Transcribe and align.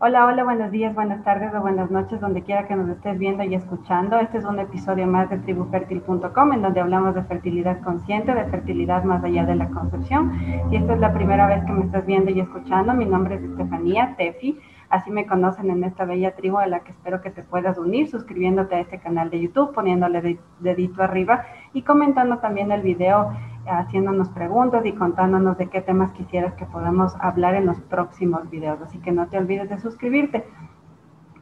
Hola, 0.00 0.26
hola, 0.26 0.44
buenos 0.44 0.70
días, 0.70 0.94
buenas 0.94 1.24
tardes 1.24 1.52
o 1.52 1.60
buenas 1.60 1.90
noches, 1.90 2.20
donde 2.20 2.44
quiera 2.44 2.68
que 2.68 2.76
nos 2.76 2.88
estés 2.88 3.18
viendo 3.18 3.42
y 3.42 3.56
escuchando. 3.56 4.16
Este 4.20 4.38
es 4.38 4.44
un 4.44 4.60
episodio 4.60 5.08
más 5.08 5.28
de 5.28 5.38
tribufertil.com 5.38 6.52
en 6.52 6.62
donde 6.62 6.78
hablamos 6.78 7.16
de 7.16 7.24
fertilidad 7.24 7.80
consciente, 7.80 8.32
de 8.32 8.44
fertilidad 8.44 9.02
más 9.02 9.24
allá 9.24 9.44
de 9.44 9.56
la 9.56 9.68
concepción. 9.70 10.38
Si 10.70 10.76
esta 10.76 10.94
es 10.94 11.00
la 11.00 11.12
primera 11.12 11.48
vez 11.48 11.64
que 11.64 11.72
me 11.72 11.84
estás 11.84 12.06
viendo 12.06 12.30
y 12.30 12.38
escuchando, 12.38 12.94
mi 12.94 13.06
nombre 13.06 13.34
es 13.34 13.42
Estefanía 13.42 14.14
Tefi. 14.16 14.60
Así 14.88 15.10
me 15.10 15.26
conocen 15.26 15.68
en 15.68 15.82
esta 15.82 16.04
bella 16.04 16.34
tribu 16.36 16.58
a 16.58 16.68
la 16.68 16.80
que 16.80 16.92
espero 16.92 17.20
que 17.20 17.30
te 17.30 17.42
puedas 17.42 17.76
unir 17.76 18.08
suscribiéndote 18.08 18.76
a 18.76 18.80
este 18.80 19.00
canal 19.00 19.30
de 19.30 19.40
YouTube, 19.40 19.74
poniéndole 19.74 20.38
dedito 20.60 21.02
arriba 21.02 21.44
y 21.72 21.82
comentando 21.82 22.38
también 22.38 22.70
el 22.70 22.82
video, 22.82 23.32
haciéndonos 23.68 24.28
preguntas 24.30 24.84
y 24.86 24.92
contándonos 24.92 25.58
de 25.58 25.68
qué 25.68 25.80
temas 25.80 26.12
quisieras 26.12 26.54
que 26.54 26.66
podamos 26.66 27.14
hablar 27.20 27.54
en 27.54 27.66
los 27.66 27.80
próximos 27.80 28.48
videos. 28.50 28.80
Así 28.80 28.98
que 28.98 29.12
no 29.12 29.26
te 29.28 29.38
olvides 29.38 29.68
de 29.68 29.78
suscribirte. 29.78 30.44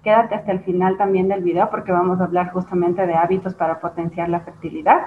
Quédate 0.03 0.35
hasta 0.35 0.53
el 0.53 0.61
final 0.61 0.97
también 0.97 1.29
del 1.29 1.43
video 1.43 1.71
porque 1.71 1.93
vamos 1.93 2.21
a 2.21 2.25
hablar 2.25 2.53
justamente 2.53 3.07
de 3.07 3.15
hábitos 3.15 3.55
para 3.55 3.81
potenciar 3.81 4.29
la 4.29 4.41
fertilidad. 4.41 5.01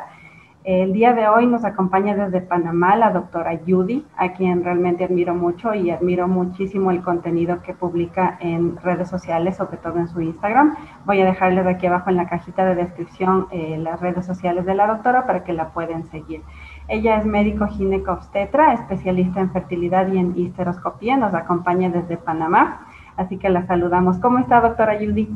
El 0.66 0.92
día 0.92 1.14
de 1.14 1.26
hoy 1.30 1.48
nos 1.48 1.64
acompaña 1.64 2.16
desde 2.16 2.42
Panamá 2.42 2.98
la 2.98 3.12
doctora 3.12 3.58
Judy, 3.66 4.06
a 4.18 4.34
quien 4.34 4.62
realmente 4.62 5.06
admiro 5.06 5.34
mucho 5.34 5.74
y 5.74 5.90
admiro 5.90 6.28
muchísimo 6.28 6.92
el 6.92 7.02
contenido 7.02 7.62
que 7.62 7.74
publica 7.74 8.38
en 8.42 8.76
redes 8.76 9.10
sociales, 9.10 9.56
sobre 9.56 9.78
todo 9.78 10.00
en 10.00 10.10
su 10.10 10.20
Instagram. 10.20 10.76
Voy 11.06 11.22
a 11.22 11.26
dejarles 11.26 11.66
aquí 11.66 11.88
abajo 11.88 12.10
en 12.10 12.18
la 12.18 12.28
cajita 12.28 12.66
de 12.66 12.76
descripción 12.76 13.48
eh, 13.52 13.78
las 13.80 14.02
redes 14.02 14.26
sociales 14.26 14.66
de 14.66 14.76
la 14.76 14.88
doctora 14.88 15.26
para 15.26 15.46
que 15.46 15.54
la 15.54 15.70
puedan 15.70 16.04
seguir. 16.08 16.42
Ella 16.90 17.20
es 17.20 17.26
médico 17.26 17.68
ginecobstetra, 17.68 18.74
especialista 18.74 19.40
en 19.40 19.52
fertilidad 19.52 20.12
y 20.12 20.18
en 20.18 20.36
histeroscopía, 20.36 21.18
nos 21.18 21.36
acompaña 21.36 21.90
desde 21.90 22.18
Panamá, 22.18 22.88
así 23.16 23.38
que 23.38 23.48
la 23.48 23.68
saludamos. 23.68 24.18
¿Cómo 24.18 24.40
está, 24.40 24.60
doctora 24.60 24.98
Judy? 24.98 25.30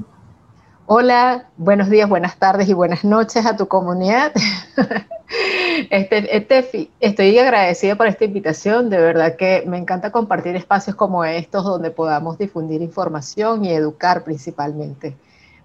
Hola, 0.87 1.45
buenos 1.57 1.91
días, 1.91 2.09
buenas 2.09 2.37
tardes 2.37 2.67
y 2.69 2.73
buenas 2.73 3.05
noches 3.05 3.45
a 3.45 3.55
tu 3.55 3.67
comunidad. 3.67 4.33
Este, 5.89 6.41
Tefi, 6.41 6.91
estoy 6.99 7.37
agradecida 7.39 7.95
por 7.95 8.05
esta 8.05 8.25
invitación. 8.25 8.91
De 8.91 8.97
verdad 8.97 9.35
que 9.35 9.63
me 9.65 9.77
encanta 9.77 10.11
compartir 10.11 10.55
espacios 10.55 10.95
como 10.95 11.25
estos 11.25 11.63
donde 11.63 11.89
podamos 11.89 12.37
difundir 12.37 12.83
información 12.83 13.65
y 13.65 13.71
educar 13.71 14.23
principalmente. 14.23 15.15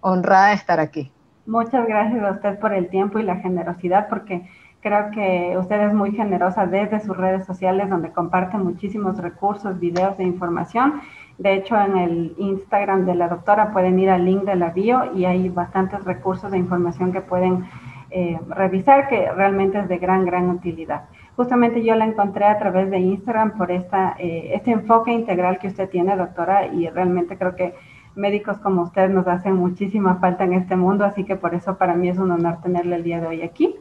Honrada 0.00 0.48
de 0.48 0.54
estar 0.54 0.80
aquí. 0.80 1.12
Muchas 1.44 1.86
gracias 1.86 2.22
a 2.22 2.32
usted 2.32 2.58
por 2.60 2.72
el 2.72 2.88
tiempo 2.88 3.18
y 3.18 3.24
la 3.24 3.36
generosidad, 3.36 4.08
porque 4.08 4.48
creo 4.80 5.10
que 5.10 5.56
usted 5.58 5.80
es 5.88 5.94
muy 5.94 6.12
generosa 6.12 6.66
desde 6.66 7.00
sus 7.00 7.16
redes 7.16 7.44
sociales, 7.46 7.90
donde 7.90 8.12
comparte 8.12 8.56
muchísimos 8.58 9.18
recursos, 9.18 9.78
videos 9.78 10.18
e 10.18 10.24
información. 10.24 11.00
De 11.38 11.54
hecho, 11.54 11.80
en 11.80 11.96
el 11.96 12.34
Instagram 12.38 13.06
de 13.06 13.14
la 13.14 13.28
doctora 13.28 13.72
pueden 13.72 13.98
ir 13.98 14.10
al 14.10 14.24
link 14.24 14.44
de 14.44 14.56
la 14.56 14.70
bio 14.70 15.14
y 15.14 15.24
hay 15.24 15.48
bastantes 15.48 16.04
recursos 16.04 16.50
de 16.50 16.58
información 16.58 17.12
que 17.12 17.20
pueden 17.20 17.64
eh, 18.10 18.40
revisar 18.48 19.08
que 19.08 19.30
realmente 19.32 19.78
es 19.78 19.88
de 19.88 19.98
gran, 19.98 20.24
gran 20.24 20.48
utilidad. 20.50 21.04
Justamente 21.36 21.84
yo 21.84 21.94
la 21.94 22.06
encontré 22.06 22.46
a 22.46 22.58
través 22.58 22.90
de 22.90 22.98
Instagram 22.98 23.56
por 23.56 23.70
esta, 23.70 24.16
eh, 24.18 24.50
este 24.54 24.72
enfoque 24.72 25.12
integral 25.12 25.58
que 25.58 25.68
usted 25.68 25.88
tiene, 25.88 26.16
doctora, 26.16 26.66
y 26.66 26.88
realmente 26.88 27.36
creo 27.36 27.54
que 27.54 27.74
médicos 28.16 28.58
como 28.58 28.82
usted 28.82 29.08
nos 29.10 29.28
hacen 29.28 29.54
muchísima 29.54 30.16
falta 30.16 30.44
en 30.44 30.54
este 30.54 30.74
mundo, 30.74 31.04
así 31.04 31.24
que 31.24 31.36
por 31.36 31.54
eso 31.54 31.78
para 31.78 31.94
mí 31.94 32.08
es 32.08 32.18
un 32.18 32.32
honor 32.32 32.60
tenerle 32.62 32.96
el 32.96 33.04
día 33.04 33.20
de 33.20 33.26
hoy 33.28 33.42
aquí. 33.42 33.76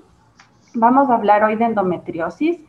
Vamos 0.80 1.10
a 1.10 1.16
hablar 1.16 1.44
hoy 1.44 1.56
de 1.56 1.66
endometriosis. 1.66 2.60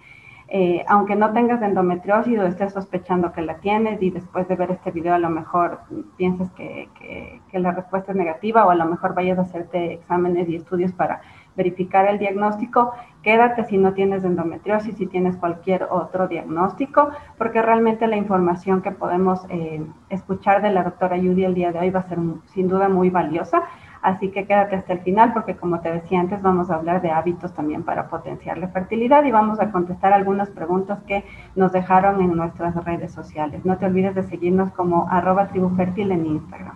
Eh, 0.51 0.83
aunque 0.89 1.15
no 1.15 1.35
tengas 1.35 1.61
endometriosis 1.61 2.39
o 2.39 2.47
estés 2.47 2.73
sospechando 2.73 3.33
que 3.33 3.43
la 3.43 3.59
tienes 3.59 4.01
y 4.01 4.09
después 4.09 4.49
de 4.49 4.57
ver 4.57 4.71
este 4.71 4.91
video 4.91 5.13
a 5.13 5.19
lo 5.19 5.29
mejor 5.29 5.81
pienses 6.17 6.51
que, 6.53 6.89
que, 6.99 7.59
la 7.59 7.73
respuesta 7.73 8.13
es 8.13 8.17
negativa 8.17 8.65
o 8.65 8.71
a 8.71 8.75
lo 8.75 8.87
mejor 8.87 9.15
vayas 9.15 9.39
a 9.39 9.43
hacerte 9.43 9.93
exámenes 9.93 10.49
y 10.49 10.57
estudios 10.57 10.91
para 10.93 11.21
verificar 11.55 12.07
el 12.07 12.19
diagnóstico, 12.19 12.93
quédate 13.23 13.65
si 13.65 13.77
no 13.77 13.93
tienes 13.93 14.25
endometriosis, 14.25 14.97
si 14.97 15.07
tienes 15.07 15.37
cualquier 15.37 15.87
otro 15.91 16.29
diagnóstico, 16.29 17.11
porque 17.37 17.61
realmente 17.61 18.07
la 18.07 18.17
información 18.17 18.81
que 18.81 18.93
podemos 18.93 19.45
eh, 19.51 19.85
escuchar 20.09 20.63
de 20.63 20.71
la 20.71 20.83
doctora 20.83 21.19
Judy 21.19 21.45
el 21.45 21.53
día 21.53 21.73
de 21.73 21.81
hoy 21.81 21.91
va 21.91 22.01
a 22.01 22.09
ser 22.09 22.21
sin 22.47 22.69
duda 22.69 22.89
muy 22.89 23.11
valiosa. 23.11 23.65
Así 24.09 24.31
que 24.31 24.47
quédate 24.47 24.75
hasta 24.75 24.95
el 24.95 25.01
final 25.01 25.35
porque 25.35 25.55
como 25.55 25.81
te 25.81 25.93
decía 25.93 26.19
antes 26.19 26.41
vamos 26.41 26.71
a 26.71 26.77
hablar 26.77 27.03
de 27.03 27.11
hábitos 27.11 27.53
también 27.53 27.83
para 27.83 28.09
potenciar 28.09 28.57
la 28.57 28.69
fertilidad 28.69 29.23
y 29.25 29.31
vamos 29.31 29.61
a 29.61 29.71
contestar 29.71 30.15
algunas 30.15 30.49
preguntas 30.49 31.03
que 31.03 31.25
nos 31.57 31.73
dejaron 31.73 32.23
en 32.23 32.35
nuestras 32.35 32.75
redes 32.87 33.13
sociales. 33.13 33.67
No 33.67 33.77
te 33.77 33.85
olvides 33.85 34.15
de 34.15 34.23
seguirnos 34.23 34.73
como 34.73 35.07
arroba 35.11 35.49
tribufértil 35.49 36.11
en 36.11 36.25
Instagram. 36.25 36.75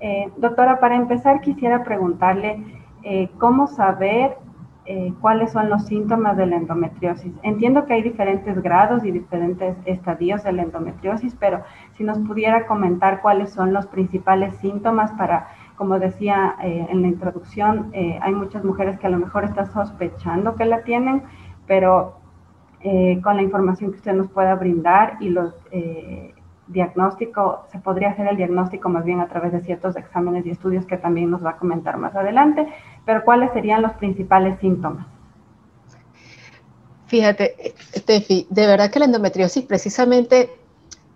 Eh, 0.00 0.32
doctora, 0.38 0.80
para 0.80 0.96
empezar 0.96 1.42
quisiera 1.42 1.84
preguntarle 1.84 2.64
eh, 3.02 3.28
cómo 3.36 3.66
saber 3.66 4.38
eh, 4.86 5.14
cuáles 5.22 5.52
son 5.52 5.70
los 5.70 5.86
síntomas 5.86 6.36
de 6.36 6.44
la 6.44 6.56
endometriosis. 6.56 7.32
Entiendo 7.42 7.86
que 7.86 7.94
hay 7.94 8.02
diferentes 8.02 8.62
grados 8.62 9.02
y 9.02 9.10
diferentes 9.10 9.76
estadios 9.86 10.42
de 10.44 10.52
la 10.52 10.62
endometriosis, 10.62 11.34
pero 11.40 11.62
si 11.92 12.04
nos 12.04 12.18
pudiera 12.18 12.66
comentar 12.66 13.22
cuáles 13.22 13.50
son 13.50 13.72
los 13.72 13.86
principales 13.86 14.54
síntomas 14.56 15.10
para, 15.12 15.48
como 15.76 15.98
decía 15.98 16.56
eh, 16.62 16.86
en 16.88 17.02
la 17.02 17.08
introducción, 17.08 17.92
hay 17.94 18.32
muchas 18.32 18.64
mujeres 18.64 18.98
que 18.98 19.06
a 19.06 19.10
lo 19.10 19.18
mejor 19.18 19.44
están 19.44 19.72
sospechando 19.72 20.54
que 20.54 20.64
la 20.64 20.82
tienen, 20.82 21.22
pero 21.66 22.18
con 23.22 23.36
la 23.36 23.42
información 23.42 23.92
que 23.92 23.96
usted 23.96 24.12
nos 24.12 24.28
pueda 24.28 24.54
brindar 24.56 25.16
y 25.18 25.30
los 25.30 25.54
diagnóstico, 26.66 27.66
se 27.70 27.78
podría 27.78 28.10
hacer 28.10 28.26
el 28.28 28.36
diagnóstico 28.36 28.88
más 28.88 29.04
bien 29.04 29.20
a 29.20 29.28
través 29.28 29.52
de 29.52 29.60
ciertos 29.60 29.96
exámenes 29.96 30.46
y 30.46 30.50
estudios 30.50 30.86
que 30.86 30.96
también 30.96 31.30
nos 31.30 31.44
va 31.44 31.50
a 31.50 31.56
comentar 31.56 31.96
más 31.98 32.14
adelante, 32.14 32.66
pero 33.04 33.24
¿cuáles 33.24 33.52
serían 33.52 33.82
los 33.82 33.92
principales 33.92 34.58
síntomas? 34.60 35.06
Fíjate, 37.06 37.74
Tefi, 38.06 38.46
de 38.50 38.66
verdad 38.66 38.90
que 38.90 38.98
la 38.98 39.04
endometriosis 39.04 39.64
precisamente 39.64 40.50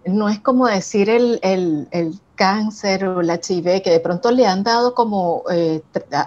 no 0.07 0.29
es 0.29 0.41
como 0.41 0.67
decir 0.67 1.11
el, 1.11 2.21
cáncer 2.35 3.05
o 3.05 3.21
el 3.21 3.31
HIV, 3.31 3.83
que 3.83 3.91
de 3.91 3.99
pronto 3.99 4.31
le 4.31 4.47
han 4.47 4.63
dado 4.63 4.95
como, 4.95 5.43
eh, 5.51 5.83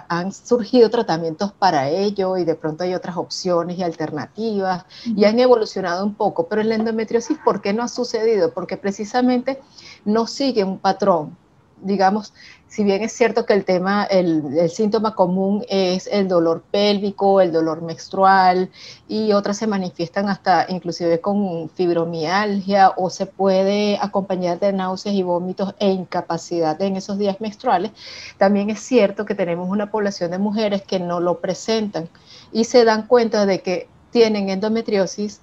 han 0.08 0.30
surgido 0.30 0.90
tratamientos 0.90 1.52
para 1.52 1.88
ello 1.88 2.36
y 2.36 2.44
de 2.44 2.54
pronto 2.54 2.84
hay 2.84 2.94
otras 2.94 3.16
opciones 3.16 3.78
y 3.78 3.82
alternativas 3.82 4.84
y 5.04 5.24
han 5.24 5.38
evolucionado 5.40 6.04
un 6.04 6.14
poco, 6.14 6.48
pero 6.48 6.60
en 6.60 6.68
la 6.68 6.74
endometriosis, 6.74 7.38
¿por 7.38 7.62
qué 7.62 7.72
no 7.72 7.82
ha 7.82 7.88
sucedido? 7.88 8.52
Porque 8.52 8.76
precisamente 8.76 9.62
no 10.04 10.26
sigue 10.26 10.64
un 10.64 10.78
patrón 10.78 11.36
digamos, 11.82 12.32
si 12.68 12.84
bien 12.84 13.02
es 13.02 13.12
cierto 13.12 13.44
que 13.44 13.52
el 13.52 13.64
tema, 13.66 14.04
el, 14.04 14.70
síntoma 14.70 15.14
común 15.14 15.64
es 15.68 16.08
el 16.10 16.26
dolor 16.26 16.62
pélvico, 16.70 17.40
el 17.40 17.52
dolor 17.52 17.82
menstrual 17.82 18.70
y 19.08 19.32
otras 19.32 19.58
se 19.58 19.66
manifiestan 19.66 20.28
hasta 20.28 20.66
inclusive 20.70 21.20
con 21.20 21.68
fibromialgia 21.68 22.92
o 22.96 23.10
se 23.10 23.26
puede 23.26 23.98
acompañar 24.00 24.58
de 24.58 24.72
náuseas 24.72 25.14
y 25.14 25.22
vómitos 25.22 25.74
e 25.78 25.90
incapacidad 25.90 26.80
en 26.80 26.96
esos 26.96 27.18
días 27.18 27.40
menstruales, 27.40 27.90
también 28.38 28.70
es 28.70 28.80
cierto 28.80 29.26
que 29.26 29.34
tenemos 29.34 29.68
una 29.68 29.90
población 29.90 30.30
de 30.30 30.38
mujeres 30.38 30.82
que 30.82 30.98
no 30.98 31.20
lo 31.20 31.40
presentan 31.40 32.08
y 32.52 32.64
se 32.64 32.84
dan 32.84 33.06
cuenta 33.06 33.44
de 33.44 33.60
que 33.60 33.88
tienen 34.10 34.48
endometriosis 34.48 35.40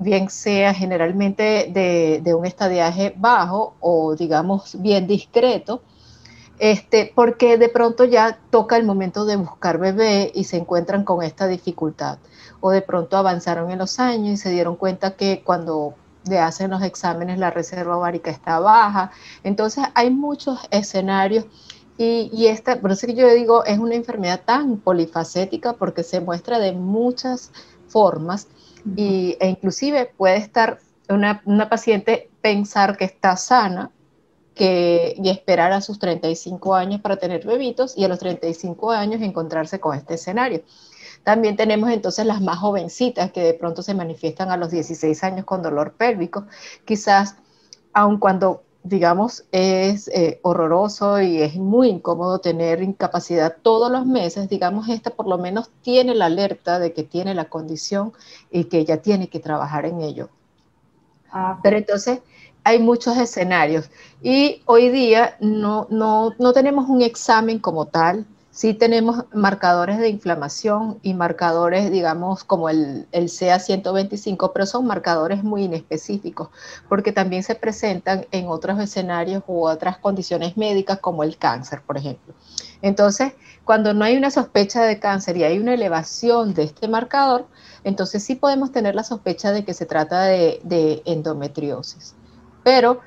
bien 0.00 0.30
sea 0.30 0.72
generalmente 0.74 1.70
de, 1.70 2.34
un 2.34 2.46
estadiaje 2.46 3.14
bajo 3.16 3.74
o 3.80 4.16
digamos 4.16 4.80
bien 4.80 5.06
discreto, 5.06 5.82
este, 6.58 7.12
porque 7.14 7.58
de 7.58 7.68
pronto 7.68 8.04
ya 8.04 8.38
toca 8.50 8.76
el 8.76 8.84
momento 8.84 9.24
de 9.26 9.36
buscar 9.36 9.78
bebé 9.78 10.32
y 10.34 10.44
se 10.44 10.56
encuentran 10.56 11.04
con 11.04 11.22
esta 11.22 11.46
dificultad. 11.46 12.18
O 12.60 12.70
de 12.70 12.82
pronto 12.82 13.16
avanzaron 13.16 13.70
en 13.70 13.78
los 13.78 13.98
años 14.00 14.34
y 14.34 14.36
se 14.36 14.50
dieron 14.50 14.76
cuenta 14.76 15.16
que 15.16 15.42
cuando 15.44 15.94
le 16.28 16.38
hacen 16.38 16.70
los 16.70 16.82
exámenes 16.82 17.38
la 17.38 17.50
reserva 17.50 17.96
ovárica 17.96 18.30
está 18.30 18.58
baja. 18.58 19.10
Entonces 19.44 19.84
hay 19.94 20.10
muchos 20.10 20.58
escenarios 20.70 21.44
y, 21.98 22.30
y, 22.32 22.46
esta, 22.46 22.80
por 22.80 22.92
eso 22.92 23.06
que 23.06 23.14
yo 23.14 23.28
digo, 23.28 23.64
es 23.64 23.78
una 23.78 23.94
enfermedad 23.94 24.40
tan 24.44 24.78
polifacética 24.78 25.74
porque 25.74 26.02
se 26.02 26.20
muestra 26.20 26.58
de 26.58 26.72
muchas 26.72 27.52
formas 27.88 28.48
y, 28.96 29.36
e 29.40 29.48
inclusive 29.48 30.12
puede 30.16 30.36
estar 30.36 30.78
una, 31.08 31.42
una, 31.44 31.68
paciente 31.68 32.30
pensar 32.40 32.96
que 32.96 33.04
está 33.04 33.36
sana 33.36 33.90
que, 34.54 35.14
y 35.16 35.28
esperar 35.30 35.72
a 35.72 35.80
sus 35.80 35.98
35 35.98 36.74
años 36.74 37.00
para 37.00 37.16
tener 37.16 37.46
bebitos 37.46 37.96
y 37.96 38.04
a 38.04 38.08
los 38.08 38.18
35 38.18 38.90
años 38.92 39.22
encontrarse 39.22 39.80
con 39.80 39.96
este 39.96 40.14
escenario. 40.14 40.62
También 41.24 41.56
tenemos 41.56 41.90
entonces 41.90 42.24
las 42.24 42.40
más 42.40 42.58
jovencitas 42.58 43.30
que 43.32 43.42
de 43.42 43.54
pronto 43.54 43.82
se 43.82 43.94
manifiestan 43.94 44.50
a 44.50 44.56
los 44.56 44.70
16 44.70 45.22
años 45.24 45.44
con 45.44 45.62
dolor 45.62 45.94
pélvico. 45.94 46.46
Quizás, 46.84 47.36
aun 47.92 48.18
cuando 48.18 48.62
digamos, 48.82 49.44
es 49.52 50.08
eh, 50.08 50.40
horroroso 50.42 51.20
y 51.20 51.42
es 51.42 51.56
muy 51.56 51.88
incómodo 51.88 52.40
tener 52.40 52.82
incapacidad 52.82 53.56
todos 53.62 53.90
los 53.92 54.06
meses, 54.06 54.48
digamos, 54.48 54.88
esta 54.88 55.10
por 55.10 55.28
lo 55.28 55.38
menos 55.38 55.70
tiene 55.82 56.14
la 56.14 56.26
alerta 56.26 56.78
de 56.78 56.92
que 56.92 57.02
tiene 57.04 57.34
la 57.34 57.48
condición 57.48 58.12
y 58.50 58.64
que 58.64 58.78
ella 58.78 59.02
tiene 59.02 59.28
que 59.28 59.40
trabajar 59.40 59.86
en 59.86 60.00
ello. 60.00 60.30
Ah, 61.30 61.58
Pero 61.62 61.76
entonces, 61.78 62.20
hay 62.64 62.78
muchos 62.78 63.16
escenarios 63.16 63.90
y 64.20 64.62
hoy 64.66 64.90
día 64.90 65.36
no, 65.40 65.86
no, 65.90 66.34
no 66.38 66.52
tenemos 66.52 66.88
un 66.88 67.02
examen 67.02 67.58
como 67.58 67.86
tal, 67.86 68.26
sí 68.60 68.74
tenemos 68.74 69.24
marcadores 69.32 69.96
de 69.96 70.10
inflamación 70.10 70.98
y 71.00 71.14
marcadores, 71.14 71.90
digamos, 71.90 72.44
como 72.44 72.68
el, 72.68 73.08
el 73.10 73.28
CA125, 73.28 74.52
pero 74.52 74.66
son 74.66 74.86
marcadores 74.86 75.42
muy 75.42 75.62
inespecíficos, 75.62 76.50
porque 76.86 77.10
también 77.10 77.42
se 77.42 77.54
presentan 77.54 78.26
en 78.32 78.48
otros 78.48 78.78
escenarios 78.78 79.42
u 79.46 79.66
otras 79.66 79.96
condiciones 79.96 80.58
médicas, 80.58 80.98
como 80.98 81.22
el 81.24 81.38
cáncer, 81.38 81.80
por 81.86 81.96
ejemplo. 81.96 82.34
Entonces, 82.82 83.32
cuando 83.64 83.94
no 83.94 84.04
hay 84.04 84.18
una 84.18 84.30
sospecha 84.30 84.82
de 84.82 84.98
cáncer 84.98 85.38
y 85.38 85.44
hay 85.44 85.58
una 85.58 85.72
elevación 85.72 86.52
de 86.52 86.64
este 86.64 86.86
marcador, 86.86 87.46
entonces 87.82 88.22
sí 88.22 88.34
podemos 88.34 88.72
tener 88.72 88.94
la 88.94 89.04
sospecha 89.04 89.52
de 89.52 89.64
que 89.64 89.72
se 89.72 89.86
trata 89.86 90.24
de, 90.24 90.60
de 90.64 91.00
endometriosis 91.06 92.14
pero 92.62 93.00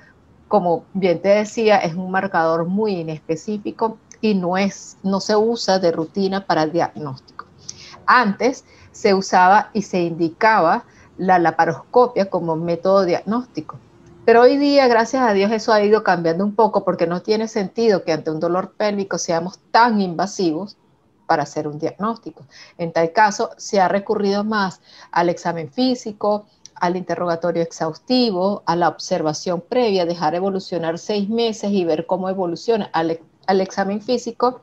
como 0.48 0.86
bien 0.94 1.22
te 1.22 1.30
decía, 1.30 1.78
es 1.78 1.94
un 1.94 2.10
marcador 2.10 2.66
muy 2.66 3.02
inespecífico 3.02 4.00
y 4.24 4.36
no, 4.36 4.58
es, 4.58 4.96
no 5.04 5.20
se 5.20 5.36
usa 5.36 5.80
de 5.80 5.92
rutina 5.92 6.48
para 6.48 6.66
diagnóstico. 6.66 7.46
Antes 8.06 8.64
se 8.94 9.14
usaba 9.14 9.70
y 9.74 9.82
se 9.82 10.00
indicaba 10.00 10.86
la 11.18 11.40
laparoscopia 11.40 12.30
como 12.30 12.56
método 12.56 13.04
diagnóstico. 13.04 13.78
Pero 14.24 14.44
hoy 14.44 14.56
día, 14.56 14.88
gracias 14.88 15.24
a 15.24 15.34
Dios, 15.34 15.52
eso 15.52 15.74
ha 15.74 15.84
ido 15.84 16.04
cambiando 16.04 16.46
un 16.46 16.56
poco 16.56 16.86
porque 16.86 17.06
no 17.06 17.22
tiene 17.22 17.50
sentido 17.50 18.06
que 18.06 18.14
ante 18.14 18.32
un 18.32 18.40
dolor 18.40 18.72
pélvico 18.78 19.18
seamos 19.18 19.60
tan 19.72 20.00
invasivos 20.00 20.78
para 21.28 21.44
hacer 21.44 21.68
un 21.68 21.78
diagnóstico. 21.78 22.46
En 22.78 22.94
tal 22.94 23.12
caso, 23.12 23.50
se 23.58 23.82
ha 23.82 23.90
recurrido 23.90 24.46
más 24.46 24.80
al 25.12 25.28
examen 25.28 25.70
físico, 25.70 26.46
al 26.76 26.96
interrogatorio 26.96 27.62
exhaustivo, 27.62 28.64
a 28.66 28.78
la 28.78 28.88
observación 28.88 29.60
previa, 29.60 30.06
dejar 30.06 30.34
evolucionar 30.34 30.98
seis 30.98 31.28
meses 31.28 31.72
y 31.72 31.84
ver 31.84 32.06
cómo 32.06 32.30
evoluciona 32.30 32.90
al, 32.94 33.20
examen 33.48 34.02
físico, 34.02 34.62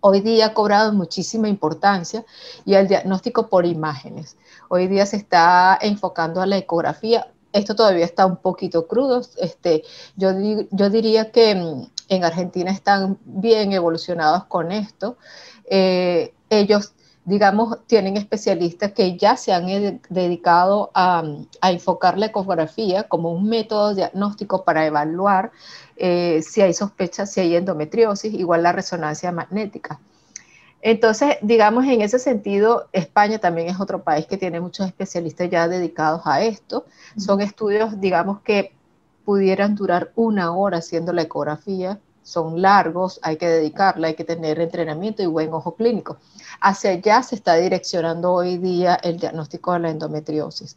hoy 0.00 0.20
día 0.20 0.46
ha 0.46 0.54
cobrado 0.54 0.92
muchísima 0.92 1.48
importancia 1.48 2.24
y 2.64 2.74
al 2.74 2.88
diagnóstico 2.88 3.48
por 3.48 3.64
imágenes. 3.66 4.36
Hoy 4.68 4.86
día 4.86 5.06
se 5.06 5.16
está 5.16 5.78
enfocando 5.80 6.42
a 6.42 6.46
la 6.46 6.58
ecografía. 6.58 7.32
Esto 7.52 7.74
todavía 7.74 8.04
está 8.04 8.26
un 8.26 8.36
poquito 8.36 8.86
crudo. 8.86 9.22
Este, 9.38 9.82
yo, 10.16 10.32
yo 10.70 10.90
diría 10.90 11.30
que 11.30 11.54
mm, 11.54 11.86
en 12.08 12.24
Argentina 12.24 12.70
están 12.70 13.18
bien 13.24 13.72
evolucionados 13.72 14.44
con 14.44 14.72
esto. 14.72 15.16
Eh, 15.64 16.34
ellos 16.50 16.94
digamos, 17.24 17.78
tienen 17.86 18.16
especialistas 18.16 18.92
que 18.92 19.16
ya 19.16 19.36
se 19.36 19.52
han 19.52 20.00
dedicado 20.08 20.90
a, 20.94 21.24
enfocar 21.62 22.18
la 22.18 22.26
ecografía 22.26 23.04
como 23.04 23.32
un 23.32 23.48
método 23.48 23.94
diagnóstico 23.94 24.64
para 24.64 24.86
evaluar 24.86 25.50
eh, 25.96 26.42
si 26.42 26.60
hay 26.60 26.74
sospechas, 26.74 27.32
si 27.32 27.40
hay 27.40 27.56
endometriosis, 27.56 28.32
igual 28.34 28.62
la 28.62 28.72
resonancia 28.72 29.32
magnética. 29.32 30.00
Entonces, 30.82 31.38
digamos, 31.40 31.86
en 31.86 32.02
ese 32.02 32.18
sentido, 32.18 32.88
España 32.92 33.38
también 33.38 33.68
es 33.68 33.80
otro 33.80 34.02
país 34.02 34.26
que 34.26 34.36
tiene 34.36 34.60
muchos 34.60 34.86
especialistas 34.86 35.48
ya 35.48 35.66
dedicados 35.66 36.22
a 36.26 36.42
esto. 36.42 36.84
Son 37.16 37.40
estudios, 37.40 37.98
digamos, 38.00 38.42
que 38.42 38.74
pudieran 39.24 39.74
durar 39.74 40.12
una 40.14 40.54
hora 40.54 40.78
haciendo 40.78 41.14
la 41.14 41.22
ecografía, 41.22 41.98
son 42.22 42.60
largos, 42.60 43.20
hay 43.22 43.36
que 43.36 43.46
dedicarla, 43.46 44.08
hay 44.08 44.14
que 44.14 44.24
tener 44.24 44.60
entrenamiento 44.60 45.22
y 45.22 45.26
buen 45.26 45.52
ojo 45.52 45.74
clínico. 45.74 46.18
Hacia 46.60 46.90
allá 46.90 47.22
se 47.22 47.36
está 47.36 47.54
direccionando 47.54 48.32
hoy 48.32 48.58
día 48.58 48.96
el 49.02 49.18
diagnóstico 49.18 49.72
de 49.72 49.78
la 49.80 49.90
endometriosis, 49.90 50.76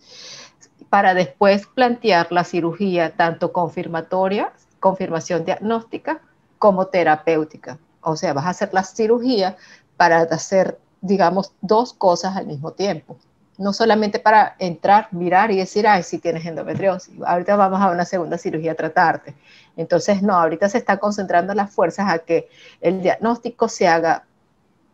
para 0.90 1.14
después 1.14 1.68
plantear 1.68 2.32
la 2.32 2.44
cirugía 2.44 3.16
tanto 3.16 3.52
confirmatoria, 3.52 4.54
confirmación 4.80 5.46
diagnóstica, 5.46 6.22
como 6.60 6.88
terapéutica. 6.88 7.78
O 8.02 8.16
sea, 8.16 8.34
vas 8.34 8.46
a 8.46 8.50
hacer 8.50 8.74
la 8.74 8.84
cirugía 8.84 9.58
para 9.98 10.22
hacer, 10.22 10.80
digamos, 11.02 11.54
dos 11.62 11.94
cosas 11.94 12.36
al 12.36 12.48
mismo 12.48 12.72
tiempo 12.72 13.18
no 13.58 13.74
solamente 13.74 14.20
para 14.20 14.56
entrar, 14.60 15.08
mirar 15.12 15.52
y 15.52 15.58
decir, 15.58 15.88
ay, 15.88 16.04
si 16.04 16.20
tienes 16.20 16.46
endometriosis, 16.46 17.16
ahorita 17.26 17.56
vamos 17.56 17.82
a 17.82 17.90
una 17.90 18.06
segunda 18.06 18.38
cirugía 18.38 18.74
a 18.74 18.76
tratarte. 18.76 19.36
Entonces, 19.76 20.22
no, 20.22 20.34
ahorita 20.36 20.70
se 20.70 20.78
está 20.78 20.98
concentrando 20.98 21.54
las 21.54 21.72
fuerzas 21.74 22.10
a 22.10 22.20
que 22.20 22.50
el 22.82 23.02
diagnóstico 23.02 23.68
se 23.68 23.88
haga 23.88 24.26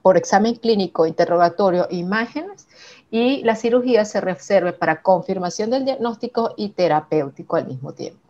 por 0.01 0.17
examen 0.17 0.55
clínico, 0.55 1.05
interrogatorio, 1.05 1.87
imágenes, 1.89 2.67
y 3.11 3.43
la 3.43 3.55
cirugía 3.55 4.05
se 4.05 4.21
reserve 4.21 4.73
para 4.73 5.01
confirmación 5.01 5.69
del 5.69 5.85
diagnóstico 5.85 6.53
y 6.57 6.69
terapéutico 6.69 7.57
al 7.57 7.67
mismo 7.67 7.93
tiempo. 7.93 8.22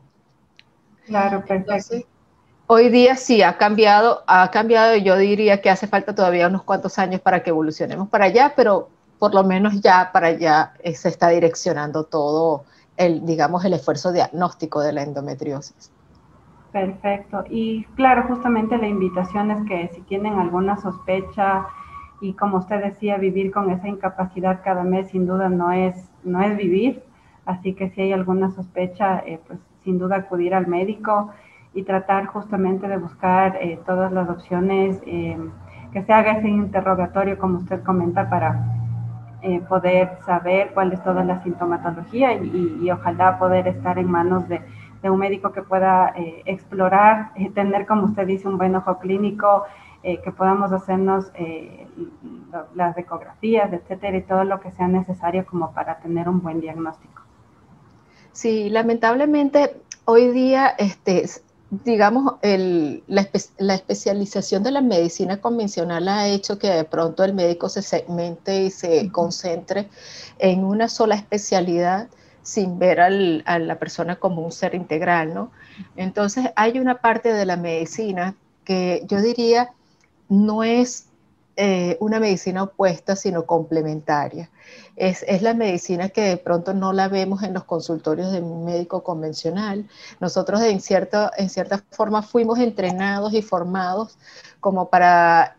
Claro, 1.06 1.44
perfecto. 1.46 1.96
hoy 2.68 2.90
día 2.90 3.16
sí 3.16 3.42
ha 3.42 3.58
cambiado, 3.58 4.24
ha 4.26 4.50
cambiado 4.52 4.96
y 4.96 5.04
yo 5.04 5.18
diría 5.18 5.62
que 5.62 5.70
hace 5.70 5.88
falta 5.88 6.16
todavía 6.16 6.48
unos 6.48 6.64
cuantos 6.64 6.98
años 6.98 7.22
para 7.22 7.44
que 7.44 7.50
evolucionemos 7.50 8.10
para 8.10 8.26
allá, 8.26 8.54
pero 8.56 8.90
por 9.20 9.34
lo 9.34 9.44
menos 9.44 9.82
ya 9.82 10.12
para 10.12 10.28
allá 10.28 10.74
eh, 10.82 10.94
se 10.96 11.10
está 11.10 11.30
direccionando 11.30 12.06
todo 12.06 12.66
el, 12.98 13.26
digamos, 13.26 13.64
el 13.66 13.74
esfuerzo 13.74 14.12
diagnóstico 14.12 14.82
de 14.82 14.94
la 14.94 15.04
endometriosis. 15.04 15.92
Perfecto. 16.72 17.44
Y 17.50 17.86
claro, 17.96 18.24
justamente 18.28 18.78
la 18.78 18.88
invitación 18.88 19.52
es 19.52 19.68
que 19.68 19.92
si 19.94 20.02
tienen 20.02 20.40
alguna 20.40 20.76
sospecha 20.78 21.68
y 22.20 22.34
como 22.34 22.58
usted 22.58 22.82
decía, 22.82 23.18
vivir 23.18 23.52
con 23.52 23.70
esa 23.70 23.88
incapacidad 23.88 24.62
cada 24.64 24.84
mes 24.84 25.10
sin 25.10 25.28
duda 25.28 25.50
no 25.50 25.72
es, 25.72 26.10
no 26.24 26.42
es 26.42 26.58
vivir. 26.58 27.04
Así 27.46 27.74
que 27.74 27.90
si 27.92 28.02
hay 28.02 28.14
alguna 28.14 28.50
sospecha, 28.52 29.20
eh, 29.20 29.40
pues 29.46 29.60
sin 29.84 29.98
duda 29.98 30.18
acudir 30.18 30.54
al 30.54 30.68
médico 30.68 31.32
y 31.74 31.84
tratar 31.84 32.28
justamente 32.28 32.88
de 32.88 32.98
buscar 32.98 33.58
eh, 33.62 33.80
todas 33.86 34.12
las 34.12 34.30
opciones, 34.30 35.02
que 35.02 36.02
se 36.02 36.14
haga 36.14 36.34
ese 36.34 36.50
interrogatorio 36.50 37.38
como 37.38 37.58
usted 37.60 37.84
comenta 37.84 38.30
para 38.30 38.74
eh, 39.46 39.60
poder 39.68 40.20
saber 40.26 40.72
cuál 40.74 40.94
es 40.94 41.04
toda 41.04 41.22
la 41.26 41.44
sintomatología 41.44 42.34
y, 42.34 42.90
ojalá 42.90 43.38
poder 43.38 43.68
estar 43.68 44.00
en 44.00 44.10
manos 44.10 44.48
de, 44.48 44.62
un 45.04 45.20
médico 45.20 45.52
que 45.52 45.62
pueda 45.62 46.14
eh, 46.16 46.44
explorar, 46.46 47.32
eh, 47.36 47.52
tener, 47.52 47.86
como 47.86 48.06
usted 48.06 48.26
dice, 48.26 48.48
un 48.48 48.58
buen 48.58 48.74
ojo 48.74 49.00
clínico, 49.00 49.66
que 50.02 50.32
podamos 50.34 50.74
hacernos 50.74 51.32
las 52.76 52.98
ecografías, 52.98 53.72
etcétera, 53.72 54.18
y 54.18 54.24
todo 54.24 54.44
lo 54.44 54.60
que 54.60 54.70
sea 54.72 54.90
necesario 54.90 55.46
como 55.46 55.72
para 55.72 56.00
tener 56.00 56.28
un 56.28 56.42
buen 56.42 56.60
diagnóstico. 56.60 57.13
Sí, 58.34 58.70
lamentablemente 58.70 59.78
hoy 60.06 60.32
día 60.32 60.68
este, 60.78 61.30
digamos, 61.86 62.36
la, 62.42 63.30
especialización 63.74 64.64
de 64.64 64.72
la 64.72 64.82
medicina 64.82 65.40
convencional 65.40 66.08
ha 66.08 66.28
hecho 66.28 66.60
que 66.60 66.70
de 66.70 66.84
pronto 66.84 67.24
el 67.24 67.34
médico 67.34 67.70
se 67.70 67.82
segmente 67.82 68.64
y 68.64 68.72
se 68.72 69.12
concentre 69.12 69.88
en 70.40 70.64
una 70.64 70.88
sola 70.88 71.16
especialidad 71.16 72.10
sin 72.42 72.78
ver 72.78 73.00
a 73.00 73.10
la 73.10 73.80
persona 73.80 74.18
como 74.18 74.42
un 74.44 74.52
ser 74.52 74.76
integral, 74.76 75.34
¿no? 75.34 75.52
Entonces 75.96 76.50
hay 76.56 76.80
una 76.80 76.96
parte 77.00 77.32
de 77.32 77.46
la 77.46 77.56
medicina 77.56 78.36
que 78.66 79.04
yo 79.08 79.22
diría 79.22 79.72
no 80.28 80.64
es 80.64 81.08
eh, 81.56 81.98
una 82.00 82.20
medicina 82.20 82.64
opuesta, 82.64 83.16
sino 83.16 83.46
complementaria. 83.46 84.50
Es, 84.96 85.24
la 85.42 85.54
medicina 85.54 86.10
que 86.10 86.22
de 86.22 86.38
pronto 86.38 86.74
no 86.74 86.94
la 86.94 87.08
vemos 87.08 87.44
en 87.44 87.54
los 87.54 87.64
consultorios 87.64 88.32
de 88.32 88.42
un 88.42 88.66
médico 88.66 89.04
convencional. 89.04 89.88
Nosotros 90.20 90.62
en, 90.62 90.82
cierta, 90.82 91.32
en 91.38 91.50
cierta 91.50 91.84
forma 91.92 92.24
fuimos 92.24 92.60
entrenados 92.60 93.34
y 93.34 93.42
formados 93.42 94.18
como 94.60 94.90
para 94.90 95.58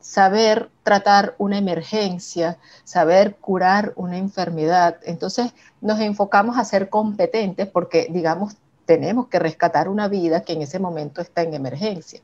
saber 0.00 0.68
tratar 0.82 1.34
una 1.38 1.58
emergencia, 1.58 2.58
saber 2.84 3.36
curar 3.36 3.92
una 3.96 4.18
enfermedad. 4.18 4.98
Entonces 5.04 5.54
nos 5.80 6.00
enfocamos 6.00 6.58
a 6.58 6.64
ser 6.64 6.88
competentes 6.88 7.66
porque, 7.68 8.08
digamos, 8.10 8.56
tenemos 8.84 9.28
que 9.28 9.38
rescatar 9.38 9.88
una 9.88 10.08
vida 10.08 10.42
que 10.42 10.52
en 10.52 10.62
ese 10.62 10.78
momento 10.78 11.20
está 11.20 11.42
en 11.42 11.54
emergencia. 11.54 12.20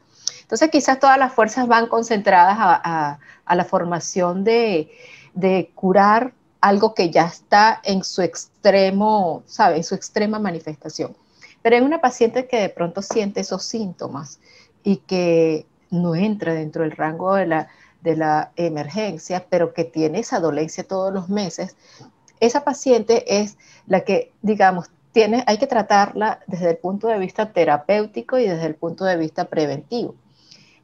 Entonces 0.51 0.71
quizás 0.71 0.99
todas 0.99 1.17
las 1.17 1.33
fuerzas 1.33 1.69
van 1.69 1.87
concentradas 1.87 2.57
a, 2.59 3.21
la 3.55 3.65
formación 3.65 4.43
de, 4.43 4.91
curar 5.77 6.33
algo 6.61 6.93
que 6.93 7.11
ya 7.11 7.27
está 7.27 7.81
en 7.85 8.03
su 8.03 8.21
extremo, 8.23 9.45
¿sabe? 9.47 9.77
En 9.77 9.85
su 9.85 9.95
extrema 9.95 10.41
manifestación. 10.41 11.17
Pero 11.63 11.77
en 11.77 11.85
una 11.85 12.01
paciente 12.01 12.49
que 12.49 12.61
de 12.61 12.69
pronto 12.69 13.01
siente 13.01 13.39
esos 13.39 13.63
síntomas 13.63 14.41
y 14.83 14.97
que 14.97 15.67
no 15.89 16.17
entra 16.17 16.53
dentro 16.53 16.83
del 16.83 16.97
rango 16.97 17.37
de 17.37 17.47
la, 17.47 17.69
de 18.01 18.17
la 18.17 18.51
emergencia, 18.57 19.47
pero 19.49 19.73
que 19.73 19.85
tiene 19.85 20.19
esa 20.19 20.41
dolencia 20.41 20.83
todos 20.83 21.15
los 21.15 21.29
meses, 21.29 21.77
esa 22.41 22.65
paciente 22.65 23.41
es 23.41 23.57
la 23.87 24.01
que, 24.01 24.33
digamos, 24.43 24.91
tiene, 25.13 25.45
hay 25.47 25.59
que 25.59 25.69
tratarla 25.69 26.41
desde 26.49 26.71
el 26.71 26.79
punto 26.79 27.07
de 27.07 27.21
vista 27.21 27.53
terapéutico 27.53 28.37
y 28.37 28.49
desde 28.49 28.67
el 28.67 28.75
punto 28.75 29.05
de 29.05 29.17
vista 29.17 29.45
preventivo. 29.45 30.17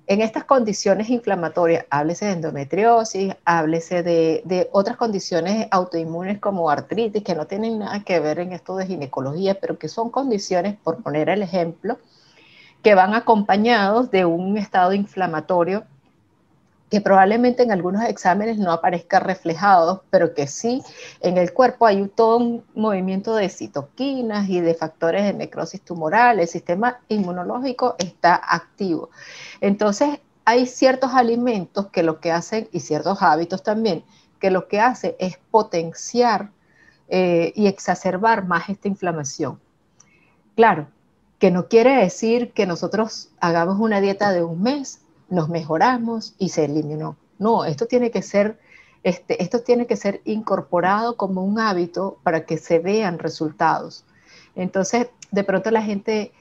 En 0.09 0.21
estas 0.21 0.45
condiciones 0.45 1.11
inflamatorias, 1.11 1.85
háblese 1.91 2.27
de 2.27 2.33
endometriosis, 2.33 3.35
háblese 3.45 4.03
de, 4.05 4.69
otras 4.73 4.97
condiciones 4.97 5.67
autoinmunes 5.71 6.39
como 6.39 6.71
artritis, 6.71 7.25
que 7.25 7.35
no 7.35 7.47
tienen 7.47 7.81
nada 7.81 8.05
que 8.05 8.21
ver 8.21 8.39
en 8.39 8.53
esto 8.53 8.77
de 8.77 8.87
ginecología, 8.87 9.59
pero 9.61 9.79
que 9.79 9.89
son 9.89 10.11
condiciones, 10.11 10.77
por 10.77 11.03
poner 11.03 11.29
el 11.29 11.43
ejemplo, 11.43 11.99
que 12.83 12.95
van 12.95 13.15
acompañados 13.15 14.11
de 14.13 14.25
un 14.25 14.57
estado 14.57 14.93
inflamatorio 14.93 15.85
que 16.91 17.01
probablemente 17.01 17.63
en 17.63 17.73
algunos 17.73 18.05
exámenes 18.05 18.59
no 18.59 18.71
aparezca 18.71 19.19
reflejado, 19.19 20.05
pero 20.11 20.35
que 20.35 20.47
sí 20.47 20.83
en 21.21 21.37
el 21.37 21.53
cuerpo 21.53 21.87
hay 21.87 22.07
todo 22.09 22.37
un 22.37 22.65
movimiento 22.75 23.35
de 23.35 23.49
citoquinas 23.49 24.49
y 24.49 24.61
de 24.61 24.75
factores 24.75 25.25
de 25.25 25.33
necrosis 25.33 25.83
tumoral, 25.83 26.39
el 26.39 26.49
sistema 26.49 27.01
inmunológico 27.09 27.97
está 27.99 28.41
activo. 28.43 29.11
Entonces, 29.61 30.21
hay 30.45 30.67
ciertos 30.67 31.13
alimentos 31.13 31.89
que 31.89 32.05
lo 32.05 32.21
que 32.21 32.31
hacen, 32.31 32.69
y 32.71 32.81
ciertos 32.81 33.21
hábitos 33.21 33.65
también, 33.65 34.05
que 34.39 34.53
lo 34.53 34.69
que 34.69 34.81
hace 34.81 35.17
es 35.19 35.39
potenciar 35.51 36.51
eh, 37.09 37.53
y 37.57 37.67
exacerbar 37.67 38.47
más 38.47 38.69
esta 38.69 38.87
inflamación. 38.87 39.59
Claro, 40.55 40.87
que 41.39 41.51
no 41.51 41.69
quiere 41.69 41.97
decir 41.97 42.53
que 42.53 42.67
nosotros 42.67 43.31
hagamos 43.41 43.81
una 43.81 44.01
dieta 44.01 44.33
de 44.33 44.45
un 44.45 44.63
mes 44.63 45.01
nos 45.29 45.49
mejoramos 45.49 46.35
y 46.39 46.51
se 46.51 46.65
eliminó. 46.65 47.17
No, 47.39 47.65
esto 47.65 47.87
tiene 47.87 48.11
que 48.11 48.23
ser, 48.23 48.59
este, 49.03 49.43
esto 49.43 49.61
tiene 49.61 49.87
que 49.87 49.97
ser 49.97 50.21
incorporado 50.25 51.17
como 51.17 51.45
un 51.45 51.59
hábito 51.59 52.19
para 52.23 52.47
que 52.47 52.59
se 52.59 52.79
vean 52.79 53.19
resultados. 53.19 54.05
Entonces, 54.55 55.09
de 55.31 55.45
pronto 55.45 55.71
la 55.71 55.83
gente 55.83 56.33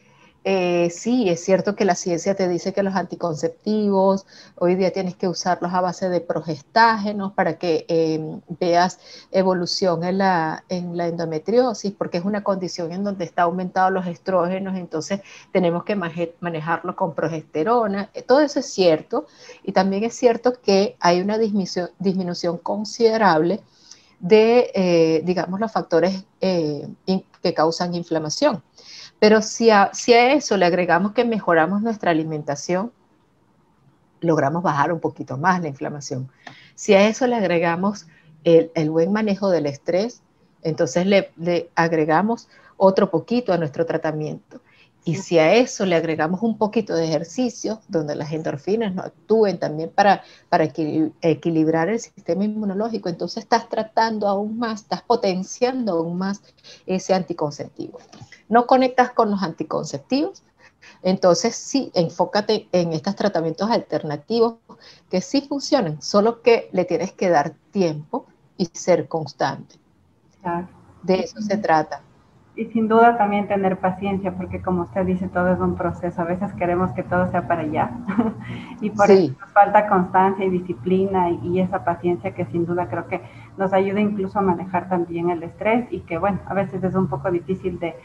eh, 0.48 0.92
sí, 0.92 1.28
es 1.28 1.44
cierto 1.44 1.76
que 1.76 1.86
la 1.86 1.96
ciencia 1.96 2.36
te 2.36 2.48
dice 2.48 2.72
que 2.72 2.84
los 2.84 2.94
anticonceptivos 2.94 4.28
hoy 4.54 4.76
día 4.76 4.94
tienes 4.94 5.16
que 5.16 5.28
usarlos 5.28 5.74
a 5.74 5.82
base 5.82 6.08
de 6.08 6.22
progestágenos 6.22 7.34
para 7.34 7.58
que 7.58 7.86
em, 7.88 8.42
veas 8.60 9.00
evolución 9.32 10.04
en 10.04 10.20
la, 10.20 10.64
en 10.70 10.96
la 10.98 11.08
endometriosis, 11.08 11.94
porque 11.94 12.20
es 12.20 12.26
una 12.26 12.44
condición 12.44 12.92
en 12.92 13.04
donde 13.04 13.26
está 13.26 13.42
aumentado 13.42 13.90
los 13.90 14.06
estrógenos, 14.06 14.78
entonces 14.78 15.22
tenemos 15.52 15.84
que 15.84 15.96
manejarlo 15.96 16.96
con 16.96 17.16
progesterona. 17.16 18.12
Eh, 18.14 18.22
todo 18.22 18.42
eso 18.42 18.60
es 18.60 18.72
cierto 18.72 19.26
y 19.64 19.72
también 19.72 20.04
es 20.04 20.14
cierto 20.14 20.62
que 20.62 20.96
hay 21.00 21.22
una 21.22 21.40
disminución, 21.40 22.60
considerable 22.60 23.62
de, 24.20 24.70
eh, 24.76 25.22
digamos, 25.26 25.60
los 25.60 25.72
factores 25.72 26.24
que 26.40 27.54
causan 27.56 27.96
inflamación. 27.96 28.62
Pero 29.26 29.42
si 29.42 29.72
a, 29.72 29.90
eso 30.06 30.56
le 30.56 30.68
agregamos 30.68 31.14
que 31.14 31.26
mejoramos 31.26 31.82
nuestra 31.82 32.12
alimentación, 32.12 32.92
logramos 34.22 34.62
bajar 34.62 34.94
un 34.94 35.00
poquito 35.00 35.36
más 35.36 35.64
la 35.64 35.68
inflamación. 35.68 36.30
Si 36.76 36.94
a 36.94 37.08
eso 37.08 37.26
le 37.26 37.36
agregamos 37.36 38.06
el, 38.44 38.92
buen 38.92 39.12
manejo 39.12 39.50
del 39.50 39.66
estrés, 39.66 40.22
entonces 40.62 41.08
le, 41.08 41.72
agregamos 41.74 42.50
otro 42.78 43.10
poquito 43.10 43.52
a 43.52 43.58
nuestro 43.58 43.88
tratamiento. 43.88 44.62
Y 45.08 45.18
si 45.18 45.38
a 45.38 45.54
eso 45.54 45.86
le 45.86 45.96
agregamos 45.96 46.42
un 46.42 46.58
poquito 46.58 46.96
de 46.96 47.06
ejercicio, 47.06 47.80
donde 47.88 48.16
las 48.16 48.32
endorfinas 48.32 48.96
no 48.96 49.04
actúen 49.04 49.60
también 49.60 49.92
para, 49.92 50.24
para 50.50 50.64
equilibrar 50.64 51.90
el 51.90 52.00
sistema 52.00 52.44
inmunológico, 52.44 53.08
entonces 53.08 53.44
estás 53.44 53.70
tratando 53.70 54.28
aún 54.28 54.58
más, 54.58 54.82
estás 54.82 55.04
potenciando 55.04 55.92
aún 55.92 56.18
más 56.18 56.42
ese 56.88 57.14
anticonceptivo. 57.14 58.00
No 58.50 58.66
conectas 58.66 59.12
con 59.12 59.30
los 59.30 59.44
anticonceptivos, 59.44 60.42
entonces 61.04 61.56
sí, 61.56 61.92
enfócate 61.94 62.68
en 62.72 62.92
estos 62.92 63.16
tratamientos 63.16 63.70
alternativos 63.70 64.56
que 65.12 65.22
sí 65.22 65.42
funcionan, 65.42 66.02
solo 66.02 66.42
que 66.42 66.68
le 66.72 66.84
tienes 66.84 67.12
que 67.14 67.30
dar 67.30 67.54
tiempo 67.70 68.26
y 68.58 68.66
ser 68.74 69.08
constante. 69.08 69.76
De 71.04 71.20
eso 71.20 71.40
se 71.42 71.58
trata. 71.58 72.02
Y 72.58 72.66
sin 72.68 72.88
duda 72.88 73.18
también 73.18 73.48
tener 73.48 73.78
paciencia, 73.78 74.32
porque 74.32 74.62
como 74.62 74.84
usted 74.84 75.06
dice, 75.06 75.28
todo 75.28 75.52
es 75.52 75.60
un 75.60 75.76
proceso. 75.76 76.22
A 76.22 76.26
veces 76.26 76.54
queremos 76.54 76.92
que 76.92 77.04
todo 77.04 77.30
sea 77.30 77.48
para 77.48 77.64
allá. 77.64 77.92
y 78.82 78.92
por 78.92 79.12
eso 79.12 79.34
nos 79.40 79.52
falta 79.52 79.88
constancia 79.88 80.46
y 80.46 80.50
disciplina 80.50 81.30
y, 81.30 81.60
esa 81.60 81.84
paciencia 81.84 82.34
que 82.34 82.46
sin 82.46 82.66
duda 82.66 82.88
creo 82.88 83.08
que 83.08 83.22
nos 83.58 83.74
ayuda 83.74 84.00
incluso 84.00 84.40
a 84.40 84.42
manejar 84.42 84.88
también 84.88 85.30
el 85.30 85.44
estrés 85.44 85.86
y 85.92 86.02
que, 86.02 86.18
bueno, 86.18 86.40
a 86.46 86.54
veces 86.54 86.82
es 86.82 86.96
un 86.96 87.08
poco 87.08 87.30
difícil 87.30 87.78
de, 87.80 87.96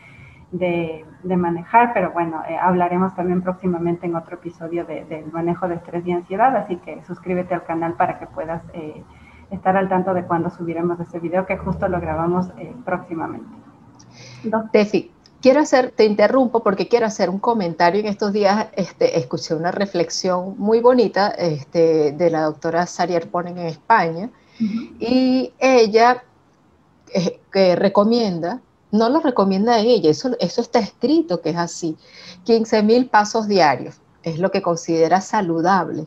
de, 0.53 1.37
manejar, 1.37 1.93
pero 1.95 2.11
bueno, 2.11 2.43
eh, 2.49 2.57
hablaremos 2.57 3.15
también 3.15 3.43
próximamente 3.43 4.07
en 4.07 4.17
otro 4.17 4.37
episodio 4.37 4.85
del 4.85 5.31
manejo 5.33 5.69
de 5.69 5.77
estrés 5.77 6.05
y 6.07 6.13
ansiedad, 6.13 6.57
así 6.57 6.77
que 6.77 7.03
suscríbete 7.05 7.55
al 7.55 7.65
canal 7.65 7.95
para 7.95 8.19
que 8.19 8.27
puedas 8.27 8.63
eh, 8.73 9.05
estar 9.51 9.77
al 9.77 9.89
tanto 9.89 10.13
de 10.13 10.25
cuando 10.25 10.51
subiremos 10.51 10.99
ese 11.01 11.21
video, 11.21 11.47
que 11.47 11.57
justo 11.57 11.89
lo 11.89 12.01
grabamos 12.01 12.51
eh, 12.59 12.75
próximamente. 12.85 13.70
Tefi, 14.73 15.11
quiero 15.41 15.61
hacer, 15.61 15.91
te 15.91 16.05
interrumpo 16.05 16.63
porque 16.63 16.89
quiero 16.89 17.07
hacer 17.07 17.31
un 17.31 17.39
comentario. 17.39 18.01
En 18.01 18.07
estos 18.07 18.33
días 18.33 18.69
este, 18.75 19.19
escuché 19.19 19.55
una 19.55 19.71
reflexión 19.71 20.55
muy 20.59 20.81
bonita 20.81 21.29
este, 21.29 22.13
de 22.13 22.31
la 22.31 22.43
doctora 22.43 22.87
Sarier 22.87 23.29
Ponen 23.29 23.59
en 23.59 23.67
España 23.67 24.31
y 24.99 25.53
ella 25.59 26.23
que 27.51 27.77
recomienda 27.77 28.61
no 28.93 29.09
lo 29.09 29.21
recomienda 29.21 29.79
ella, 29.79 30.11
eso, 30.11 30.31
eso 30.41 30.61
está 30.61 30.81
escrito 30.81 31.41
que 31.41 31.51
es 31.51 31.57
así. 31.57 31.97
15 32.45 32.83
mil 32.83 33.07
pasos 33.07 33.47
diarios 33.47 33.97
es 34.23 34.39
lo 34.39 34.51
que 34.51 34.63
considera 34.63 35.21
saludable. 35.21 36.07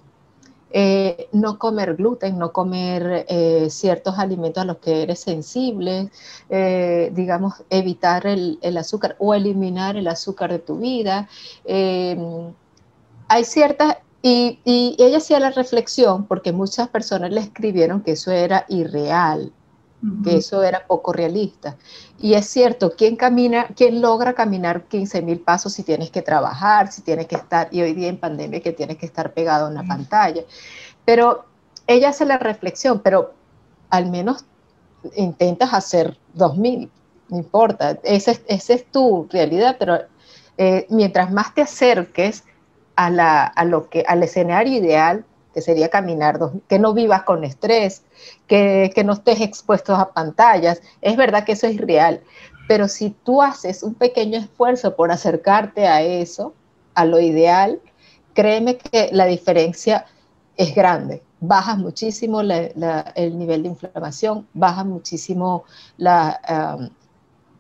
Eh, 0.75 1.29
no 1.33 1.59
comer 1.59 1.95
gluten, 1.95 2.39
no 2.39 2.51
comer 2.51 3.27
eh, 3.29 3.67
ciertos 3.69 4.17
alimentos 4.17 4.63
a 4.63 4.65
los 4.65 4.77
que 4.77 5.03
eres 5.03 5.19
sensible, 5.19 6.09
eh, 6.49 7.11
digamos, 7.13 7.63
evitar 7.69 8.25
el, 8.25 8.57
azúcar 8.75 9.15
o 9.19 9.35
eliminar 9.35 9.97
el 9.97 10.07
azúcar 10.07 10.51
de 10.51 10.57
tu 10.57 10.77
vida. 10.79 11.29
hay 13.27 13.43
ciertas, 13.43 13.97
y, 14.23 14.59
y 14.65 14.95
ella 14.97 15.17
hacía 15.17 15.39
la 15.39 15.51
reflexión 15.51 16.25
porque 16.25 16.51
muchas 16.51 16.87
personas 16.89 17.31
le 17.31 17.41
escribieron 17.41 18.01
que 18.01 18.13
eso 18.13 18.31
era 18.31 18.65
irreal, 18.67 19.51
que 20.23 20.37
eso 20.37 20.63
era 20.63 20.85
poco 20.85 21.13
realista. 21.13 21.77
Y 22.19 22.33
es 22.33 22.45
cierto, 22.47 22.93
¿quién 22.97 23.15
camina, 23.15 23.67
quién 23.75 24.01
logra 24.01 24.33
caminar 24.33 24.83
15 24.83 25.21
mil 25.21 25.39
pasos 25.39 25.73
si 25.73 25.83
tienes 25.83 26.11
que 26.11 26.21
trabajar, 26.21 26.91
si 26.91 27.01
tienes 27.01 27.27
que 27.27 27.35
estar, 27.35 27.69
y 27.71 27.81
hoy 27.81 27.93
día 27.93 28.09
en 28.09 28.17
pandemia 28.17 28.61
que 28.61 28.73
tienes 28.73 28.97
que 28.97 29.05
estar 29.05 29.33
pegado 29.33 29.67
a 29.67 29.69
una 29.69 29.85
pantalla? 29.87 30.43
Pero 31.05 31.45
ella 31.87 32.09
hace 32.09 32.25
la 32.25 32.37
reflexión, 32.37 32.99
pero 32.99 33.33
al 33.89 34.09
menos 34.09 34.45
intentas 35.15 35.73
hacer 35.73 36.17
2000, 36.33 36.89
no 37.29 37.37
importa, 37.37 37.99
esa 38.03 38.33
es, 38.47 38.85
tu 38.91 39.27
realidad, 39.31 39.77
pero 39.79 39.99
eh, 40.57 40.85
mientras 40.89 41.31
más 41.31 41.53
te 41.53 41.61
acerques 41.61 42.43
a, 42.95 43.09
la, 43.09 43.45
a 43.45 43.65
lo 43.65 43.89
que, 43.89 44.03
al 44.07 44.23
escenario 44.23 44.77
ideal, 44.77 45.25
que 45.53 45.61
sería 45.61 45.89
caminar, 45.89 46.39
que 46.67 46.79
no 46.79 46.93
vivas 46.93 47.23
con 47.23 47.43
estrés, 47.43 48.03
que, 48.47 48.91
no 49.05 49.13
estés 49.13 49.41
expuesto 49.41 49.95
a 49.95 50.11
pantallas. 50.11 50.81
Es 51.01 51.15
verdad 51.15 51.43
que 51.45 51.53
eso 51.53 51.67
es 51.67 51.77
real, 51.77 52.21
pero 52.67 52.87
si 52.87 53.11
tú 53.11 53.41
haces 53.41 53.83
un 53.83 53.93
pequeño 53.93 54.39
esfuerzo 54.39 54.95
por 54.95 55.11
acercarte 55.11 55.87
a 55.87 56.01
eso, 56.01 56.53
a 56.95 57.05
lo 57.05 57.19
ideal, 57.19 57.79
créeme 58.33 58.77
que 58.77 59.09
la 59.11 59.25
diferencia 59.25 60.05
es 60.57 60.73
grande. 60.73 61.21
Bajas 61.39 61.77
muchísimo 61.77 62.41
el 62.41 63.37
nivel 63.37 63.63
de 63.63 63.69
inflamación, 63.69 64.47
baja 64.53 64.83
muchísimo 64.83 65.65
la, 65.97 66.77
um, 66.79 66.89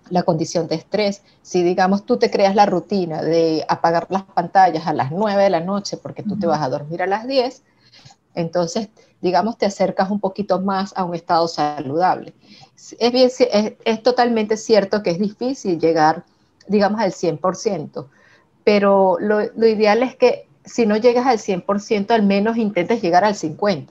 la 0.09 0.23
condición 0.23 0.67
de 0.67 0.75
estrés. 0.75 1.21
Si, 1.41 1.63
digamos, 1.63 2.05
tú 2.05 2.17
te 2.17 2.31
creas 2.31 2.55
la 2.55 2.65
rutina 2.65 3.21
de 3.21 3.65
apagar 3.67 4.07
las 4.09 4.23
pantallas 4.23 4.87
a 4.87 4.93
las 4.93 5.11
9 5.11 5.43
de 5.43 5.49
la 5.49 5.59
noche 5.59 5.97
porque 5.97 6.23
tú 6.23 6.37
te 6.37 6.47
vas 6.47 6.61
a 6.61 6.69
dormir 6.69 7.01
a 7.01 7.07
las 7.07 7.27
10, 7.27 7.63
entonces, 8.35 8.89
digamos, 9.21 9.57
te 9.57 9.65
acercas 9.65 10.09
un 10.11 10.19
poquito 10.19 10.59
más 10.59 10.93
a 10.97 11.03
un 11.03 11.15
estado 11.15 11.47
saludable. 11.47 12.33
Es, 12.99 13.11
bien, 13.11 13.29
es, 13.85 14.03
totalmente 14.03 14.57
cierto 14.57 15.03
que 15.03 15.11
es 15.11 15.19
difícil 15.19 15.79
llegar, 15.79 16.25
digamos, 16.67 16.99
al 16.99 17.11
100%, 17.11 18.07
pero 18.63 19.17
lo, 19.19 19.41
ideal 19.65 20.03
es 20.03 20.15
que 20.15 20.47
si 20.65 20.85
no 20.85 20.97
llegas 20.97 21.25
al 21.25 21.37
100%, 21.37 22.11
al 22.11 22.23
menos 22.23 22.57
intentes 22.57 23.01
llegar 23.01 23.23
al 23.23 23.35
50%. 23.35 23.87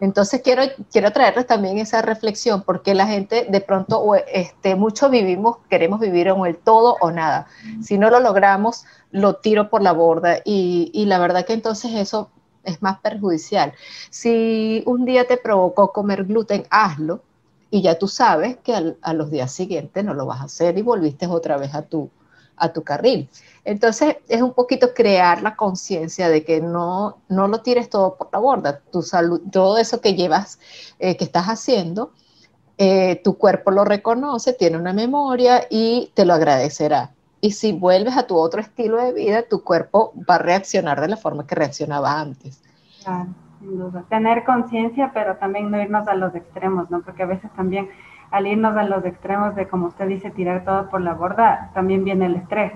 Entonces 0.00 0.42
quiero, 0.42 0.62
quiero 0.92 1.10
traerles 1.12 1.46
también 1.46 1.78
esa 1.78 2.02
reflexión, 2.02 2.62
porque 2.62 2.94
la 2.94 3.06
gente 3.06 3.46
de 3.48 3.60
pronto, 3.60 4.14
este, 4.32 4.76
mucho 4.76 5.10
vivimos, 5.10 5.56
queremos 5.68 5.98
vivir 5.98 6.28
en 6.28 6.46
el 6.46 6.56
todo 6.56 6.96
o 7.00 7.10
nada. 7.10 7.46
Si 7.82 7.98
no 7.98 8.08
lo 8.08 8.20
logramos, 8.20 8.84
lo 9.10 9.36
tiro 9.36 9.70
por 9.70 9.82
la 9.82 9.92
borda 9.92 10.38
y, 10.44 10.90
y 10.94 11.06
la 11.06 11.18
verdad 11.18 11.44
que 11.44 11.52
entonces 11.54 11.94
eso 11.94 12.30
es 12.64 12.82
más 12.82 13.00
perjudicial. 13.00 13.72
Si 14.10 14.82
un 14.86 15.04
día 15.04 15.26
te 15.26 15.36
provocó 15.36 15.92
comer 15.92 16.24
gluten, 16.24 16.66
hazlo 16.70 17.22
y 17.70 17.82
ya 17.82 17.98
tú 17.98 18.08
sabes 18.08 18.56
que 18.58 18.96
a 19.00 19.12
los 19.12 19.30
días 19.30 19.52
siguientes 19.52 20.04
no 20.04 20.14
lo 20.14 20.26
vas 20.26 20.40
a 20.40 20.44
hacer 20.44 20.78
y 20.78 20.82
volviste 20.82 21.26
otra 21.26 21.56
vez 21.56 21.74
a 21.74 21.82
tu, 21.82 22.10
a 22.56 22.72
tu 22.72 22.82
carril. 22.82 23.28
Entonces 23.64 24.16
es 24.28 24.42
un 24.42 24.52
poquito 24.52 24.94
crear 24.94 25.42
la 25.42 25.56
conciencia 25.56 26.28
de 26.28 26.44
que 26.44 26.60
no, 26.60 27.18
no 27.28 27.48
lo 27.48 27.60
tires 27.62 27.90
todo 27.90 28.16
por 28.16 28.28
la 28.32 28.38
borda. 28.38 28.80
Tu 28.90 29.02
salud, 29.02 29.40
todo 29.52 29.78
eso 29.78 30.00
que 30.00 30.14
llevas, 30.14 30.58
eh, 30.98 31.16
que 31.16 31.24
estás 31.24 31.46
haciendo, 31.46 32.12
eh, 32.78 33.20
tu 33.24 33.36
cuerpo 33.36 33.70
lo 33.70 33.84
reconoce, 33.84 34.52
tiene 34.52 34.76
una 34.76 34.92
memoria 34.92 35.66
y 35.70 36.12
te 36.14 36.24
lo 36.24 36.34
agradecerá. 36.34 37.12
Y 37.40 37.52
si 37.52 37.72
vuelves 37.72 38.16
a 38.16 38.26
tu 38.26 38.36
otro 38.36 38.60
estilo 38.60 38.96
de 38.96 39.12
vida, 39.12 39.42
tu 39.48 39.62
cuerpo 39.62 40.12
va 40.28 40.36
a 40.36 40.38
reaccionar 40.38 41.00
de 41.00 41.08
la 41.08 41.16
forma 41.16 41.46
que 41.46 41.54
reaccionaba 41.54 42.20
antes. 42.20 42.62
Claro, 43.02 43.28
sin 43.60 43.78
duda. 43.78 44.04
Tener 44.08 44.44
conciencia, 44.44 45.12
pero 45.14 45.36
también 45.36 45.70
no 45.70 45.80
irnos 45.80 46.08
a 46.08 46.14
los 46.14 46.34
extremos, 46.34 46.90
¿no? 46.90 47.02
Porque 47.02 47.22
a 47.22 47.26
veces 47.26 47.50
también 47.54 47.88
al 48.30 48.46
irnos 48.46 48.76
a 48.76 48.82
los 48.82 49.04
extremos 49.04 49.54
de, 49.54 49.68
como 49.68 49.86
usted 49.86 50.06
dice, 50.08 50.30
tirar 50.30 50.64
todo 50.64 50.88
por 50.90 51.00
la 51.00 51.14
borda, 51.14 51.70
también 51.74 52.04
viene 52.04 52.26
el 52.26 52.36
estrés. 52.36 52.72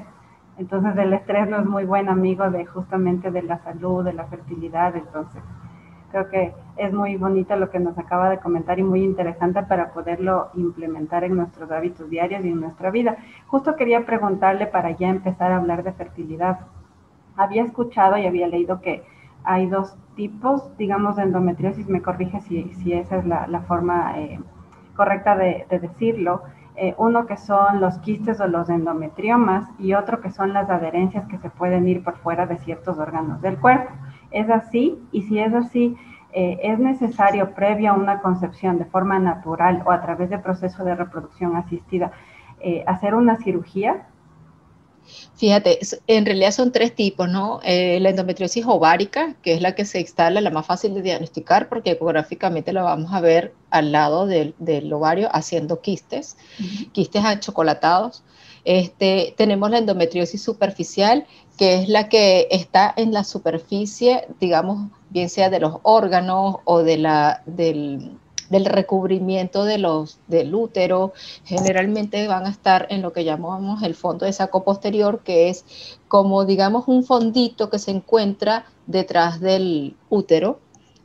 Entonces 0.58 0.96
el 0.96 1.12
estrés 1.12 1.48
no 1.48 1.58
es 1.58 1.66
muy 1.66 1.84
buen 1.84 2.08
amigo 2.08 2.50
de 2.50 2.64
justamente 2.66 3.30
de 3.30 3.42
la 3.42 3.58
salud, 3.62 4.04
de 4.04 4.12
la 4.12 4.26
fertilidad, 4.26 4.94
entonces 4.96 5.42
creo 6.12 6.28
que 6.28 6.54
es 6.76 6.92
muy 6.92 7.16
bonito 7.16 7.56
lo 7.56 7.70
que 7.70 7.80
nos 7.80 7.98
acaba 7.98 8.30
de 8.30 8.38
comentar 8.38 8.78
y 8.78 8.82
muy 8.82 9.02
interesante 9.02 9.62
para 9.64 9.92
poderlo 9.92 10.50
implementar 10.54 11.24
en 11.24 11.36
nuestros 11.36 11.70
hábitos 11.72 12.08
diarios 12.08 12.44
y 12.44 12.48
en 12.48 12.60
nuestra 12.60 12.90
vida. 12.90 13.16
Justo 13.48 13.74
quería 13.74 14.06
preguntarle 14.06 14.66
para 14.66 14.92
ya 14.92 15.08
empezar 15.08 15.50
a 15.50 15.56
hablar 15.56 15.82
de 15.82 15.92
fertilidad. 15.92 16.60
Había 17.36 17.64
escuchado 17.64 18.16
y 18.18 18.26
había 18.26 18.46
leído 18.46 18.80
que 18.80 19.02
hay 19.42 19.66
dos 19.66 19.96
tipos, 20.14 20.76
digamos, 20.76 21.16
de 21.16 21.24
endometriosis, 21.24 21.88
me 21.88 22.02
corrige 22.02 22.40
si, 22.40 22.92
esa 22.92 23.16
es 23.16 23.26
la, 23.26 23.64
forma 23.66 24.18
eh, 24.20 24.38
correcta 24.94 25.34
de, 25.34 25.66
de 25.68 25.80
decirlo. 25.80 26.42
Eh, 26.76 26.94
uno 26.96 27.26
que 27.26 27.36
son 27.36 27.80
los 27.80 27.98
quistes 27.98 28.40
o 28.40 28.46
los 28.46 28.70
endometriomas 28.70 29.68
y 29.78 29.92
otro 29.92 30.20
que 30.20 30.30
son 30.30 30.54
las 30.54 30.70
adherencias 30.70 31.26
que 31.26 31.36
se 31.36 31.50
pueden 31.50 31.86
ir 31.86 32.02
por 32.02 32.16
fuera 32.16 32.46
de 32.46 32.56
ciertos 32.58 32.98
órganos 32.98 33.42
del 33.42 33.58
cuerpo. 33.58 33.92
¿Es 34.32 34.48
así? 34.50 34.98
Y 35.12 35.22
si 35.22 35.38
es 35.38 35.52
así, 35.54 35.96
eh, 36.32 36.58
¿es 36.62 36.78
necesario 36.78 37.54
previa 37.54 37.90
a 37.90 37.94
una 37.94 38.20
concepción 38.20 38.78
de 38.78 38.86
forma 38.86 39.18
natural 39.18 39.82
o 39.86 39.90
a 39.90 40.00
través 40.00 40.30
de 40.30 40.38
proceso 40.38 40.84
de 40.84 40.94
reproducción 40.94 41.56
asistida 41.56 42.12
eh, 42.60 42.84
hacer 42.86 43.14
una 43.14 43.36
cirugía? 43.36 44.06
Fíjate, 45.34 45.80
en 46.06 46.24
realidad 46.24 46.52
son 46.52 46.70
tres 46.70 46.94
tipos, 46.94 47.28
¿no? 47.28 47.60
Eh, 47.64 47.98
la 48.00 48.10
endometriosis 48.10 48.64
ovárica, 48.66 49.34
que 49.42 49.54
es 49.54 49.60
la 49.60 49.74
que 49.74 49.84
se 49.84 50.00
instala, 50.00 50.40
la 50.40 50.50
más 50.50 50.64
fácil 50.64 50.94
de 50.94 51.02
diagnosticar, 51.02 51.68
porque 51.68 51.90
ecográficamente 51.90 52.72
la 52.72 52.82
vamos 52.82 53.12
a 53.12 53.20
ver 53.20 53.52
al 53.70 53.90
lado 53.90 54.26
del, 54.26 54.54
ovario 54.92 55.28
haciendo 55.32 55.80
quistes, 55.80 56.36
quistes 56.92 57.24
achocolatados. 57.24 58.22
Este, 58.64 59.34
tenemos 59.36 59.70
la 59.70 59.78
endometriosis 59.78 60.40
superficial, 60.40 61.26
que 61.56 61.74
es 61.74 61.88
la 61.88 62.08
que 62.08 62.48
está 62.50 62.92
en 62.96 63.12
la 63.12 63.24
superficie, 63.24 64.26
digamos, 64.40 64.90
bien 65.10 65.28
sea 65.28 65.50
de 65.50 65.60
los 65.60 65.76
órganos 65.82 66.56
o 66.64 66.82
de 66.82 66.96
la, 66.96 67.42
del, 67.46 68.18
del 68.52 68.64
recubrimiento 68.64 69.64
de 69.64 69.78
los, 69.78 70.18
del 70.28 70.54
útero, 70.54 71.12
generalmente 71.44 72.26
van 72.28 72.46
a 72.46 72.50
estar 72.50 72.86
en 72.90 73.02
lo 73.02 73.12
que 73.12 73.24
llamamos 73.24 73.82
el 73.82 73.94
fondo 73.94 74.26
de 74.26 74.32
saco 74.32 74.64
posterior, 74.64 75.20
que 75.24 75.48
es 75.48 75.64
como, 76.08 76.44
digamos, 76.44 76.84
un 76.86 77.04
fondito 77.04 77.70
que 77.70 77.78
se 77.78 77.90
encuentra 77.90 78.66
detrás 78.86 79.40
del 79.40 79.96
útero, 80.10 80.60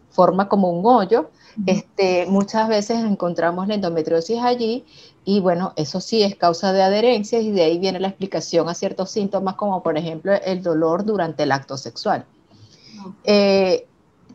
forma 0.10 0.50
como 0.50 0.70
un 0.72 0.86
hoyo. 0.86 1.30
Este, 1.66 2.28
muchas 2.28 2.68
veces 2.68 3.00
encontramos 3.00 3.68
la 3.68 3.76
endometriosis 3.76 4.40
allí 4.44 4.86
y 5.30 5.42
bueno, 5.42 5.74
eso 5.76 6.00
sí 6.00 6.24
es 6.24 6.38
causa 6.38 6.72
de 6.72 6.82
adherencias 6.82 7.44
y 7.44 7.52
de 7.52 7.64
ahí 7.64 7.80
viene 7.80 8.00
la 8.00 8.08
explicación 8.08 8.70
a 8.70 8.74
ciertos 8.74 9.12
síntomas 9.12 9.56
como 9.56 9.84
por 9.84 9.98
ejemplo 9.98 10.32
el 10.32 10.64
dolor 10.64 11.04
durante 11.04 11.44
el 11.44 11.52
acto 11.52 11.76
sexual. 11.76 12.24
Eh, 13.26 13.86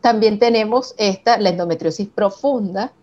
también 0.01 0.37
tenemos 0.37 0.93
esta, 0.99 1.39
la 1.39 1.49
endometriosis 1.49 2.07
profunda, 2.09 2.93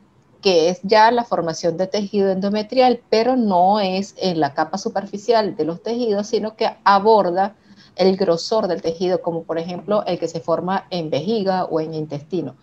que 0.41 0.69
es 0.69 0.79
ya 0.85 1.11
la 1.11 1.25
formación 1.25 1.77
de 1.79 1.89
tejido 1.89 2.31
endometrial, 2.31 3.01
pero 3.11 3.35
no 3.35 3.81
es 3.81 4.15
en 4.19 4.39
la 4.39 4.55
capa 4.55 4.79
superficial 4.79 5.57
de 5.57 5.65
los 5.65 5.83
tejidos, 5.83 6.29
sino 6.29 6.55
que 6.55 6.71
aborda 6.85 7.57
el 7.97 8.17
grosor 8.17 8.69
del 8.69 8.83
tejido, 8.83 9.21
como 9.21 9.43
por 9.43 9.59
ejemplo 9.59 10.05
el 10.07 10.21
que 10.21 10.29
se 10.29 10.39
forma 10.39 10.87
en 10.91 11.11
vejiga 11.11 11.65
o 11.65 11.81
en 11.81 11.95
intestino. 11.95 12.55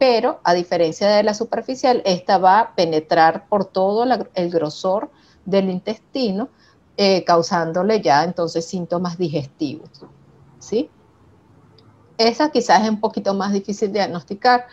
Pero 0.00 0.40
a 0.44 0.54
diferencia 0.54 1.10
de 1.10 1.22
la 1.22 1.34
superficial, 1.34 2.00
esta 2.06 2.38
va 2.38 2.58
a 2.58 2.74
penetrar 2.74 3.46
por 3.48 3.66
todo 3.66 4.06
el 4.34 4.50
grosor 4.50 5.10
del 5.44 5.68
intestino, 5.68 6.48
eh, 6.96 7.22
causándole 7.24 8.00
ya 8.00 8.24
entonces 8.24 8.64
síntomas 8.64 9.18
digestivos. 9.18 9.90
¿sí? 10.58 10.88
Esa 12.16 12.50
quizás 12.50 12.82
es 12.82 12.88
un 12.88 12.98
poquito 12.98 13.34
más 13.34 13.52
difícil 13.52 13.92
de 13.92 13.98
diagnosticar 13.98 14.68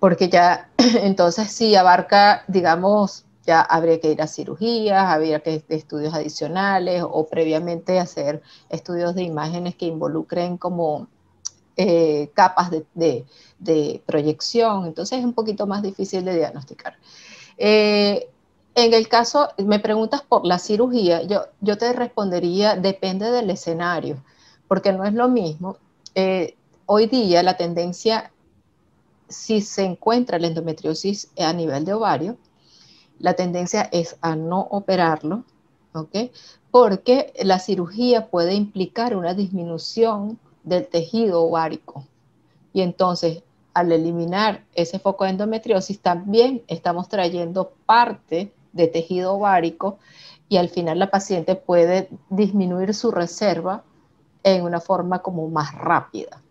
porque 0.00 0.28
ya 0.28 0.68
entonces 1.00 1.52
sí 1.52 1.76
abarca, 1.76 2.42
digamos, 2.48 3.24
ya 3.46 3.60
habría 3.60 4.00
que 4.00 4.10
ir 4.10 4.20
a 4.20 4.26
cirugías, 4.26 5.04
habría 5.04 5.44
que 5.44 5.64
a 5.68 5.74
estudios 5.74 6.12
adicionales 6.12 7.04
o 7.08 7.28
previamente 7.28 8.00
hacer 8.00 8.42
estudios 8.68 9.14
de 9.14 9.22
imágenes 9.22 9.76
que 9.76 9.86
involucren 9.86 10.58
como 10.58 11.06
eh, 11.76 12.30
capas 12.34 12.70
de, 12.70 13.26
proyección, 14.06 14.86
entonces 14.86 15.18
es 15.18 15.24
un 15.24 15.34
poquito 15.34 15.66
más 15.66 15.82
difícil 15.82 16.24
de 16.24 16.36
diagnosticar. 16.36 16.96
Eh, 17.58 18.28
en 18.74 18.92
el 18.92 19.08
caso, 19.08 19.48
me 19.58 19.78
preguntas 19.78 20.22
por 20.22 20.46
la 20.46 20.58
cirugía, 20.58 21.22
yo, 21.22 21.78
te 21.78 21.92
respondería, 21.92 22.76
depende 22.76 23.30
del 23.30 23.50
escenario, 23.50 24.22
porque 24.68 24.92
no 24.92 25.04
es 25.04 25.14
lo 25.14 25.28
mismo. 25.28 25.78
Eh, 26.14 26.56
hoy 26.86 27.06
día 27.06 27.42
la 27.42 27.56
tendencia 27.56 28.30
si 29.28 29.60
se 29.60 29.84
encuentra 29.84 30.38
la 30.38 30.46
endometriosis 30.46 31.30
a 31.38 31.52
nivel 31.52 31.84
de 31.84 31.94
ovario, 31.94 32.36
la 33.18 33.34
tendencia 33.34 33.82
es 33.92 34.16
a 34.20 34.36
no 34.36 34.60
operarlo, 34.70 35.44
¿ok? 35.92 36.30
Porque 36.70 37.32
la 37.42 37.58
cirugía 37.58 38.28
puede 38.28 38.54
implicar 38.54 39.16
una 39.16 39.34
disminución 39.34 40.38
del 40.66 40.86
tejido 40.88 41.42
ovárico. 41.42 42.04
Y 42.74 42.82
entonces, 42.82 43.42
al 43.72 43.90
eliminar 43.92 44.64
ese 44.74 44.98
foco 44.98 45.24
de 45.24 45.30
endometriosis, 45.30 46.00
también 46.00 46.62
estamos 46.68 47.08
trayendo 47.08 47.72
parte 47.86 48.52
de 48.72 48.88
tejido 48.88 49.32
ovárico 49.32 49.98
y 50.48 50.58
al 50.58 50.68
final 50.68 50.98
la 50.98 51.10
paciente 51.10 51.54
puede 51.54 52.10
disminuir 52.28 52.92
su 52.94 53.10
reserva 53.10 53.82
en 54.42 54.62
una 54.62 54.80
forma 54.80 55.20
como 55.20 55.48
más 55.48 55.74
rápida. 55.74 56.42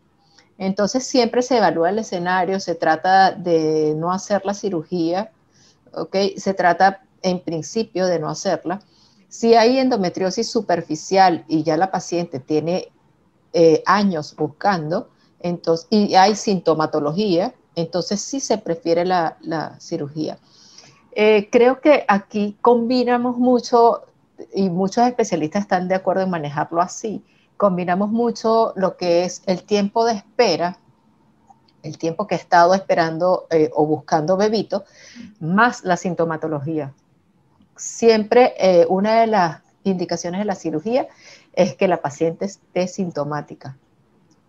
Entonces 0.57 1.05
siempre 1.05 1.41
se 1.41 1.57
evalúa 1.57 1.89
el 1.89 1.99
escenario, 1.99 2.59
se 2.59 2.75
trata 2.75 3.31
de 3.31 3.93
no 3.95 4.11
hacer 4.11 4.45
la 4.45 4.53
cirugía, 4.53 5.31
¿ok? 5.93 6.15
Se 6.37 6.53
trata 6.53 7.03
en 7.21 7.41
principio 7.41 8.07
de 8.07 8.19
no 8.19 8.29
hacerla. 8.29 8.81
Si 9.27 9.55
hay 9.55 9.79
endometriosis 9.79 10.49
superficial 10.49 11.43
y 11.47 11.63
ya 11.63 11.75
la 11.75 11.91
paciente 11.91 12.39
tiene 12.39 12.91
eh, 13.57 13.81
años 13.85 14.35
buscando, 14.35 15.07
entonces, 15.39 15.87
y 15.89 16.15
hay 16.15 16.35
sintomatología, 16.35 17.53
entonces 17.75 18.19
sí 18.19 18.41
se 18.41 18.57
prefiere 18.57 19.05
la, 19.05 19.37
cirugía. 19.79 20.39
Eh, 21.13 21.47
creo 21.49 21.79
que 21.79 22.03
aquí 22.09 22.57
combinamos 22.61 23.37
mucho, 23.37 24.03
y 24.53 24.69
muchos 24.69 25.07
especialistas 25.07 25.61
están 25.61 25.87
de 25.87 25.95
acuerdo 25.95 26.23
en 26.23 26.31
manejarlo 26.31 26.81
así, 26.81 27.23
combinamos 27.55 28.09
mucho 28.09 28.73
lo 28.75 28.97
que 28.97 29.23
es 29.23 29.41
el 29.45 29.63
tiempo 29.63 30.03
de 30.03 30.15
espera, 30.15 30.77
el 31.81 31.97
tiempo 31.97 32.27
que 32.27 32.35
he 32.35 32.37
estado 32.37 32.73
esperando 32.73 33.47
eh, 33.51 33.71
o 33.73 33.85
buscando 33.85 34.35
bebito, 34.35 34.83
más 35.39 35.85
la 35.85 35.95
sintomatología. 35.95 36.93
Siempre 37.77 38.53
eh, 38.59 38.85
una 38.89 39.21
de 39.21 39.27
las 39.27 39.61
indicaciones 39.85 40.39
de 40.39 40.45
la 40.45 40.55
cirugía 40.55 41.07
es 41.55 41.75
que 41.75 41.87
la 41.87 42.01
paciente 42.01 42.45
esté 42.45 42.87
sintomática, 42.87 43.77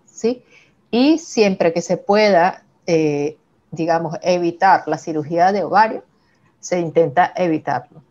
¿sí? 0.06 0.44
Y 0.90 1.18
siempre 1.18 1.72
que 1.72 1.82
se 1.82 1.96
pueda, 1.96 2.64
eh, 2.86 3.36
digamos, 3.70 4.16
evitar 4.22 4.84
la 4.86 4.98
cirugía 4.98 5.52
de 5.52 5.64
ovario, 5.64 6.04
se 6.60 6.80
intenta 6.80 7.32
evitarlo. 7.36 8.02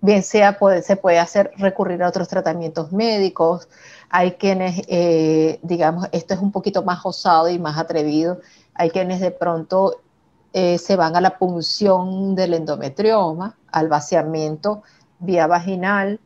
Bien 0.00 0.22
sea, 0.22 0.58
se 0.82 0.96
puede 0.96 1.18
hacer 1.18 1.50
recurrir 1.56 2.02
a 2.02 2.08
otros 2.08 2.28
tratamientos 2.28 2.92
médicos, 2.92 3.68
hay 4.10 4.32
quienes, 4.32 4.82
eh, 4.88 5.58
digamos, 5.62 6.08
esto 6.12 6.34
es 6.34 6.40
un 6.40 6.52
poquito 6.52 6.82
más 6.82 7.04
osado 7.04 7.48
y 7.48 7.58
más 7.58 7.78
atrevido, 7.78 8.40
hay 8.74 8.90
quienes 8.90 9.20
de 9.20 9.30
pronto 9.30 10.00
eh, 10.52 10.78
se 10.78 10.94
van 10.94 11.16
a 11.16 11.20
la 11.20 11.36
punción 11.36 12.36
del 12.36 12.54
endometrioma, 12.54 13.56
al 13.72 13.88
vaciamiento 13.88 14.84
vía 15.18 15.48
vaginal. 15.48 16.20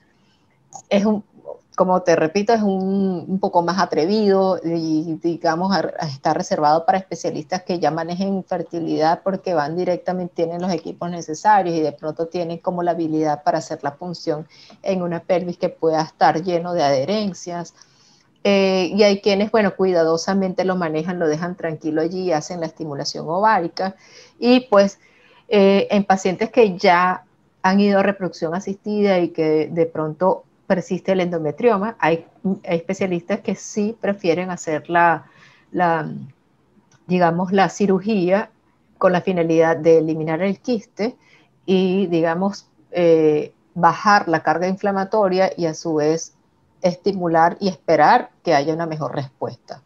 Es 0.90 1.06
como 1.78 2.02
te 2.02 2.16
repito, 2.16 2.52
es 2.52 2.60
un, 2.60 3.38
poco 3.40 3.62
más 3.62 3.78
atrevido 3.78 4.58
y, 4.64 5.14
digamos, 5.22 5.76
está 6.00 6.34
reservado 6.34 6.84
para 6.84 6.98
especialistas 6.98 7.62
que 7.62 7.78
ya 7.78 7.92
manejen 7.92 8.42
fertilidad 8.42 9.22
porque 9.22 9.54
van 9.54 9.76
directamente, 9.76 10.34
tienen 10.34 10.60
los 10.60 10.72
equipos 10.72 11.08
necesarios 11.08 11.76
y 11.76 11.80
de 11.80 11.92
pronto 11.92 12.26
tienen 12.26 12.58
como 12.58 12.82
la 12.82 12.90
habilidad 12.90 13.44
para 13.44 13.58
hacer 13.58 13.78
la 13.84 13.94
punción 13.94 14.48
en 14.82 15.02
una 15.02 15.20
pelvis 15.20 15.56
que 15.56 15.68
pueda 15.68 16.02
estar 16.02 16.42
lleno 16.42 16.74
de 16.74 16.82
adherencias. 16.82 17.74
Eh, 18.42 18.90
y 18.92 19.04
hay 19.04 19.20
quienes, 19.20 19.52
bueno, 19.52 19.76
cuidadosamente 19.76 20.64
lo 20.64 20.74
manejan, 20.74 21.20
lo 21.20 21.28
dejan 21.28 21.54
tranquilo 21.54 22.02
allí, 22.02 22.32
hacen 22.32 22.58
la 22.58 22.66
estimulación 22.66 23.28
ovárica. 23.28 23.94
Y 24.40 24.66
pues 24.68 24.98
eh, 25.46 25.86
en 25.92 26.02
pacientes 26.02 26.50
que 26.50 26.76
ya 26.76 27.24
han 27.62 27.78
ido 27.78 28.00
a 28.00 28.02
reproducción 28.02 28.56
asistida 28.56 29.20
y 29.20 29.28
que 29.28 29.68
de 29.70 29.86
pronto 29.86 30.42
persiste 30.68 31.12
el 31.12 31.20
endometrioma, 31.20 31.96
hay, 31.98 32.26
especialistas 32.62 33.40
que 33.40 33.56
sí 33.56 33.96
prefieren 34.00 34.50
hacer 34.50 34.88
la, 34.90 35.24
digamos, 37.08 37.52
la 37.52 37.70
cirugía 37.70 38.50
con 38.98 39.12
la 39.12 39.22
finalidad 39.22 39.78
de 39.78 39.98
eliminar 39.98 40.42
el 40.42 40.60
quiste 40.60 41.16
y, 41.64 42.06
digamos, 42.08 42.68
eh, 42.90 43.52
bajar 43.74 44.28
la 44.28 44.42
carga 44.42 44.68
inflamatoria 44.68 45.50
y 45.56 45.66
a 45.66 45.74
su 45.74 45.94
vez 45.94 46.34
estimular 46.82 47.56
y 47.60 47.68
esperar 47.68 48.30
que 48.44 48.54
haya 48.54 48.74
una 48.74 48.86
mejor 48.86 49.14
respuesta 49.14 49.82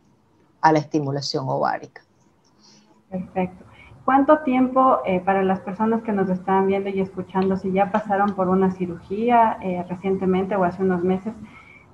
a 0.61 0.73
la 0.73 0.81
estimulación 0.81 1.49
ovárica. 1.49 2.03
Perfecto. 3.09 3.62
¿Cuánto 4.05 4.41
tiempo 4.41 4.99
eh, 5.07 5.21
para 5.21 5.45
las 5.45 5.61
personas 5.61 6.03
que 6.03 6.11
nos 6.11 6.29
están 6.29 6.67
viendo 6.67 6.89
y 6.89 7.01
escuchando, 7.01 7.57
si 7.57 7.71
ya 7.71 7.93
pasaron 7.93 8.35
por 8.35 8.49
una 8.49 8.73
cirugía 8.73 9.59
eh, 9.63 9.85
recientemente 9.89 10.57
o 10.57 10.65
hace 10.65 10.83
unos 10.83 11.05
meses, 11.05 11.33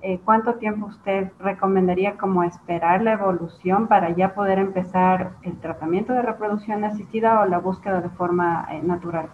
eh, 0.01 0.19
cuánto 0.25 0.55
tiempo 0.55 0.87
usted 0.87 1.31
recomendaría 1.39 2.17
como 2.17 2.43
esperar 2.43 3.03
la 3.03 3.13
evolución 3.13 3.87
para 3.87 4.09
ya 4.09 4.33
poder 4.33 4.57
empezar 4.57 5.33
el 5.43 5.59
tratamiento 5.59 6.13
de 6.13 6.23
reproducción 6.23 6.83
asistida 6.83 7.41
o 7.41 7.45
la 7.45 7.59
búsqueda 7.59 8.01
de 8.01 8.09
forma 8.09 8.67
natural? 8.81 9.29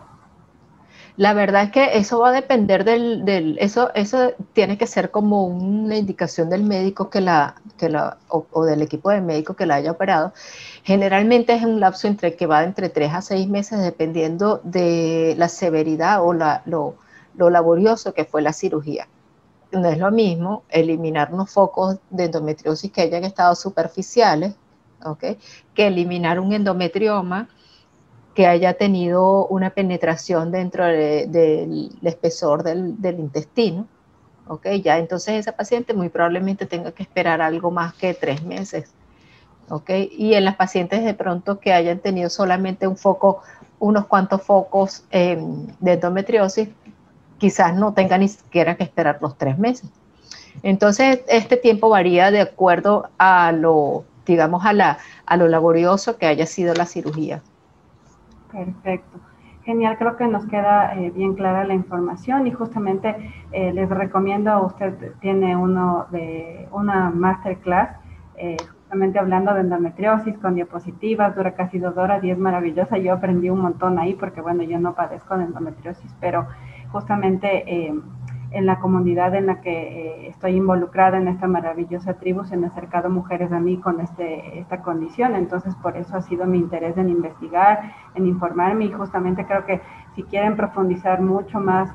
La 1.18 1.34
verdad 1.34 1.64
es 1.64 1.72
que 1.72 1.98
eso 1.98 2.20
va 2.20 2.30
a 2.30 2.32
depender 2.34 2.84
del, 2.84 3.58
eso, 3.60 3.90
eso 3.96 4.34
tiene 4.52 4.78
que 4.78 4.86
ser 4.86 5.12
como 5.12 5.46
una 5.46 5.96
indicación 5.98 6.50
del 6.50 6.64
médico 6.64 7.10
que 7.10 7.22
la, 7.22 7.56
que 7.78 7.88
la, 7.88 8.18
o, 8.28 8.66
del 8.66 8.82
equipo 8.82 9.10
de 9.10 9.22
médico 9.22 9.56
que 9.56 9.66
la 9.66 9.76
haya 9.76 9.92
operado. 9.92 10.34
Generalmente 10.84 11.54
es 11.54 11.64
un 11.64 11.80
lapso 11.80 12.08
entre 12.08 12.36
que 12.36 12.48
va 12.48 12.64
entre 12.64 12.90
tres 12.90 13.14
a 13.14 13.22
seis 13.22 13.48
meses 13.48 13.80
dependiendo 13.82 14.60
de 14.64 15.36
la 15.38 15.48
severidad 15.48 16.22
o 16.22 16.34
la, 16.34 16.64
lo, 16.66 16.96
lo 17.36 17.50
laborioso 17.50 18.14
que 18.14 18.26
fue 18.26 18.42
la 18.42 18.52
cirugía. 18.52 19.08
No 19.72 19.88
es 19.88 19.98
lo 19.98 20.12
mismo 20.12 20.64
eliminar 20.70 21.34
unos 21.34 21.50
focos 21.50 21.98
de 22.10 22.26
endometriosis 22.26 22.92
que 22.92 23.02
hayan 23.02 23.24
estado 23.24 23.56
superficiales, 23.56 24.56
¿okay? 25.04 25.38
que 25.74 25.88
eliminar 25.88 26.42
un 26.42 26.52
endometrioma 26.52 27.48
que 28.36 28.48
haya 28.48 28.74
tenido 28.74 29.48
una 29.48 29.70
penetración 29.70 30.52
dentro 30.52 30.86
del 30.86 31.90
espesor 32.04 32.64
del, 32.64 33.18
intestino, 33.18 33.88
¿ok? 34.48 34.68
Ya 34.84 34.98
entonces 34.98 35.36
esa 35.36 35.54
paciente 35.54 35.94
muy 35.94 36.10
probablemente 36.10 36.66
tenga 36.66 36.92
que 36.92 37.02
esperar 37.02 37.42
algo 37.42 37.72
más 37.72 37.94
que 37.94 38.14
tres 38.14 38.44
meses, 38.44 38.92
¿ok? 39.70 39.90
Y 40.12 40.34
en 40.34 40.44
las 40.44 40.58
pacientes 40.58 41.06
de 41.06 41.14
pronto 41.14 41.62
que 41.62 41.72
hayan 41.72 42.00
tenido 42.00 42.30
solamente 42.30 42.88
un 42.88 42.98
foco, 42.98 43.42
unos 43.80 44.06
cuantos 44.06 44.42
focos 44.44 45.06
em, 45.12 45.68
de 45.80 45.94
endometriosis, 45.94 46.68
quizás 47.38 47.74
no 47.74 47.94
tenga 47.94 48.18
ni 48.18 48.28
siquiera 48.28 48.76
que 48.76 48.84
esperar 48.84 49.18
los 49.22 49.38
tres 49.38 49.58
meses. 49.58 49.90
Entonces, 50.62 51.22
este 51.30 51.56
tiempo 51.56 51.88
varía 51.88 52.32
de 52.32 52.42
acuerdo 52.42 53.10
a 53.18 53.54
lo, 53.54 54.04
digamos, 54.26 54.66
a, 54.66 54.74
la, 54.74 54.98
a 55.26 55.38
lo 55.38 55.48
laborioso 55.48 56.18
que 56.18 56.26
haya 56.26 56.46
sido 56.46 56.74
la 56.74 56.86
cirugía. 56.86 57.42
Perfecto. 58.56 59.20
Genial, 59.66 59.98
creo 59.98 60.16
que 60.16 60.28
nos 60.28 60.46
queda 60.46 60.96
eh, 60.96 61.10
bien 61.10 61.34
clara 61.34 61.66
la 61.66 61.74
información 61.74 62.48
y 62.48 62.52
justamente 62.52 63.34
eh, 63.52 63.74
les 63.74 63.90
recomiendo, 63.90 64.64
usted 64.64 64.94
tiene 65.20 65.58
uno 65.58 66.06
de 66.12 66.70
una 66.72 67.10
masterclass 67.10 67.90
eh, 68.38 68.56
justamente 68.70 69.20
hablando 69.20 69.54
de 69.54 69.62
endometriosis 69.62 70.38
con 70.38 70.56
diapositivas, 70.56 71.36
dura 71.36 71.56
casi 71.56 71.80
dos 71.80 71.98
horas 71.98 72.24
y 72.24 72.30
es 72.30 72.38
maravillosa. 72.38 72.98
Yo 72.98 73.14
aprendí 73.14 73.50
un 73.50 73.60
montón 73.60 74.00
ahí 74.00 74.14
porque 74.14 74.40
bueno, 74.40 74.64
yo 74.64 74.80
no 74.80 74.94
padezco 74.94 75.38
de 75.38 75.46
endometriosis, 75.46 76.16
pero 76.22 76.48
justamente 76.92 77.92
en 78.52 78.66
la 78.66 78.80
comunidad 78.80 79.36
en 79.36 79.48
la 79.48 79.62
que 79.62 79.72
eh, 79.72 80.28
estoy 80.28 80.56
involucrada 80.56 81.18
en 81.18 81.28
esta 81.28 81.48
maravillosa 81.48 82.16
tribu 82.16 82.46
se 82.46 82.56
han 82.56 82.66
acercado 82.66 83.10
mujeres 83.10 83.52
a 83.52 83.60
mí 83.60 83.78
con 83.78 84.00
este, 84.00 84.60
esta 84.60 84.82
condición, 84.82 85.36
entonces 85.36 85.76
por 85.76 85.98
eso 85.98 86.16
ha 86.16 86.22
sido 86.22 86.46
mi 86.46 86.58
interés 86.58 86.98
en 86.98 87.10
investigar, 87.10 87.94
en 88.16 88.26
informarme 88.28 88.86
y 88.86 88.92
justamente 88.92 89.46
creo 89.46 89.66
que 89.66 89.82
si 90.16 90.24
quieren 90.24 90.56
profundizar 90.56 91.22
mucho 91.22 91.60
más 91.60 91.94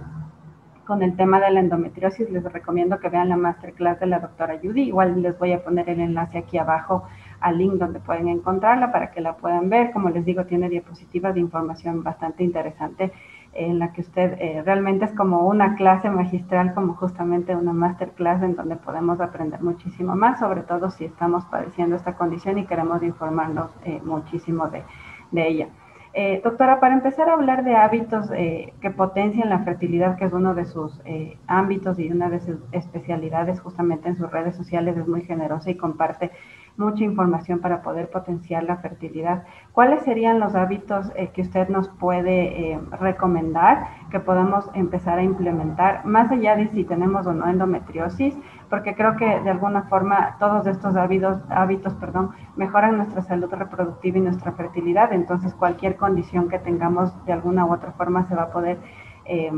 con 0.91 1.05
el 1.05 1.15
tema 1.15 1.39
de 1.39 1.53
la 1.53 1.61
endometriosis, 1.61 2.29
les 2.31 2.43
recomiendo 2.43 2.99
que 2.99 3.09
vean 3.09 3.29
la 3.29 3.37
masterclass 3.37 4.01
de 4.01 4.07
la 4.07 4.19
doctora 4.19 4.59
Judy. 4.61 4.83
Igual 4.89 5.23
les 5.23 5.39
voy 5.39 5.53
a 5.53 5.63
poner 5.63 5.89
el 5.89 6.01
enlace 6.01 6.39
aquí 6.39 6.59
abajo 6.59 7.05
al 7.39 7.59
link 7.59 7.75
donde 7.75 8.01
pueden 8.01 8.27
encontrarla 8.27 8.91
para 8.91 9.13
que 9.13 9.21
la 9.21 9.37
puedan 9.37 9.71
ver. 9.71 9.93
Como 9.93 10.11
les 10.11 10.25
digo, 10.25 10.47
tiene 10.47 10.69
diapositivas 10.69 11.35
de 11.35 11.39
información 11.39 12.03
bastante 12.03 12.43
interesante 12.43 13.13
en 13.53 13.79
la 13.79 13.93
que 13.93 14.03
usted 14.03 14.37
eh, 14.39 14.63
realmente 14.65 15.05
es 15.05 15.13
como 15.13 15.47
una 15.47 15.75
clase 15.75 16.09
magistral, 16.09 16.73
como 16.75 16.95
justamente 16.95 17.57
una 17.57 17.73
masterclass 17.73 18.43
en 18.43 18.55
donde 18.55 18.77
podemos 18.77 19.21
aprender 19.21 19.61
muchísimo 19.61 20.15
más, 20.15 20.39
sobre 20.39 20.63
todo 20.63 20.91
si 20.91 21.05
estamos 21.05 21.45
padeciendo 21.47 21.97
esta 21.97 22.15
condición 22.15 22.59
y 22.59 22.67
queremos 22.67 23.03
informarnos 23.03 23.71
eh, 23.85 24.01
muchísimo 24.05 24.69
de, 24.69 24.85
ella. 25.33 25.69
Eh, 26.13 26.41
doctora, 26.43 26.81
para 26.81 26.95
empezar 26.95 27.29
a 27.29 27.35
hablar 27.35 27.63
de 27.63 27.77
hábitos 27.77 28.31
que 28.31 28.91
potencian 28.97 29.49
la 29.49 29.61
fertilidad, 29.61 30.17
que 30.17 30.25
es 30.25 30.33
uno 30.33 30.55
de 30.55 30.65
sus 30.65 31.01
ámbitos 31.47 32.01
y 32.01 32.11
una 32.11 32.29
de 32.29 32.41
sus 32.41 32.57
especialidades 32.73 33.61
justamente 33.61 34.09
en 34.09 34.17
sus 34.17 34.29
redes 34.29 34.57
sociales, 34.57 34.97
es 34.97 35.07
muy 35.07 35.23
generosa 35.23 35.71
y 35.71 35.77
comparte 35.77 36.33
mucha 36.81 37.05
información 37.05 37.61
para 37.61 37.83
poder 37.83 38.11
potenciar 38.11 38.65
la 38.65 38.79
fertilidad. 38.79 39.45
¿Cuáles 39.73 40.03
serían 40.03 40.41
los 40.41 40.55
hábitos 40.55 41.13
eh, 41.15 41.29
que 41.33 41.43
usted 41.43 41.69
nos 41.69 41.89
puede 41.89 42.73
eh, 42.73 42.81
recomendar 42.99 43.87
que 44.11 44.19
podamos 44.19 44.69
empezar 44.75 45.19
a 45.19 45.23
implementar, 45.23 46.05
más 46.07 46.33
allá 46.33 46.57
de 46.57 46.69
si 46.69 46.85
tenemos 46.85 47.27
o 47.27 47.33
no 47.35 47.47
endometriosis? 47.49 48.35
Porque 48.71 48.95
creo 48.95 49.17
que 49.17 49.41
de 49.41 49.51
alguna 49.51 49.83
forma 49.83 50.37
todos 50.39 50.67
estos 50.67 50.97
hábitos, 50.97 51.39
hábitos 51.51 51.95
perdón, 51.95 52.31
mejoran 52.57 52.97
nuestra 52.97 53.23
salud 53.23 53.53
reproductiva 53.53 54.19
y 54.19 54.23
nuestra 54.23 54.53
fertilidad. 54.53 55.13
Entonces 55.13 55.55
cualquier 55.55 55.97
condición 55.97 56.49
que 56.49 56.59
tengamos 56.59 57.13
de 57.27 57.35
alguna 57.35 57.67
u 57.67 57.75
otra 57.75 57.93
forma 57.93 58.25
se 58.27 58.35
va 58.35 58.45
a 58.45 58.51
poder... 58.51 58.79
Eh, 59.27 59.53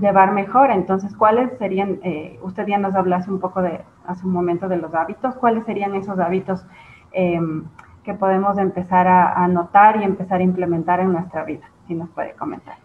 llevar 0.00 0.32
mejor. 0.32 0.70
Entonces, 0.70 1.14
¿cuáles 1.16 1.50
serían, 1.58 2.00
eh, 2.02 2.38
usted 2.42 2.66
ya 2.66 2.78
nos 2.78 2.94
hablase 2.94 3.30
un 3.30 3.40
poco 3.40 3.62
de, 3.62 3.80
hace 4.06 4.26
un 4.26 4.32
momento 4.32 4.68
de 4.68 4.76
los 4.76 4.94
hábitos, 4.94 5.34
cuáles 5.36 5.64
serían 5.64 5.94
esos 5.94 6.18
hábitos 6.18 6.64
em, 7.12 7.64
que 8.04 8.14
podemos 8.14 8.58
empezar 8.58 9.06
a, 9.06 9.46
notar 9.48 10.00
y 10.00 10.04
empezar 10.04 10.40
a 10.40 10.42
implementar 10.42 11.00
en 11.00 11.12
nuestra 11.12 11.44
vida? 11.44 11.68
Si 11.86 11.94
nos 11.94 12.08
puede 12.10 12.32
comentar. 12.32 12.76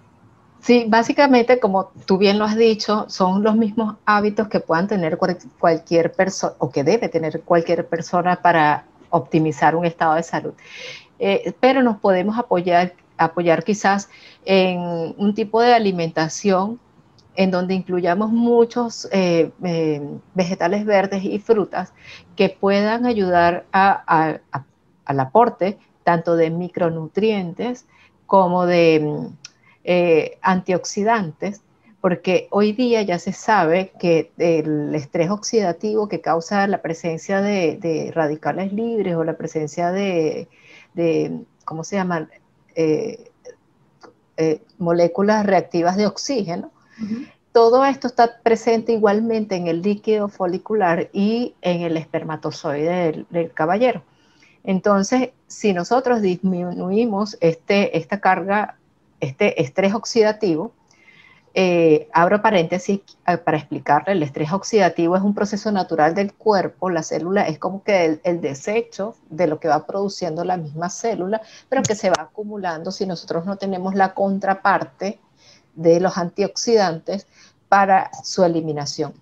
Sí, 0.60 0.86
básicamente, 0.88 1.60
como 1.60 1.92
tú 2.06 2.18
bien 2.18 2.40
lo 2.40 2.46
has 2.46 2.56
dicho, 2.56 3.06
son 3.08 3.44
los 3.44 3.56
mismos 3.56 3.96
hábitos 4.06 4.48
que 4.48 4.60
puedan 4.60 4.88
tener 4.88 5.18
cualquier 5.60 6.12
persona 6.12 6.54
o 6.58 6.70
que 6.72 6.84
debe 6.84 7.10
tener 7.10 7.42
cualquier 7.42 7.88
persona 7.88 8.38
para 8.38 8.86
optimizar 9.10 9.76
un 9.76 9.86
estado 9.86 10.16
de 10.16 10.24
salud. 10.24 10.54
Eh, 11.20 11.54
pero 11.60 11.82
nos 11.84 11.98
podemos 11.98 12.38
apoyar, 12.38 12.94
apoyar 13.18 13.64
quizás 13.64 14.10
en 14.46 14.80
un 15.18 15.34
tipo 15.34 15.62
de 15.62 15.74
alimentación 15.74 16.80
en 17.38 17.52
donde 17.52 17.76
incluyamos 17.76 18.32
muchos 18.32 19.08
eh, 19.12 19.52
eh, 19.64 20.02
vegetales 20.34 20.86
verdes 20.86 21.24
y 21.24 21.38
frutas 21.38 21.94
que 22.36 22.50
puedan 22.50 23.06
ayudar 23.06 23.68
al 23.72 24.42
aporte 25.06 25.78
tanto 26.04 26.36
de 26.36 26.50
micronutrientes 26.50 27.86
como 28.26 28.66
de 28.66 29.30
eh, 29.84 30.40
antioxidantes, 30.42 31.62
porque 32.02 32.48
hoy 32.50 32.74
día 32.74 33.04
ya 33.04 33.20
se 33.20 33.34
sabe 33.34 33.92
que 34.00 34.32
el 34.40 34.96
estrés 34.96 35.30
oxidativo 35.30 36.08
que 36.10 36.22
causa 36.22 36.66
la 36.66 36.82
presencia 36.82 37.42
de, 37.42 38.12
radicales 38.16 38.74
libres 38.74 39.16
o 39.16 39.24
la 39.24 39.38
presencia 39.38 39.92
de, 39.92 40.48
¿cómo 41.66 41.84
se 41.84 41.98
llama? 41.98 42.28
moléculas 44.80 45.46
reactivas 45.46 45.98
de 45.98 46.08
oxígeno, 46.08 46.72
todo 47.52 47.84
esto 47.86 48.06
está 48.06 48.40
presente 48.44 48.92
igualmente 48.92 49.56
en 49.56 49.68
el 49.68 49.82
líquido 49.82 50.28
folicular 50.30 51.10
y 51.12 51.56
en 51.62 51.82
el 51.82 51.98
espermatozoide 51.98 53.26
del, 53.30 53.52
caballero. 53.52 54.04
Entonces, 54.64 55.32
si 55.48 55.74
nosotros 55.74 56.22
disminuimos 56.22 57.36
este, 57.42 57.98
esta 57.98 58.20
carga, 58.20 58.78
este 59.20 59.62
estrés 59.62 59.96
oxidativo, 59.96 60.72
eh, 61.60 62.08
abro 62.14 62.44
paréntesis 62.44 63.02
eh, 63.26 63.38
para 63.38 63.58
explicarle, 63.58 64.12
el 64.12 64.22
estrés 64.22 64.54
oxidativo 64.54 65.16
es 65.16 65.24
un 65.24 65.34
proceso 65.34 65.72
natural 65.72 66.14
del 66.14 66.36
cuerpo, 66.36 66.92
la 66.92 67.02
célula 67.02 67.48
es 67.48 67.58
como 67.58 67.82
que 67.82 68.20
el, 68.24 68.42
desecho 68.42 69.16
de 69.32 69.48
lo 69.48 69.60
que 69.60 69.68
va 69.68 69.88
produciendo 69.88 70.44
la 70.44 70.58
misma 70.58 70.92
célula, 70.92 71.42
pero 71.70 71.82
que 71.82 71.96
se 71.96 72.12
va 72.12 72.22
acumulando 72.22 72.92
si 72.92 73.08
nosotros 73.08 73.48
no 73.48 73.56
tenemos 73.56 73.96
la 73.96 74.14
contraparte 74.14 75.20
de 75.78 76.02
los 76.02 76.18
antioxidantes 76.18 77.26
para 77.70 78.12
su 78.24 78.44
eliminación. 78.44 79.14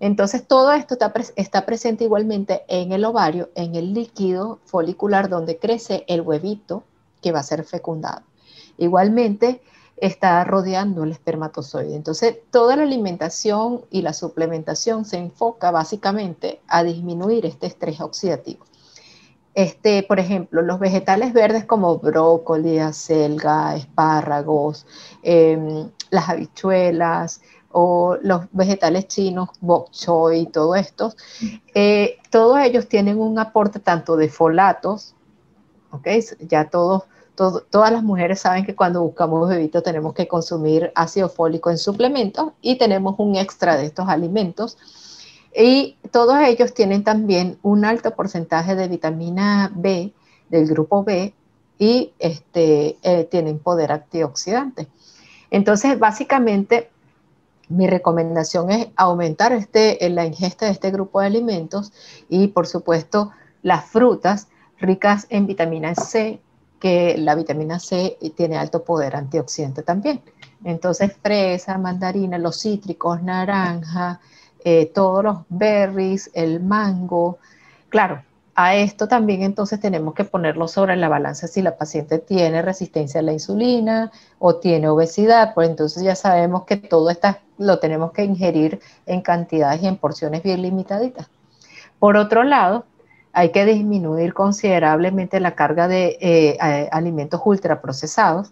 Entonces, 0.00 0.46
todo 0.46 0.72
esto 0.72 0.96
está, 1.36 1.66
presente 1.66 2.04
igualmente 2.04 2.62
en 2.68 2.92
el 2.92 3.04
ovario, 3.04 3.50
en 3.54 3.74
el 3.74 3.94
líquido 3.94 4.58
folicular 4.66 5.28
donde 5.28 5.58
crece 5.58 6.04
el 6.06 6.20
huevito 6.20 6.84
que 7.22 7.32
va 7.32 7.40
a 7.40 7.42
ser 7.42 7.64
fecundado. 7.64 8.22
Igualmente, 8.78 9.62
está 9.96 10.44
rodeando 10.44 11.04
el 11.04 11.12
espermatozoide. 11.12 11.96
Entonces, 11.96 12.36
toda 12.50 12.76
la 12.76 12.82
alimentación 12.82 13.82
y 13.90 14.02
la 14.02 14.12
suplementación 14.12 15.06
se 15.06 15.16
enfoca 15.16 15.70
básicamente 15.70 16.60
a 16.68 16.84
disminuir 16.84 17.46
este 17.46 17.66
estrés 17.66 18.00
oxidativo. 18.02 18.66
Este, 19.56 20.02
por 20.02 20.20
ejemplo, 20.20 20.60
los 20.60 20.78
vegetales 20.78 21.32
verdes 21.32 21.64
como 21.64 21.98
brócoli, 21.98 22.78
acelga, 22.78 23.74
espárragos, 23.74 24.86
em, 25.22 25.88
las 26.10 26.28
habichuelas 26.28 27.40
o 27.72 28.18
los 28.20 28.42
vegetales 28.52 29.08
chinos, 29.08 29.48
bok 29.60 29.90
choy, 29.92 30.44
todo 30.46 30.74
esto, 30.74 31.14
eh, 31.74 32.18
todos 32.30 32.58
ellos 32.60 32.86
tienen 32.86 33.18
un 33.18 33.38
aporte 33.38 33.80
tanto 33.80 34.16
de 34.16 34.28
folatos, 34.28 35.14
¿ok? 35.90 36.06
Ya 36.40 36.68
todos 36.68 37.04
todas 37.36 37.92
las 37.92 38.02
mujeres 38.02 38.40
saben 38.40 38.64
que 38.64 38.74
cuando 38.74 39.02
buscamos 39.02 39.48
bebito 39.48 39.82
tenemos 39.82 40.14
que 40.14 40.26
consumir 40.26 40.90
ácido 40.94 41.28
fólico 41.28 41.70
en 41.70 41.78
suplementos 41.78 42.52
y 42.62 42.76
tenemos 42.76 43.14
un 43.18 43.36
extra 43.36 43.76
de 43.76 43.86
estos 43.86 44.08
alimentos. 44.08 44.78
Y 45.56 45.96
todos 46.10 46.36
ellos 46.40 46.74
tienen 46.74 47.02
también 47.02 47.58
un 47.62 47.86
alto 47.86 48.14
porcentaje 48.14 48.74
de 48.74 48.88
vitamina 48.88 49.72
B 49.74 50.12
del 50.50 50.66
grupo 50.66 51.02
B 51.02 51.32
y 51.78 52.12
este, 52.18 52.98
eh, 53.02 53.24
tienen 53.24 53.58
poder 53.58 53.90
antioxidante. 53.90 54.88
Entonces, 55.50 55.98
básicamente, 55.98 56.90
mi 57.68 57.86
recomendación 57.86 58.70
es 58.70 58.88
aumentar 58.96 59.52
este, 59.54 59.98
la 60.10 60.26
ingesta 60.26 60.66
de 60.66 60.72
este 60.72 60.90
grupo 60.90 61.20
de 61.20 61.26
alimentos 61.26 61.92
y, 62.28 62.48
por 62.48 62.66
supuesto, 62.66 63.30
las 63.62 63.86
frutas 63.86 64.48
ricas 64.78 65.26
en 65.30 65.46
vitamina 65.46 65.94
C, 65.94 66.38
que 66.78 67.16
la 67.16 67.34
vitamina 67.34 67.80
C 67.80 68.18
tiene 68.36 68.58
alto 68.58 68.84
poder 68.84 69.16
antioxidante 69.16 69.82
también. 69.82 70.20
Entonces, 70.64 71.16
fresa, 71.22 71.78
mandarina, 71.78 72.36
los 72.36 72.60
cítricos, 72.60 73.22
naranja, 73.22 74.20
eh, 74.68 74.90
todos 74.92 75.22
los 75.22 75.38
berries, 75.48 76.28
el 76.34 76.58
mango. 76.58 77.38
Claro, 77.88 78.24
a 78.56 78.74
esto 78.74 79.06
también 79.06 79.42
entonces 79.42 79.78
tenemos 79.78 80.12
que 80.12 80.24
ponerlo 80.24 80.66
sobre 80.66 80.96
la 80.96 81.08
balanza 81.08 81.46
si 81.46 81.62
la 81.62 81.76
paciente 81.76 82.18
tiene 82.18 82.62
resistencia 82.62 83.20
a 83.20 83.22
la 83.22 83.32
insulina 83.32 84.10
o 84.40 84.56
tiene 84.56 84.88
obesidad, 84.88 85.54
pues 85.54 85.70
entonces 85.70 86.02
ya 86.02 86.16
sabemos 86.16 86.64
que 86.64 86.78
todo 86.78 87.10
esto 87.10 87.28
lo 87.58 87.78
tenemos 87.78 88.10
que 88.10 88.24
ingerir 88.24 88.80
en 89.06 89.22
cantidades 89.22 89.84
y 89.84 89.86
en 89.86 89.98
porciones 89.98 90.42
bien 90.42 90.62
limitaditas. 90.62 91.30
Por 92.00 92.16
otro 92.16 92.42
lado, 92.42 92.86
hay 93.32 93.52
que 93.52 93.64
disminuir 93.66 94.34
considerablemente 94.34 95.38
la 95.38 95.54
carga 95.54 95.86
de 95.86 96.18
eh, 96.20 96.88
alimentos 96.90 97.40
ultraprocesados. 97.44 98.50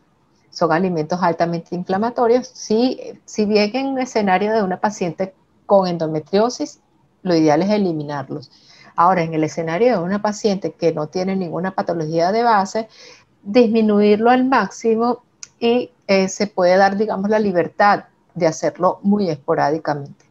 Son 0.50 0.70
alimentos 0.70 1.20
altamente 1.24 1.74
inflamatorios. 1.74 2.46
Si, 2.46 3.00
si 3.24 3.46
bien 3.46 3.74
en 3.74 3.86
un 3.88 3.98
escenario 3.98 4.52
de 4.52 4.62
una 4.62 4.78
paciente 4.78 5.34
con 5.66 5.86
endometriosis, 5.86 6.80
lo 7.22 7.34
ideal 7.34 7.62
es 7.62 7.70
eliminarlos. 7.70 8.50
Ahora, 8.96 9.22
en 9.22 9.34
el 9.34 9.44
escenario 9.44 9.92
de 9.92 10.02
una 10.02 10.22
paciente 10.22 10.72
que 10.72 10.92
no 10.92 11.08
tiene 11.08 11.34
ninguna 11.36 11.72
patología 11.72 12.32
de 12.32 12.42
base, 12.42 12.88
disminuirlo 13.42 14.30
al 14.30 14.44
máximo 14.44 15.22
y 15.58 15.90
eh, 16.06 16.28
se 16.28 16.46
puede 16.46 16.76
dar, 16.76 16.96
digamos, 16.96 17.30
la 17.30 17.38
libertad 17.38 18.04
de 18.34 18.46
hacerlo 18.46 19.00
muy 19.02 19.28
esporádicamente. 19.28 20.24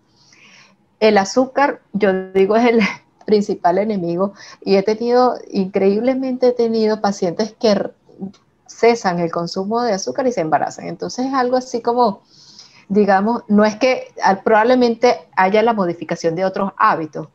El 0.99 1.17
azúcar, 1.17 1.81
yo 1.91 2.31
digo, 2.31 2.55
es 2.55 2.65
el, 2.65 2.79
principal 3.25 3.77
enemigo 3.77 4.33
y 4.61 4.75
he 4.75 4.83
tenido, 4.83 5.37
increíblemente 5.51 6.49
he 6.49 6.51
tenido 6.51 7.01
pacientes 7.01 7.55
que 7.59 7.91
cesan 8.67 9.19
el 9.19 9.31
consumo 9.31 9.81
de 9.81 9.93
azúcar 9.93 10.27
y 10.27 10.31
se 10.31 10.41
embarazan. 10.41 10.87
Entonces 10.87 11.27
es 11.27 11.33
algo 11.33 11.57
así 11.57 11.81
como, 11.81 12.21
digamos, 12.93 13.43
no 13.47 13.65
es 13.65 13.75
que 13.75 14.13
probablemente 14.43 15.27
haya 15.35 15.63
la 15.63 15.73
modificación 15.73 16.35
de 16.35 16.45
otros 16.45 16.71
hábitos, 16.77 17.27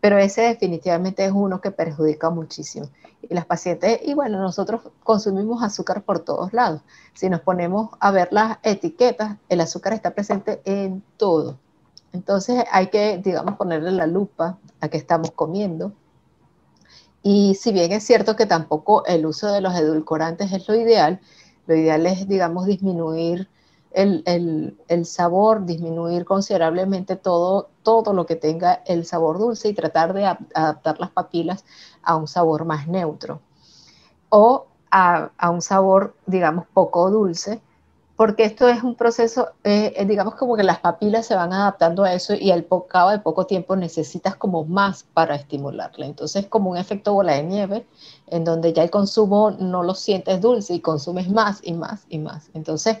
pero 0.00 0.18
ese 0.18 0.42
definitivamente 0.42 1.24
es 1.24 1.32
uno 1.32 1.60
que 1.60 1.70
perjudica 1.70 2.30
muchísimo. 2.30 2.86
Y 3.20 3.34
las 3.34 3.44
pacientes, 3.46 4.00
y 4.02 4.14
bueno, 4.14 4.40
nosotros 4.40 4.80
consumimos 5.04 5.62
azúcar 5.62 6.02
por 6.02 6.20
todos 6.20 6.52
lados. 6.52 6.80
Si 7.14 7.28
nos 7.28 7.40
ponemos 7.40 7.90
a 8.00 8.10
ver 8.10 8.28
las 8.32 8.58
etiquetas, 8.62 9.36
el 9.48 9.60
azúcar 9.60 9.92
está 9.92 10.12
presente 10.12 10.60
en 10.64 11.04
todo. 11.18 11.58
Entonces 12.12 12.64
hay 12.72 12.88
que, 12.88 13.18
digamos, 13.18 13.56
ponerle 13.56 13.92
la 13.92 14.06
lupa 14.06 14.58
a 14.80 14.88
qué 14.88 14.96
estamos 14.96 15.30
comiendo. 15.30 15.92
Y 17.22 17.54
si 17.54 17.72
bien 17.72 17.92
es 17.92 18.02
cierto 18.02 18.34
que 18.34 18.46
tampoco 18.46 19.04
el 19.06 19.24
uso 19.24 19.52
de 19.52 19.60
los 19.60 19.74
edulcorantes 19.76 20.52
es 20.52 20.66
lo 20.66 20.74
ideal, 20.74 21.20
lo 21.66 21.76
ideal 21.76 22.06
es, 22.06 22.26
digamos, 22.26 22.66
disminuir 22.66 23.48
el, 23.94 25.06
sabor, 25.06 25.64
disminuir 25.64 26.24
considerablemente 26.24 27.16
todo, 27.16 27.68
todo 27.82 28.12
lo 28.12 28.26
que 28.26 28.36
tenga 28.36 28.82
el 28.86 29.04
sabor 29.04 29.38
dulce 29.38 29.68
y 29.68 29.74
tratar 29.74 30.12
de 30.12 30.26
adaptar 30.26 31.00
las 31.00 31.10
papilas 31.10 31.64
a 32.02 32.16
un 32.16 32.28
sabor 32.28 32.64
más 32.64 32.88
neutro. 32.88 33.40
O 34.28 34.66
a, 34.90 35.30
a 35.36 35.50
un 35.50 35.62
sabor, 35.62 36.14
digamos, 36.26 36.66
poco 36.72 37.10
dulce 37.10 37.60
porque 38.22 38.44
esto 38.44 38.68
es 38.68 38.84
un 38.84 38.94
proceso, 38.94 39.48
eh, 39.64 39.94
eh, 39.96 40.04
digamos 40.06 40.36
como 40.36 40.54
que 40.54 40.62
las 40.62 40.78
papilas 40.78 41.26
se 41.26 41.34
van 41.34 41.52
adaptando 41.52 42.04
a 42.04 42.14
eso 42.14 42.34
y 42.34 42.52
al 42.52 42.64
cabo 42.88 43.10
de 43.10 43.18
poco 43.18 43.46
tiempo 43.46 43.74
necesitas 43.74 44.36
como 44.36 44.64
más 44.64 45.02
para 45.02 45.34
estimularla. 45.34 46.06
Entonces 46.06 46.44
es 46.44 46.48
como 46.48 46.70
un 46.70 46.76
efecto 46.76 47.14
bola 47.14 47.32
de 47.32 47.42
nieve 47.42 47.84
en 48.28 48.44
donde 48.44 48.72
ya 48.72 48.84
el 48.84 48.90
consumo 48.90 49.50
no 49.50 49.82
lo 49.82 49.96
sientes 49.96 50.40
dulce 50.40 50.74
y 50.74 50.78
consumes 50.78 51.28
más 51.30 51.58
y 51.64 51.72
más 51.72 52.06
y 52.08 52.18
más. 52.20 52.48
Entonces 52.54 52.98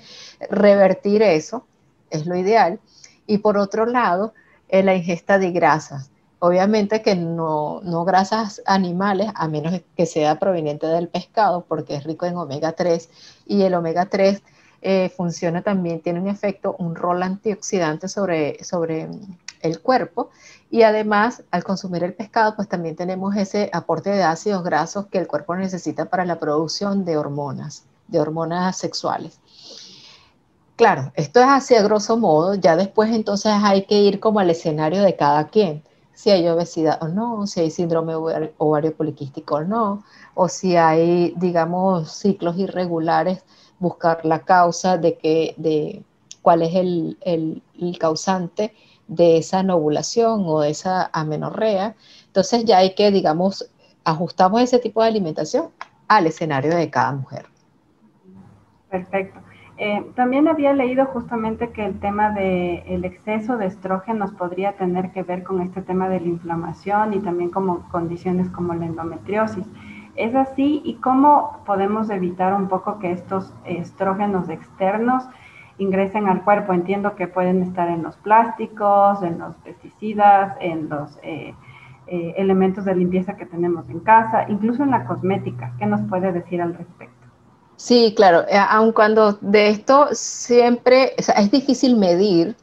revertir 0.50 1.22
eso 1.22 1.66
es 2.10 2.26
lo 2.26 2.34
ideal. 2.34 2.80
Y 3.28 3.38
por 3.38 3.58
otro 3.58 3.86
lado, 3.86 4.34
eh, 4.70 4.82
la 4.82 4.96
ingesta 4.96 5.38
de 5.38 5.52
grasas. 5.52 6.10
Obviamente 6.40 7.00
que 7.00 7.14
no, 7.14 7.80
no 7.84 8.04
grasas 8.04 8.60
animales, 8.66 9.30
a 9.36 9.46
menos 9.46 9.82
que 9.96 10.06
sea 10.06 10.40
proveniente 10.40 10.88
del 10.88 11.06
pescado, 11.06 11.64
porque 11.68 11.94
es 11.94 12.02
rico 12.02 12.26
en 12.26 12.36
omega 12.36 12.72
3 12.72 13.08
y 13.46 13.62
el 13.62 13.74
omega 13.74 14.06
3 14.06 14.42
eh, 14.84 15.12
funciona 15.16 15.62
también, 15.62 16.00
tiene 16.00 16.20
un 16.20 16.26
efecto, 16.26 16.74
un 16.78 16.96
rol 16.96 17.22
antioxidante 17.22 18.08
sobre, 18.08 18.62
sobre 18.64 19.08
el 19.60 19.80
cuerpo 19.80 20.30
y 20.70 20.82
además 20.82 21.44
al 21.52 21.62
consumir 21.62 22.02
el 22.02 22.14
pescado 22.14 22.56
pues 22.56 22.68
también 22.68 22.96
tenemos 22.96 23.36
ese 23.36 23.70
aporte 23.72 24.10
de 24.10 24.24
ácidos 24.24 24.64
grasos 24.64 25.06
que 25.06 25.18
el 25.18 25.28
cuerpo 25.28 25.54
necesita 25.54 26.06
para 26.06 26.24
la 26.24 26.40
producción 26.40 27.04
de 27.04 27.16
hormonas, 27.16 27.84
de 28.08 28.18
hormonas 28.18 28.76
sexuales. 28.76 29.38
Claro, 30.74 31.12
esto 31.14 31.38
es 31.38 31.46
así 31.46 31.76
a 31.76 31.82
grosso 31.82 32.16
modo, 32.16 32.54
ya 32.54 32.74
después 32.74 33.14
entonces 33.14 33.52
hay 33.62 33.84
que 33.84 34.00
ir 34.00 34.18
como 34.18 34.40
al 34.40 34.50
escenario 34.50 35.02
de 35.02 35.14
cada 35.14 35.46
quien, 35.46 35.84
si 36.12 36.30
hay 36.30 36.48
obesidad 36.48 37.00
o 37.00 37.06
no, 37.08 37.46
si 37.46 37.60
hay 37.60 37.70
síndrome 37.70 38.14
ovario 38.16 38.96
poliquístico 38.96 39.56
o 39.56 39.64
no, 39.64 40.02
o 40.34 40.48
si 40.48 40.76
hay, 40.76 41.34
digamos, 41.36 42.10
ciclos 42.10 42.58
irregulares 42.58 43.44
buscar 43.82 44.24
la 44.24 44.38
causa 44.44 44.96
de, 44.96 45.18
que, 45.18 45.54
de 45.58 46.02
cuál 46.40 46.62
es 46.62 46.74
el, 46.74 47.18
el, 47.20 47.98
causante 47.98 48.72
de 49.08 49.38
esa 49.38 49.62
novulación 49.64 50.44
o 50.46 50.60
de 50.60 50.70
esa 50.70 51.10
amenorrea. 51.12 51.96
Entonces 52.26 52.64
ya 52.64 52.78
hay 52.78 52.94
que, 52.94 53.10
digamos, 53.10 53.68
ajustamos 54.04 54.62
ese 54.62 54.78
tipo 54.78 55.02
de 55.02 55.08
alimentación 55.08 55.70
al 56.06 56.26
escenario 56.26 56.74
de 56.76 56.88
cada 56.88 57.12
mujer. 57.12 57.46
Perfecto. 58.88 59.40
Eh, 59.78 60.06
también 60.14 60.46
había 60.46 60.72
leído 60.74 61.06
justamente 61.06 61.70
que 61.72 61.84
el 61.84 61.98
tema 61.98 62.30
del 62.30 62.84
el 62.86 63.04
exceso 63.04 63.56
de 63.56 63.66
estrógenos 63.66 64.30
podría 64.32 64.74
tener 64.76 65.10
que 65.10 65.24
ver 65.24 65.42
con 65.42 65.60
este 65.60 65.82
tema 65.82 66.08
de 66.08 66.20
la 66.20 66.28
inflamación 66.28 67.14
y 67.14 67.20
también 67.20 67.50
como 67.50 67.88
condiciones 67.90 68.48
como 68.50 68.74
la 68.74 68.86
endometriosis. 68.86 69.66
¿Es 70.14 70.34
así? 70.34 70.82
¿Y 70.84 70.94
cómo 70.94 71.60
podemos 71.64 72.10
evitar 72.10 72.52
un 72.52 72.68
poco 72.68 72.98
que 72.98 73.12
estos 73.12 73.52
estrógenos 73.64 74.48
externos 74.48 75.24
ingresen 75.78 76.28
al 76.28 76.42
cuerpo? 76.42 76.72
Entiendo 76.72 77.14
que 77.14 77.28
pueden 77.28 77.62
estar 77.62 77.88
en 77.88 78.02
los 78.02 78.16
plásticos, 78.16 79.22
en 79.22 79.38
los 79.38 79.54
pesticidas, 79.56 80.54
en 80.60 80.88
los 80.90 81.18
eh, 81.22 81.54
eh, 82.06 82.34
elementos 82.36 82.84
de 82.84 82.94
limpieza 82.94 83.36
que 83.36 83.46
tenemos 83.46 83.88
en 83.88 84.00
casa, 84.00 84.44
incluso 84.48 84.82
en 84.82 84.90
la 84.90 85.06
cosmética. 85.06 85.72
¿Qué 85.78 85.86
nos 85.86 86.02
puede 86.02 86.30
decir 86.32 86.60
al 86.60 86.74
respecto? 86.74 87.28
Sí, 87.76 88.12
claro, 88.14 88.42
eh, 88.48 88.58
aun 88.68 88.92
cuando 88.92 89.32
de 89.40 89.70
esto 89.70 90.08
siempre 90.12 91.14
es 91.16 91.50
difícil 91.50 91.96
medir 91.96 92.54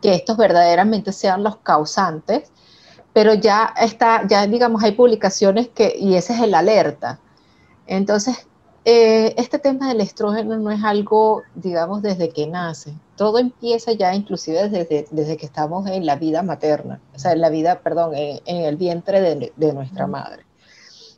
que 0.00 0.14
estos 0.14 0.36
verdaderamente 0.36 1.12
sean 1.12 1.42
los 1.42 1.56
causantes, 1.58 2.52
pero 3.14 3.32
ya 3.32 3.72
está, 3.80 4.26
ya 4.26 4.46
digamos, 4.46 4.82
hay 4.82 4.92
publicaciones 4.92 5.68
que, 5.68 5.94
y 5.96 6.16
ese 6.16 6.34
es 6.34 6.40
el 6.40 6.54
alerta. 6.54 7.20
Entonces, 7.86 8.46
eh, 8.84 9.34
este 9.38 9.58
tema 9.58 9.88
del 9.88 10.02
estrógeno 10.02 10.58
no 10.58 10.70
es 10.70 10.84
algo, 10.84 11.42
digamos, 11.54 12.02
desde 12.02 12.28
que 12.30 12.46
nace. 12.46 12.92
Todo 13.16 13.38
empieza 13.38 13.92
ya 13.92 14.14
inclusive 14.14 14.68
desde, 14.68 15.06
desde 15.10 15.36
que 15.36 15.46
estamos 15.46 15.86
en 15.88 16.04
la 16.04 16.16
vida 16.16 16.42
materna, 16.42 17.00
o 17.14 17.18
sea, 17.18 17.32
en 17.32 17.40
la 17.40 17.48
vida, 17.48 17.80
perdón, 17.80 18.12
en, 18.14 18.40
el 18.46 18.76
vientre 18.76 19.20
de, 19.20 19.52
de, 19.56 19.72
nuestra 19.72 20.06
madre. 20.06 20.44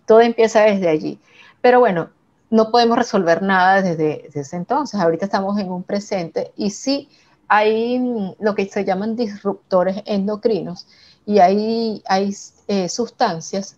Todo 0.04 0.20
empieza 0.20 0.61
desde 0.61 0.88
allí. 0.88 1.18
Pero 1.62 1.80
bueno, 1.80 2.11
no 2.50 2.70
podemos 2.70 2.98
resolver 2.98 3.42
nada 3.42 3.82
desde, 3.82 4.28
ese 4.38 4.56
entonces. 4.56 5.00
Ahorita 5.00 5.24
estamos 5.24 5.59
en 5.59 5.70
un 5.72 5.82
presente 5.82 6.52
y 6.56 6.70
sí 6.70 7.09
hay 7.48 8.35
lo 8.38 8.54
que 8.54 8.66
se 8.66 8.85
llaman 8.85 9.16
disruptores 9.16 10.02
endocrinos 10.04 10.87
y 11.26 11.40
hay, 11.40 12.02
hay 12.06 12.34
eh, 12.68 12.88
sustancias, 12.88 13.76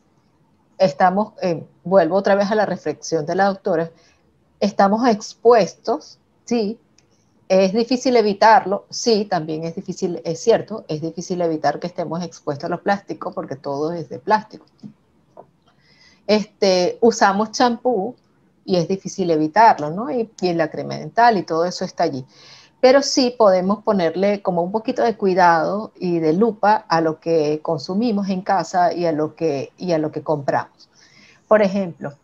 estamos, 0.76 1.32
eh, 1.42 1.66
vuelvo 1.82 2.16
otra 2.16 2.34
vez 2.34 2.50
a 2.50 2.54
la 2.54 2.66
reflexión 2.66 3.26
de 3.26 3.34
la 3.34 3.46
doctora, 3.46 3.90
estamos 4.60 5.08
expuestos, 5.08 6.18
sí, 6.44 6.78
es 7.48 7.72
difícil 7.72 8.14
evitarlo, 8.16 8.84
sí, 8.90 9.24
también 9.24 9.64
es 9.64 9.74
difícil, 9.74 10.20
es 10.24 10.38
cierto, 10.38 10.84
es 10.86 11.00
difícil 11.00 11.40
evitar 11.40 11.80
que 11.80 11.86
estemos 11.86 12.22
expuestos 12.22 12.66
a 12.66 12.68
los 12.68 12.82
plásticos 12.82 13.34
porque 13.34 13.56
todo 13.56 13.92
es 13.94 14.10
de 14.10 14.18
plástico. 14.18 14.66
Este, 16.26 16.98
usamos 17.00 17.52
champú, 17.52 18.14
y 18.66 18.76
es 18.76 18.86
difícil 18.86 19.30
evitarlo, 19.30 19.88
¿no? 19.88 20.10
Y, 20.10 20.30
y 20.42 20.52
la 20.52 20.70
crema 20.70 20.98
dental 20.98 21.38
y 21.38 21.42
todo 21.42 21.64
eso 21.64 21.86
está 21.86 22.04
allí. 22.04 22.26
Pero 22.80 23.02
sí 23.02 23.34
podemos 23.36 23.82
ponerle 23.82 24.40
como 24.40 24.62
un 24.62 24.70
poquito 24.70 25.02
de 25.02 25.16
cuidado 25.16 25.92
y 25.98 26.20
de 26.20 26.32
lupa 26.32 26.84
a 26.88 27.00
lo 27.00 27.18
que 27.18 27.60
consumimos 27.60 28.28
en 28.28 28.42
casa 28.42 28.92
y 28.92 29.06
a 29.06 29.12
lo 29.12 29.34
que, 29.34 29.72
y 29.76 29.92
a 29.92 29.98
lo 29.98 30.12
que 30.12 30.22
compramos. 30.22 30.88
Por 31.48 31.62
ejemplo, 31.62 32.14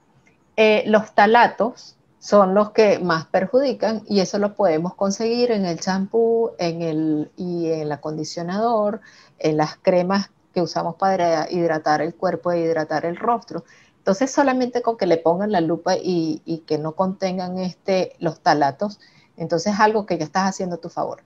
eh, 0.56 0.84
los 0.86 1.12
talatos 1.14 1.96
son 2.20 2.54
los 2.54 2.70
que 2.70 3.00
más 3.00 3.26
perjudican 3.26 4.02
y 4.08 4.20
eso 4.20 4.38
lo 4.38 4.54
podemos 4.54 4.94
conseguir 4.94 5.50
en 5.50 5.66
el 5.66 5.80
champú 5.80 6.52
en 6.58 6.82
el, 6.82 7.30
y 7.36 7.70
en 7.70 7.80
el 7.80 7.92
acondicionador, 7.92 9.00
en 9.38 9.56
las 9.56 9.76
cremas 9.76 10.30
que 10.54 10.62
usamos 10.62 10.94
para 10.94 11.50
hidratar 11.50 12.00
el 12.00 12.14
cuerpo 12.14 12.52
e 12.52 12.60
hidratar 12.60 13.04
el 13.04 13.16
rostro. 13.16 13.64
Entonces, 13.98 14.30
solamente 14.30 14.82
con 14.82 14.96
que 14.96 15.06
le 15.06 15.16
pongan 15.16 15.52
la 15.52 15.60
lupa 15.60 15.96
y, 15.96 16.62
que 16.66 16.78
no 16.78 16.92
contengan 16.92 17.58
este, 17.58 18.16
los 18.20 18.40
talatos, 18.40 19.00
entonces 19.36 19.74
es 19.74 19.80
algo 19.80 20.06
que 20.06 20.18
ya 20.18 20.24
estás 20.24 20.48
haciendo 20.48 20.76
a 20.76 20.80
tu 20.80 20.88
favor. 20.88 21.22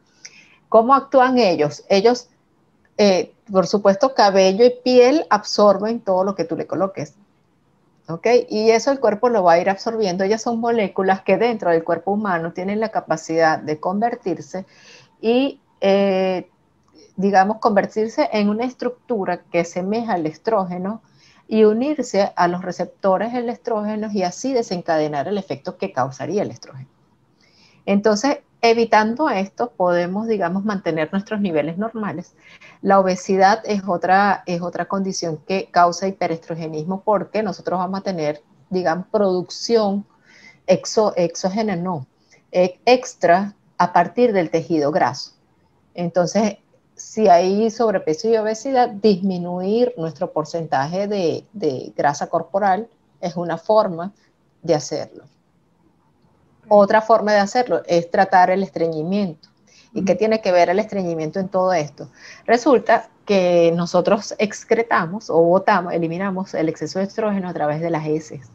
¿Cómo 0.68 0.94
actúan 0.94 1.38
ellos? 1.38 1.84
Ellos, 1.88 2.28
eh, 2.98 3.32
por 3.50 3.66
supuesto, 3.66 4.14
cabello 4.14 4.64
y 4.64 4.70
piel 4.70 5.26
absorben 5.30 6.00
todo 6.00 6.24
lo 6.24 6.34
que 6.34 6.44
tú 6.44 6.56
le 6.56 6.66
coloques. 6.66 7.14
¿Ok? 8.08 8.26
Y 8.48 8.70
eso 8.70 8.90
el 8.90 9.00
cuerpo 9.00 9.28
lo 9.28 9.42
va 9.42 9.54
a 9.54 9.60
ir 9.60 9.68
absorbiendo. 9.68 10.24
Ellas 10.24 10.42
son 10.42 10.60
moléculas 10.60 11.22
que 11.22 11.36
dentro 11.36 11.70
del 11.70 11.84
cuerpo 11.84 12.12
humano 12.12 12.52
tienen 12.52 12.80
la 12.80 12.90
capacidad 12.90 13.58
de 13.58 13.80
convertirse 13.80 14.64
y, 15.20 15.60
eh, 15.80 16.50
digamos, 17.16 17.58
convertirse 17.58 18.28
en 18.32 18.48
una 18.48 18.64
estructura 18.64 19.42
que 19.50 19.64
semeja 19.64 20.14
al 20.14 20.26
estrógeno 20.26 21.02
y 21.48 21.64
unirse 21.64 22.32
a 22.34 22.48
los 22.48 22.62
receptores 22.62 23.32
del 23.32 23.48
estrógeno 23.48 24.10
y 24.12 24.22
así 24.22 24.52
desencadenar 24.52 25.28
el 25.28 25.38
efecto 25.38 25.76
que 25.76 25.92
causaría 25.92 26.42
el 26.42 26.50
estrógeno. 26.50 26.88
Entonces, 27.88 28.40
evitando 28.60 29.30
esto, 29.30 29.70
podemos, 29.70 30.28
digamos, 30.28 30.62
mantener 30.62 31.10
nuestros 31.10 31.40
niveles 31.40 31.78
normales. 31.78 32.34
La 32.82 33.00
obesidad 33.00 33.62
es 33.64 33.82
otra, 33.86 34.42
es 34.44 34.60
otra 34.60 34.84
condición 34.84 35.38
que 35.48 35.70
causa 35.70 36.06
hiperestrogenismo 36.06 37.00
porque 37.00 37.42
nosotros 37.42 37.78
vamos 37.78 38.00
a 38.00 38.02
tener, 38.02 38.42
digamos, 38.68 39.06
producción 39.10 40.04
exo, 40.66 41.14
exógena, 41.16 41.76
no, 41.76 42.06
e, 42.52 42.78
extra 42.84 43.54
a 43.78 43.94
partir 43.94 44.34
del 44.34 44.50
tejido 44.50 44.92
graso. 44.92 45.32
Entonces, 45.94 46.58
si 46.94 47.28
hay 47.28 47.70
sobrepeso 47.70 48.28
y 48.28 48.36
obesidad, 48.36 48.90
disminuir 48.90 49.94
nuestro 49.96 50.30
porcentaje 50.30 51.08
de, 51.08 51.92
grasa 51.96 52.26
corporal 52.26 52.86
es 53.22 53.34
una 53.34 53.56
forma 53.56 54.12
de 54.62 54.74
hacerlo. 54.74 55.24
Otra 56.68 57.00
forma 57.00 57.32
de 57.32 57.38
hacerlo 57.38 57.82
es 57.86 58.10
tratar 58.10 58.50
el 58.50 58.62
estreñimiento. 58.62 59.48
¿Y 59.92 60.04
qué 60.04 60.14
tiene 60.14 60.40
que 60.42 60.52
ver 60.52 60.68
el 60.68 60.78
estreñimiento 60.78 61.40
en 61.40 61.48
todo 61.48 61.72
esto? 61.72 62.10
Resulta 62.46 63.08
que 63.24 63.72
nosotros 63.74 64.34
excretamos 64.38 65.30
o 65.30 65.40
botamos, 65.42 65.94
eliminamos 65.94 66.54
el 66.54 66.68
exceso 66.68 66.98
de 66.98 67.06
estrógeno 67.06 67.48
a 67.48 67.54
través 67.54 67.80
de 67.80 67.90
las 67.90 68.06
heces. 68.06 68.50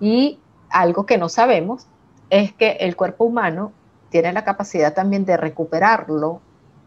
Y 0.00 0.38
algo 0.68 1.06
que 1.06 1.16
no 1.16 1.28
sabemos 1.28 1.86
es 2.28 2.52
que 2.52 2.72
el 2.80 2.94
cuerpo 2.94 3.24
humano 3.24 3.72
tiene 4.10 4.32
la 4.32 4.44
capacidad 4.44 4.92
también 4.92 5.24
de 5.24 5.36
recuperarlo 5.36 6.40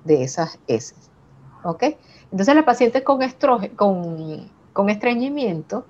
de 0.04 0.24
esas 0.24 0.60
heces. 0.68 1.10
¿Ok? 1.64 1.84
Entonces 2.32 2.56
la 2.56 2.66
paciente 2.66 3.04
con, 3.04 3.20
con, 3.76 4.50
con 4.74 4.90
estreñimiento, 4.90 5.86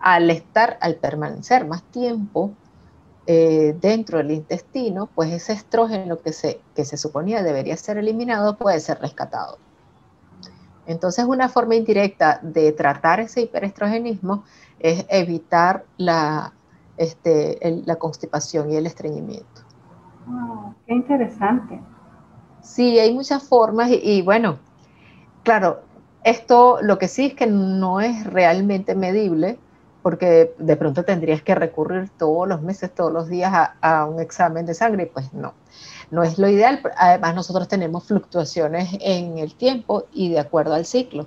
al 0.00 0.30
estar, 0.30 0.78
al 0.80 0.96
permanecer 0.96 1.66
más 1.66 1.82
tiempo 1.82 2.52
eh, 3.26 3.76
dentro 3.80 4.18
del 4.18 4.30
intestino, 4.30 5.08
pues 5.14 5.32
ese 5.32 5.52
estrógeno 5.52 6.18
que 6.18 6.32
se, 6.32 6.60
que 6.74 6.84
se 6.84 6.96
suponía 6.96 7.42
debería 7.42 7.76
ser 7.76 7.98
eliminado 7.98 8.56
puede 8.56 8.78
ser 8.80 9.00
rescatado. 9.00 9.58
Entonces, 10.86 11.24
una 11.24 11.48
forma 11.48 11.74
indirecta 11.74 12.38
de 12.42 12.70
tratar 12.70 13.18
ese 13.18 13.42
hiperestrogenismo 13.42 14.44
es 14.78 15.04
evitar 15.08 15.84
la, 15.96 16.52
este, 16.96 17.58
la 17.84 17.96
constipación 17.96 18.70
y 18.70 18.76
el 18.76 18.86
estreñimiento. 18.86 19.62
¡Qué 20.86 20.94
interesante! 20.94 21.80
Sí, 22.62 22.98
hay 22.98 23.12
muchas 23.12 23.42
formas 23.48 23.90
y, 23.90 24.22
bueno, 24.22 24.58
claro, 25.42 25.80
esto 26.24 26.78
lo 26.82 26.98
que 26.98 27.08
sí 27.08 27.26
es 27.26 27.34
que 27.34 27.46
no 27.46 28.00
es 28.00 28.24
realmente 28.24 28.94
medible 28.94 29.58
porque 30.06 30.54
de 30.58 30.76
pronto 30.76 31.04
tendrías 31.04 31.42
que 31.42 31.56
recurrir 31.56 32.10
todos 32.16 32.46
los 32.46 32.62
meses, 32.62 32.94
todos 32.94 33.12
los 33.12 33.26
días 33.26 33.52
a, 33.80 34.04
un 34.04 34.20
examen 34.20 34.64
de 34.64 34.72
sangre, 34.72 35.10
pues 35.12 35.32
no, 35.32 35.54
no 36.12 36.22
es 36.22 36.38
lo 36.38 36.48
ideal. 36.48 36.80
Además, 36.96 37.34
nosotros 37.34 37.66
tenemos 37.66 38.04
fluctuaciones 38.04 38.88
en 39.00 39.38
el 39.38 39.56
tiempo 39.56 40.04
y 40.12 40.28
de 40.28 40.38
acuerdo 40.38 40.74
al 40.74 40.86
ciclo. 40.86 41.26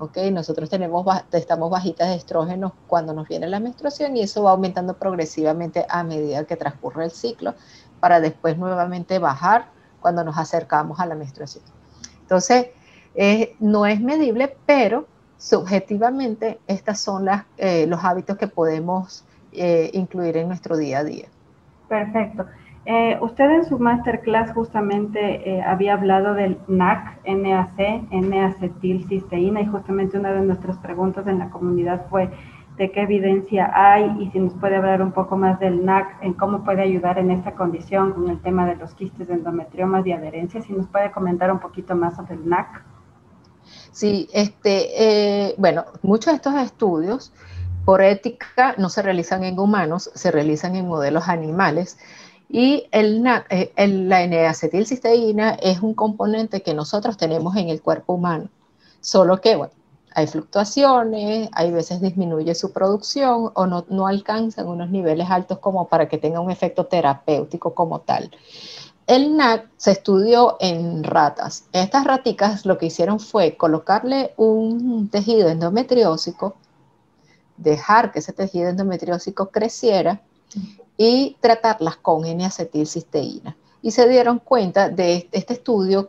¿ok? 0.00 0.16
Nosotros 0.32 0.68
tenemos, 0.68 1.06
estamos 1.30 1.70
bajitas 1.70 2.08
de 2.08 2.16
estrógenos 2.16 2.72
cuando 2.88 3.12
nos 3.12 3.28
viene 3.28 3.46
la 3.46 3.60
menstruación 3.60 4.16
y 4.16 4.22
eso 4.22 4.42
va 4.42 4.50
aumentando 4.50 4.94
progresivamente 4.94 5.86
a 5.88 6.02
medida 6.02 6.42
que 6.42 6.56
transcurre 6.56 7.04
el 7.04 7.12
ciclo 7.12 7.54
para 8.00 8.18
después 8.18 8.58
nuevamente 8.58 9.20
bajar 9.20 9.68
cuando 10.00 10.24
nos 10.24 10.36
acercamos 10.38 10.98
a 10.98 11.06
la 11.06 11.14
menstruación. 11.14 11.62
Entonces, 12.22 12.70
no 13.60 13.86
es 13.86 14.00
medible, 14.00 14.56
pero 14.66 15.06
subjetivamente 15.38 16.58
estos 16.66 16.98
son 16.98 17.24
las, 17.24 17.44
eh, 17.56 17.86
los 17.86 18.04
hábitos 18.04 18.36
que 18.36 18.48
podemos 18.48 19.24
eh, 19.52 19.90
incluir 19.94 20.36
en 20.36 20.48
nuestro 20.48 20.76
día 20.76 20.98
a 20.98 21.04
día. 21.04 21.26
Perfecto. 21.88 22.44
Eh, 22.84 23.18
usted 23.20 23.50
en 23.50 23.64
su 23.64 23.78
masterclass 23.78 24.52
justamente 24.52 25.62
había 25.62 25.94
hablado 25.94 26.34
del 26.34 26.58
NAC, 26.68 27.18
NAC, 27.26 27.78
N-acetilcisteína, 28.10 29.60
y 29.60 29.66
justamente 29.66 30.18
una 30.18 30.32
de 30.32 30.40
nuestras 30.40 30.78
preguntas 30.78 31.26
en 31.26 31.38
la 31.38 31.50
comunidad 31.50 32.06
fue 32.08 32.30
de 32.78 32.90
qué 32.90 33.02
evidencia 33.02 33.70
hay 33.74 34.16
y 34.20 34.30
si 34.30 34.38
nos 34.38 34.54
puede 34.54 34.76
hablar 34.76 35.02
un 35.02 35.12
poco 35.12 35.36
más 35.36 35.58
del 35.60 35.84
NAC, 35.84 36.16
en 36.22 36.32
cómo 36.32 36.64
puede 36.64 36.82
ayudar 36.82 37.18
en 37.18 37.30
esta 37.30 37.52
condición 37.52 38.12
con 38.12 38.28
el 38.28 38.40
tema 38.40 38.66
de 38.66 38.76
los 38.76 38.94
quistes 38.94 39.28
de 39.28 39.34
endometriomas 39.34 40.06
y 40.06 40.12
adherencia. 40.12 40.62
Si 40.62 40.72
nos 40.72 40.86
puede 40.86 41.10
comentar 41.10 41.52
un 41.52 41.58
poquito 41.58 41.94
más 41.94 42.16
sobre 42.16 42.34
el 42.34 42.48
NAC. 42.48 42.84
Sí, 43.98 44.28
este, 44.32 45.48
eh, 45.48 45.54
bueno, 45.58 45.84
muchos 46.02 46.26
de 46.26 46.36
estos 46.36 46.54
estudios 46.54 47.32
por 47.84 48.00
ética 48.00 48.76
no 48.78 48.90
se 48.90 49.02
realizan 49.02 49.42
en 49.42 49.58
humanos, 49.58 50.12
se 50.14 50.30
realizan 50.30 50.76
en 50.76 50.86
modelos 50.86 51.26
animales. 51.26 51.98
Y 52.48 52.86
eh, 52.92 53.72
el, 53.74 54.08
la 54.08 54.22
N-acetilcisteína 54.22 55.54
es 55.54 55.80
un 55.80 55.94
componente 55.94 56.62
que 56.62 56.74
nosotros 56.74 57.16
tenemos 57.16 57.56
en 57.56 57.70
el 57.70 57.82
cuerpo 57.82 58.12
humano, 58.12 58.50
solo 59.00 59.40
que, 59.40 59.56
bueno, 59.56 59.72
hay 60.14 60.28
fluctuaciones, 60.28 61.48
hay 61.52 61.72
veces 61.72 62.00
disminuye 62.00 62.54
su 62.54 62.72
producción 62.72 63.50
o 63.52 63.66
no, 63.66 63.84
no 63.88 64.06
alcanzan 64.06 64.68
unos 64.68 64.90
niveles 64.90 65.28
altos 65.28 65.58
como 65.58 65.88
para 65.88 66.08
que 66.08 66.18
tenga 66.18 66.38
un 66.38 66.52
efecto 66.52 66.86
terapéutico 66.86 67.74
como 67.74 67.98
tal. 68.02 68.30
El 69.08 69.38
NAC 69.38 69.70
se 69.78 69.92
estudió 69.92 70.58
en 70.60 71.02
ratas. 71.02 71.64
Estas 71.72 72.04
raticas 72.04 72.66
lo 72.66 72.76
que 72.76 72.86
hicieron 72.86 73.20
fue 73.20 73.56
colocarle 73.56 74.34
un 74.36 75.08
tejido 75.08 75.48
endometriósico, 75.48 76.56
dejar 77.56 78.12
que 78.12 78.18
ese 78.18 78.34
tejido 78.34 78.68
endometriósico 78.68 79.48
creciera 79.48 80.20
y 80.98 81.38
tratarlas 81.40 81.96
con 81.96 82.26
N-acetilcisteína. 82.26 83.56
Y 83.80 83.92
se 83.92 84.06
dieron 84.10 84.40
cuenta 84.40 84.90
de 84.90 85.26
este 85.32 85.54
estudio, 85.54 86.06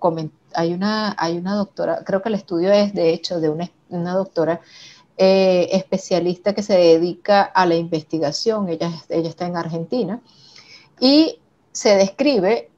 hay 0.54 0.74
una, 0.74 1.16
hay 1.18 1.38
una 1.38 1.56
doctora, 1.56 2.04
creo 2.04 2.22
que 2.22 2.28
el 2.28 2.36
estudio 2.36 2.74
es 2.74 2.93
de 2.93 3.14
hecho 3.14 3.39
de 3.39 3.47
una, 3.47 3.72
una 3.88 4.14
doctora 4.14 4.60
eh, 5.18 5.70
especialista 5.72 6.54
que 6.54 6.64
se 6.64 6.78
dedica 6.78 7.43
a 7.43 7.66
la 7.66 7.76
investigación, 7.76 8.68
ella, 8.68 8.91
ella 9.08 9.30
está 9.30 9.47
en 9.47 9.56
Argentina, 9.56 10.20
y 11.00 11.39
se 11.72 11.95
describe 11.95 12.70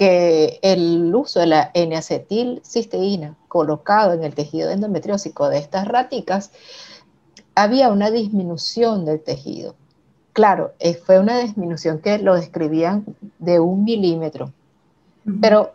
que 0.00 0.58
el 0.62 1.14
uso 1.14 1.40
de 1.40 1.46
la 1.46 1.70
N-acetilcisteína 1.74 3.36
colocado 3.48 4.14
en 4.14 4.24
el 4.24 4.34
tejido 4.34 4.70
endometriósico 4.70 5.50
de 5.50 5.58
estas 5.58 5.86
raticas 5.86 6.52
había 7.54 7.90
una 7.90 8.10
disminución 8.10 9.04
del 9.04 9.22
tejido. 9.22 9.74
Claro, 10.32 10.72
eh, 10.78 10.94
fue 10.94 11.18
una 11.18 11.38
disminución 11.40 11.98
que 11.98 12.16
lo 12.16 12.34
describían 12.34 13.04
de 13.40 13.60
un 13.60 13.84
milímetro, 13.84 14.54
pero 15.42 15.74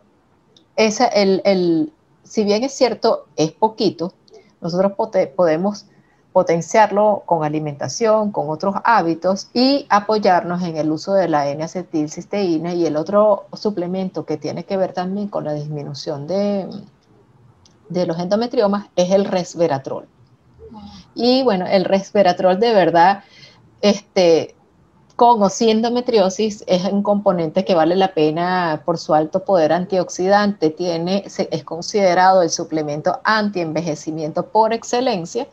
esa, 0.75 1.05
el, 1.05 1.93
si 2.23 2.45
bien 2.45 2.63
es 2.63 2.73
cierto, 2.73 3.27
es 3.35 3.51
poquito, 3.51 4.11
nosotros 4.59 4.93
podemos 5.35 5.85
potenciarlo 6.35 7.23
con 7.25 7.45
alimentación, 7.45 8.33
con 8.33 8.49
otros 8.49 8.75
hábitos 8.83 9.47
y 9.53 9.85
apoyarnos 9.87 10.63
en 10.63 10.75
el 10.75 10.91
uso 10.91 11.13
de 11.13 11.29
la 11.29 11.47
N-acetilcisteína 11.47 12.73
y 12.73 12.85
el 12.85 12.97
otro 12.97 13.45
suplemento 13.53 14.25
que 14.25 14.35
tiene 14.35 14.65
que 14.65 14.75
ver 14.75 14.91
también 14.91 15.29
con 15.29 15.45
la 15.45 15.53
disminución 15.53 16.27
de, 16.27 16.67
de 17.87 18.05
los 18.05 18.19
endometriomas 18.19 18.87
es 18.97 19.11
el 19.11 19.23
resveratrol. 19.23 20.09
Y 21.13 21.41
bueno, 21.43 21.67
el 21.67 21.85
resveratrol 21.85 22.59
de 22.59 22.73
verdad, 22.73 23.23
este, 23.79 24.57
con 25.15 25.41
o 25.41 25.47
sin 25.47 25.69
endometriosis, 25.69 26.65
es 26.67 26.83
un 26.83 27.01
componente 27.01 27.63
que 27.63 27.75
vale 27.75 27.95
la 27.95 28.13
pena 28.13 28.81
por 28.83 28.97
su 28.97 29.13
alto 29.13 29.45
poder 29.45 29.71
antioxidante. 29.71 30.69
Tiene, 30.69 31.23
es 31.25 31.63
considerado 31.63 32.41
el 32.41 32.49
suplemento 32.49 33.21
anti-envejecimiento 33.23 34.47
por 34.47 34.73
excelencia 34.73 35.47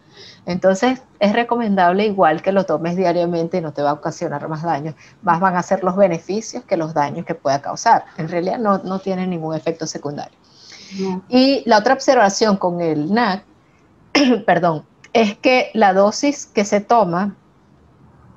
entonces 0.45 1.03
es 1.20 1.32
recomendable 1.32 2.05
igual 2.07 2.43
que 2.43 2.51
lo 2.51 2.64
tomes 2.64 2.97
diariamente 2.97 3.59
y 3.59 3.61
no 3.61 3.72
te 3.72 3.82
va 3.82 3.90
a 3.90 3.95
ocasionar 3.95 4.49
más 4.49 4.62
daño. 4.62 4.95
Más 5.22 5.40
van 5.40 5.57
a 5.57 5.62
ser 5.62 5.84
los 5.84 5.97
beneficios 5.97 6.64
que 6.64 6.76
los 6.76 6.95
daños 6.95 7.24
que 7.24 7.34
pueda 7.34 7.62
causar. 7.62 8.05
En 8.16 8.28
realidad 8.28 8.59
no, 8.59 8.78
no 8.78 8.99
tiene 8.99 9.26
ningún 9.26 9.55
efecto 9.55 9.86
secundario. 9.86 10.36
Y 11.28 11.62
la 11.64 11.78
otra 11.78 11.95
observación 11.95 12.57
con 12.57 12.80
el 12.80 13.12
NAC, 13.12 13.45
perdón, 14.47 14.84
es 15.12 15.36
que 15.38 15.70
la 15.74 15.93
dosis 15.93 16.47
que 16.47 16.64
se 16.64 16.80
toma 16.80 17.36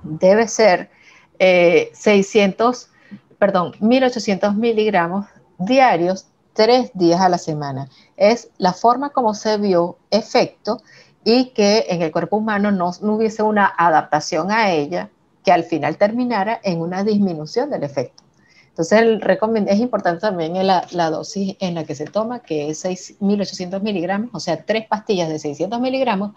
debe 0.03 0.47
ser 0.47 0.91
600, 1.39 2.84
eh, 2.86 3.18
perdón, 3.39 3.74
1800 3.80 4.56
miligramos 4.56 5.26
diarios 5.58 6.28
tres 6.53 6.91
días 6.93 7.20
a 7.20 7.30
la 7.30 7.38
semana. 7.38 7.89
Es 8.16 8.49
la 8.58 8.74
forma 8.74 9.10
como 9.10 9.34
se 9.34 9.58
vio 9.58 9.97
efecto 10.12 10.82
y 11.26 11.49
que 11.49 11.88
en 11.89 12.01
el 12.03 12.11
cuerpo 12.11 12.38
humano 12.38 12.71
no, 12.71 12.91
hubiese 13.01 13.43
una 13.43 13.73
adaptación 13.78 14.51
a 14.51 14.71
ella 14.71 15.09
que 15.43 15.51
al 15.51 15.63
final 15.63 15.97
terminara 15.97 16.61
en 16.63 16.80
una 16.80 17.03
disminución 17.03 17.69
del 17.69 17.84
efecto. 17.84 18.23
Entonces, 18.69 19.01
el 19.01 19.67
es 19.67 19.80
importante 19.80 20.21
también 20.21 20.53
la, 20.65 20.86
la, 20.91 21.09
dosis 21.09 21.57
en 21.59 21.76
la 21.76 21.84
que 21.86 21.95
se 21.95 22.05
toma, 22.05 22.39
que 22.39 22.69
es 22.69 22.86
6.800 22.86 23.82
miligramos, 23.82 24.30
o 24.34 24.39
sea, 24.39 24.63
tres 24.63 24.86
pastillas 24.88 25.30
de 25.30 25.39
600 25.39 25.80
miligramos, 25.80 26.34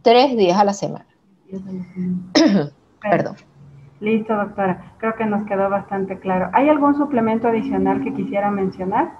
tres 0.00 0.36
días 0.36 0.58
a 0.58 0.64
la 0.64 0.72
semana. 0.72 1.06
Perdón. 3.02 3.36
Listo, 4.00 4.34
doctora. 4.34 4.94
Creo 4.98 5.14
que 5.14 5.26
nos 5.26 5.46
quedó 5.46 5.68
bastante 5.68 6.18
claro. 6.18 6.50
¿Hay 6.54 6.68
algún 6.68 6.96
suplemento 6.96 7.48
adicional 7.48 8.02
que 8.02 8.14
quisiera 8.14 8.50
mencionar? 8.50 9.12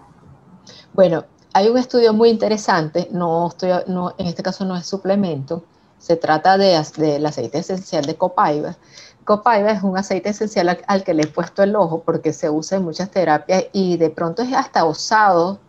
Bueno, 0.93 1.25
hay 1.55 1.69
un 1.69 1.79
estudio 1.79 2.13
muy 2.13 2.31
interesante, 2.31 3.09
no 3.11 3.49
estoy, 3.49 3.71
no, 3.87 4.15
en 4.19 4.27
este 4.27 4.43
caso 4.43 4.65
no 4.65 4.77
es 4.77 4.87
suplemento, 4.87 5.65
se 5.99 6.17
trata 6.17 6.59
de, 6.59 6.83
del 6.97 7.25
aceite 7.27 7.59
esencial 7.59 8.05
de 8.05 8.17
copaiba. 8.17 8.77
Copaiba 9.25 9.71
es 9.71 9.83
un 9.83 9.97
aceite 9.97 10.31
esencial 10.31 10.81
al, 10.87 11.05
que 11.05 11.15
le 11.15 11.23
he 11.23 11.27
puesto 11.27 11.63
el 11.63 11.77
ojo 11.77 12.03
porque 12.05 12.33
se 12.33 12.51
usa 12.51 12.79
en 12.79 12.85
muchas 12.85 13.11
terapias 13.11 13.67
y 13.73 13.97
de 13.97 14.11
pronto 14.11 14.43
es 14.43 14.53
hasta 14.53 14.85
osado, 14.85 15.61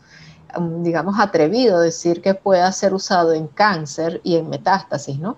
um, 0.58 0.82
digamos 0.84 1.20
atrevido 1.20 1.80
decir 1.80 2.22
que 2.22 2.34
pueda 2.34 2.72
ser 2.72 2.94
usado 2.94 3.34
en 3.34 3.48
cáncer 3.48 4.22
y 4.24 4.38
en 4.38 4.50
metástasis, 4.50 5.20
¿no? 5.20 5.38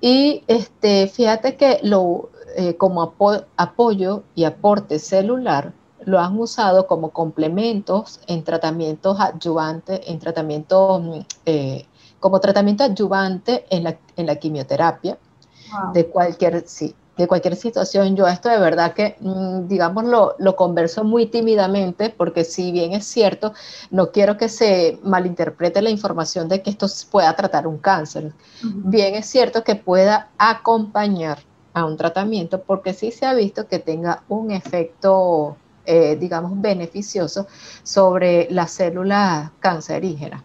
Y 0.00 0.44
este, 0.46 1.08
fíjate 1.08 1.56
que 1.56 1.80
lo, 1.82 2.30
eh, 2.56 2.76
como 2.76 3.14
apoyo 3.56 4.22
y 4.34 4.44
aporte 4.44 4.98
celular, 4.98 5.72
lo 6.04 6.18
han 6.18 6.38
usado 6.38 6.86
como 6.86 7.10
complementos 7.10 8.20
en 8.26 8.44
tratamientos 8.44 9.18
adyuvantes, 9.20 10.00
en 10.06 10.18
tratamientos, 10.18 11.02
mm, 11.02 11.20
eh, 11.46 11.86
como 12.20 12.40
tratamiento 12.40 12.84
adyuvante 12.84 13.66
en 13.70 13.84
la, 13.84 13.98
en 14.16 14.26
la 14.26 14.36
quimioterapia 14.36 15.18
de 15.92 16.06
cualquier, 16.06 16.64
sí, 16.66 16.94
de 17.16 17.26
cualquier 17.26 17.56
situación. 17.56 18.16
Yo 18.16 18.26
esto 18.26 18.48
de 18.48 18.58
verdad 18.58 18.94
que, 18.94 19.16
mm, 19.20 19.68
digamos, 19.68 20.04
lo, 20.04 20.34
lo, 20.38 20.56
converso 20.56 21.04
muy 21.04 21.26
tímidamente 21.26 22.10
porque 22.10 22.44
si 22.44 22.72
bien 22.72 22.92
es 22.92 23.04
cierto, 23.04 23.52
no 23.90 24.10
quiero 24.10 24.36
que 24.36 24.48
se 24.48 24.98
malinterprete 25.02 25.82
la 25.82 25.90
información 25.90 26.48
de 26.48 26.62
que 26.62 26.70
esto 26.70 26.86
pueda 27.10 27.34
tratar 27.36 27.66
un 27.66 27.78
cáncer. 27.78 28.32
Bien 28.62 29.14
es 29.14 29.26
cierto 29.26 29.62
que 29.64 29.74
pueda 29.74 30.30
acompañar 30.38 31.38
a 31.74 31.84
un 31.84 31.96
tratamiento 31.96 32.62
porque 32.62 32.94
sí 32.94 33.10
se 33.10 33.26
ha 33.26 33.34
visto 33.34 33.68
que 33.68 33.78
tenga 33.78 34.22
un 34.28 34.50
efecto 34.50 35.56
eh, 35.90 36.16
digamos, 36.20 36.52
beneficioso 36.60 37.46
sobre 37.82 38.46
las 38.50 38.72
células 38.72 39.52
cancerígenas. 39.58 40.42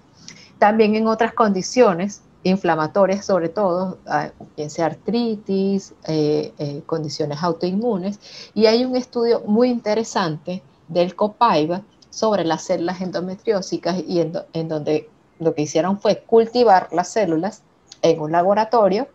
También 0.57 0.95
en 0.95 1.05
otras 1.05 1.33
condiciones 1.33 2.21
inflamatorias, 2.43 3.25
sobre 3.25 3.49
todo, 3.49 3.97
ah, 4.07 4.29
bien 4.55 4.69
sea 4.69 4.85
artritis, 4.85 5.95
eh, 6.07 6.53
eh, 6.57 6.81
condiciones 6.85 7.43
autoinmunes, 7.43 8.21
y 8.53 8.67
hay 8.67 8.85
un 8.85 8.95
estudio 8.95 9.41
muy 9.45 9.69
interesante 9.69 10.63
del 10.87 11.13
COPAIBA 11.13 11.81
sobre 12.09 12.45
las 12.45 12.63
células 12.63 13.01
endometriósicas 13.01 14.01
y 14.07 14.21
en, 14.21 14.31
en 14.53 14.69
donde 14.69 15.09
lo 15.39 15.53
que 15.53 15.63
hicieron 15.63 15.99
fue 15.99 16.23
cultivar 16.25 16.87
las 16.93 17.09
células 17.09 17.63
en 18.01 18.21
un 18.21 18.31
laboratorio, 18.31 19.09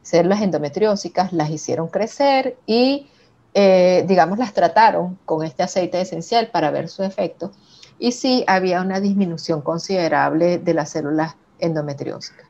células 0.00 0.40
endometriósicas, 0.40 1.34
las 1.34 1.50
hicieron 1.50 1.88
crecer 1.88 2.56
y 2.66 3.10
eh, 3.54 4.04
digamos, 4.06 4.38
las 4.38 4.52
trataron 4.52 5.18
con 5.24 5.44
este 5.44 5.62
aceite 5.62 6.00
esencial 6.00 6.48
para 6.48 6.70
ver 6.70 6.88
su 6.88 7.02
efecto 7.02 7.50
y 7.98 8.12
sí 8.12 8.44
había 8.46 8.80
una 8.80 9.00
disminución 9.00 9.60
considerable 9.60 10.58
de 10.58 10.74
las 10.74 10.90
células 10.90 11.36
endometriósicas. 11.58 12.46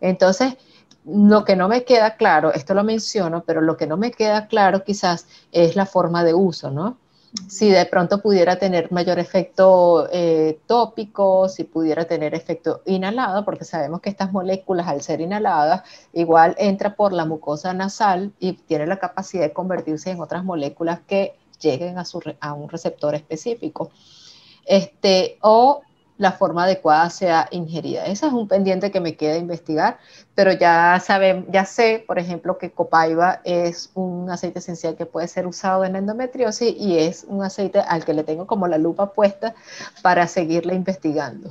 Entonces, 0.00 0.56
lo 1.04 1.44
que 1.44 1.56
no 1.56 1.68
me 1.68 1.84
queda 1.84 2.16
claro, 2.16 2.52
esto 2.52 2.74
lo 2.74 2.84
menciono, 2.84 3.42
pero 3.44 3.60
lo 3.60 3.76
que 3.76 3.86
no 3.86 3.96
me 3.96 4.12
queda 4.12 4.46
claro 4.46 4.84
quizás 4.84 5.26
es 5.50 5.74
la 5.74 5.86
forma 5.86 6.22
de 6.22 6.34
uso, 6.34 6.70
¿no? 6.70 6.98
Si 7.48 7.70
de 7.70 7.86
pronto 7.86 8.20
pudiera 8.20 8.56
tener 8.56 8.92
mayor 8.92 9.18
efecto 9.18 10.08
eh, 10.12 10.58
tópico, 10.66 11.48
si 11.48 11.64
pudiera 11.64 12.04
tener 12.04 12.34
efecto 12.34 12.82
inhalado, 12.84 13.44
porque 13.44 13.64
sabemos 13.64 14.00
que 14.00 14.10
estas 14.10 14.32
moléculas 14.32 14.86
al 14.86 15.00
ser 15.02 15.20
inhaladas 15.20 15.82
igual 16.12 16.54
entra 16.58 16.94
por 16.94 17.12
la 17.12 17.24
mucosa 17.24 17.72
nasal 17.72 18.32
y 18.38 18.52
tiene 18.52 18.86
la 18.86 18.98
capacidad 18.98 19.44
de 19.44 19.52
convertirse 19.52 20.10
en 20.10 20.20
otras 20.20 20.44
moléculas 20.44 21.00
que 21.06 21.34
lleguen 21.60 21.98
a, 21.98 22.04
a 22.40 22.52
un 22.52 22.68
receptor 22.68 23.14
específico. 23.14 23.90
Este, 24.66 25.38
o 25.40 25.82
la 26.22 26.30
forma 26.30 26.62
adecuada 26.62 27.10
sea 27.10 27.48
ingerida. 27.50 28.06
Ese 28.06 28.28
es 28.28 28.32
un 28.32 28.46
pendiente 28.46 28.92
que 28.92 29.00
me 29.00 29.16
queda 29.16 29.36
investigar, 29.36 29.98
pero 30.36 30.52
ya 30.52 30.98
saben, 31.00 31.46
ya 31.50 31.64
sé, 31.64 32.04
por 32.06 32.20
ejemplo, 32.20 32.58
que 32.58 32.70
copaiba 32.70 33.40
es 33.44 33.90
un 33.94 34.30
aceite 34.30 34.60
esencial 34.60 34.94
que 34.96 35.04
puede 35.04 35.26
ser 35.26 35.48
usado 35.48 35.84
en 35.84 35.96
endometriosis 35.96 36.76
y 36.78 36.96
es 36.96 37.26
un 37.28 37.42
aceite 37.42 37.80
al 37.80 38.04
que 38.04 38.14
le 38.14 38.22
tengo 38.22 38.46
como 38.46 38.68
la 38.68 38.78
lupa 38.78 39.12
puesta 39.12 39.54
para 40.00 40.28
seguirle 40.28 40.74
investigando. 40.74 41.50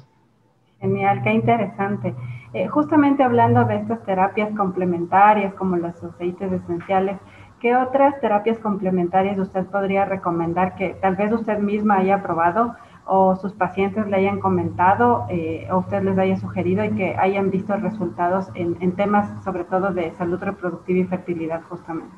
Genial, 0.80 1.22
qué 1.22 1.34
interesante. 1.34 2.16
Eh, 2.54 2.68
justamente 2.68 3.24
hablando 3.24 3.66
de 3.66 3.76
estas 3.76 4.02
terapias 4.06 4.56
complementarias 4.56 5.54
como 5.56 5.76
los 5.76 6.02
aceites 6.02 6.50
esenciales, 6.50 7.18
¿qué 7.60 7.76
otras 7.76 8.20
terapias 8.22 8.58
complementarias 8.60 9.38
usted 9.38 9.66
podría 9.66 10.06
recomendar 10.06 10.76
que 10.76 10.96
tal 11.02 11.18
vez 11.18 11.32
usted 11.34 11.60
misma 11.60 11.98
haya 11.98 12.24
probado? 12.24 12.74
O 13.06 13.36
sus 13.36 13.54
pacientes 13.54 14.08
le 14.08 14.16
hayan 14.18 14.40
comentado 14.40 15.26
eh, 15.30 15.68
o 15.72 15.80
usted 15.80 16.04
les 16.04 16.18
haya 16.18 16.38
sugerido 16.38 16.84
y 16.84 16.96
que 16.96 17.16
hayan 17.16 17.50
visto 17.50 17.76
resultados 17.76 18.48
en, 18.56 18.96
temas 18.96 19.44
sobre 19.44 19.64
todo 19.64 19.92
de 19.92 20.14
salud 20.18 20.40
reproductiva 20.40 21.00
y 21.00 21.04
fertilidad 21.06 21.62
justamente? 21.68 22.16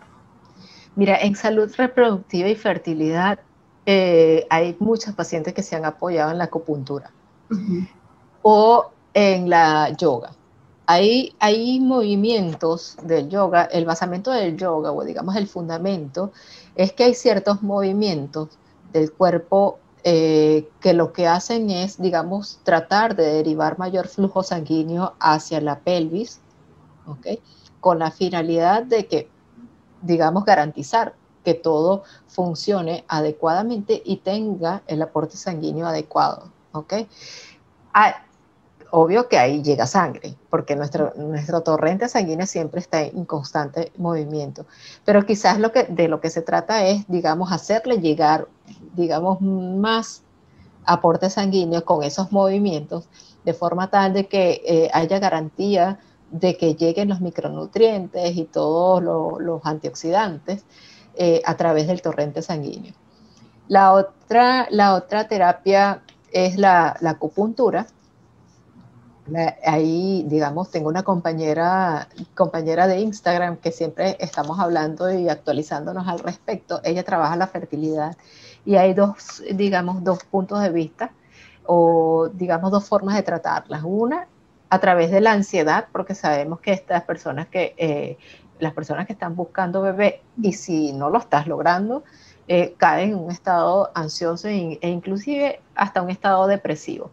Mira, 0.96 1.18
en 1.18 1.36
salud 1.36 1.72
reproductiva 1.78 2.50
y 2.50 2.56
fertilidad 2.56 3.40
eh, 3.86 4.46
hay 4.50 4.76
muchos 4.80 5.14
pacientes 5.14 5.54
que 5.54 5.64
se 5.64 5.76
han 5.76 5.86
apoyado 5.86 6.32
en 6.32 6.38
la 6.38 6.46
acupuntura 6.46 7.12
o 8.42 8.92
en 9.14 9.50
la 9.50 9.90
yoga. 9.92 10.32
Hay, 10.86 11.34
hay 11.40 11.80
movimientos 11.80 12.98
del 13.04 13.30
yoga, 13.30 13.64
el 13.64 13.86
basamento 13.86 14.32
del 14.32 14.58
yoga 14.58 14.92
o 14.92 15.04
digamos 15.04 15.36
el 15.38 15.48
fundamento 15.48 16.34
es 16.76 16.92
que 16.92 17.06
hay 17.06 17.14
ciertos 17.14 17.64
movimientos 17.64 18.50
del 18.92 19.12
cuerpo 19.12 19.80
eh, 20.04 20.70
que 20.82 20.94
lo 20.94 21.14
que 21.14 21.28
hacen 21.28 21.70
es, 21.70 22.02
digamos, 22.02 22.60
tratar 22.64 23.16
de 23.16 23.24
derivar 23.26 23.80
mayor 23.80 24.08
flujo 24.08 24.44
sanguíneo 24.44 25.14
hacia 25.20 25.62
la 25.62 25.80
pelvis, 25.80 26.42
¿ok? 27.08 27.40
Con 27.80 28.00
la 28.00 28.12
finalidad 28.12 28.84
de 28.84 29.08
que, 29.08 29.30
digamos, 30.02 30.44
garantizar 30.44 31.16
que 31.46 31.54
todo 31.54 32.04
funcione 32.28 33.06
adecuadamente 33.08 34.02
y 34.04 34.18
tenga 34.18 34.84
el 34.88 35.02
aporte 35.02 35.38
sanguíneo 35.38 35.88
adecuado, 35.88 36.50
¿ok? 36.74 36.94
Ah, 37.94 38.26
obvio 38.96 39.28
que 39.28 39.40
ahí 39.40 39.64
llega 39.64 39.88
sangre, 39.88 40.36
porque 40.52 40.76
nuestro, 40.76 41.14
nuestro 41.16 41.62
torrente 41.62 42.08
sanguíneo 42.08 42.46
siempre 42.46 42.80
está 42.80 43.02
en 43.02 43.26
constante 43.26 43.92
movimiento. 43.98 44.68
Pero 45.04 45.26
quizás 45.26 45.60
lo 45.60 45.72
que, 45.72 45.86
de 45.86 46.08
lo 46.08 46.22
que 46.22 46.30
se 46.30 46.44
trata 46.44 46.86
es, 46.86 47.04
digamos, 47.08 47.52
hacerle 47.52 47.98
llegar, 47.98 48.48
digamos, 48.96 49.42
más 49.42 50.22
aporte 50.86 51.32
sanguíneo 51.32 51.84
con 51.84 52.04
esos 52.04 52.32
movimientos, 52.32 53.10
de 53.44 53.56
forma 53.56 53.90
tal 53.90 54.14
de 54.14 54.28
que 54.28 54.62
eh, 54.64 54.92
haya 54.94 55.18
garantía 55.18 55.98
de 56.30 56.56
que 56.56 56.76
lleguen 56.76 57.10
los 57.10 57.20
micronutrientes 57.20 58.38
y 58.38 58.44
todos 58.44 59.02
los 59.02 59.66
antioxidantes 59.66 60.66
eh, 61.16 61.42
a 61.46 61.58
través 61.58 61.88
del 61.88 62.04
torrente 62.04 62.44
sanguíneo. 62.44 62.94
La 63.68 63.92
otra, 63.92 64.68
la 64.70 64.94
otra 64.94 65.28
terapia 65.28 66.04
es 66.32 66.58
la, 66.58 66.96
la 67.02 67.12
acupuntura, 67.12 67.88
ahí, 69.66 70.26
digamos, 70.28 70.70
tengo 70.70 70.90
una 70.90 71.04
compañera, 71.04 72.08
compañera 72.36 72.88
de 72.88 73.00
Instagram 73.00 73.58
que 73.58 73.72
siempre 73.72 74.18
estamos 74.20 74.60
hablando 74.60 75.12
y 75.12 75.30
actualizándonos 75.30 76.08
al 76.08 76.20
respecto. 76.20 76.82
Ella 76.84 77.04
trabaja 77.04 77.36
la 77.36 77.48
fertilidad 77.48 78.18
y 78.66 78.76
hay 78.76 78.94
dos, 78.94 79.42
digamos, 79.54 80.04
dos 80.04 80.24
puntos 80.26 80.62
de 80.62 80.70
vista 80.70 81.12
o, 81.66 82.30
digamos, 82.34 82.72
dos 82.72 82.88
formas 82.88 83.16
de 83.16 83.24
tratarlas. 83.24 83.84
Una, 83.86 84.28
a 84.70 84.80
través 84.80 85.12
de 85.12 85.22
la 85.22 85.32
ansiedad, 85.32 85.88
porque 85.92 86.16
sabemos 86.16 86.60
que 86.60 86.74
estas 86.74 87.04
personas 87.04 87.48
que, 87.48 87.76
eh, 87.78 88.18
las 88.60 88.74
personas 88.74 89.08
que 89.08 89.14
están 89.14 89.36
buscando 89.36 89.82
bebé 89.82 90.22
y 90.42 90.54
si 90.54 90.94
no 90.94 91.10
lo 91.10 91.20
estás 91.20 91.48
logrando, 91.48 92.04
eh, 92.48 92.74
caen 92.78 93.12
en 93.12 93.16
un 93.20 93.32
estado 93.32 93.92
ansioso 93.96 94.48
e, 94.50 94.80
e 94.82 94.90
inclusive 94.90 95.62
hasta 95.76 96.02
un 96.02 96.10
estado 96.10 96.48
depresivo. 96.48 97.12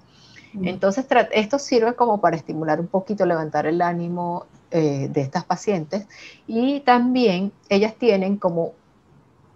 Entonces, 0.54 1.06
esto 1.32 1.58
sirve 1.58 1.94
como 1.94 2.20
para 2.20 2.36
estimular 2.36 2.80
un 2.80 2.88
poquito, 2.88 3.24
levantar 3.24 3.66
el 3.66 3.80
ánimo 3.82 4.46
eh, 4.70 5.08
de 5.10 5.20
estas 5.20 5.44
pacientes. 5.44 6.06
Y 6.46 6.80
también 6.80 7.52
ellas 7.68 7.94
tienen 7.96 8.36
como 8.36 8.72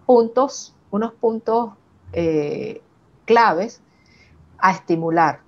puntos, 0.07 0.74
unos 0.90 1.12
puntos 1.14 1.70
eh, 2.12 2.80
claves 3.24 3.80
a 4.59 4.72
estimular 4.72 5.40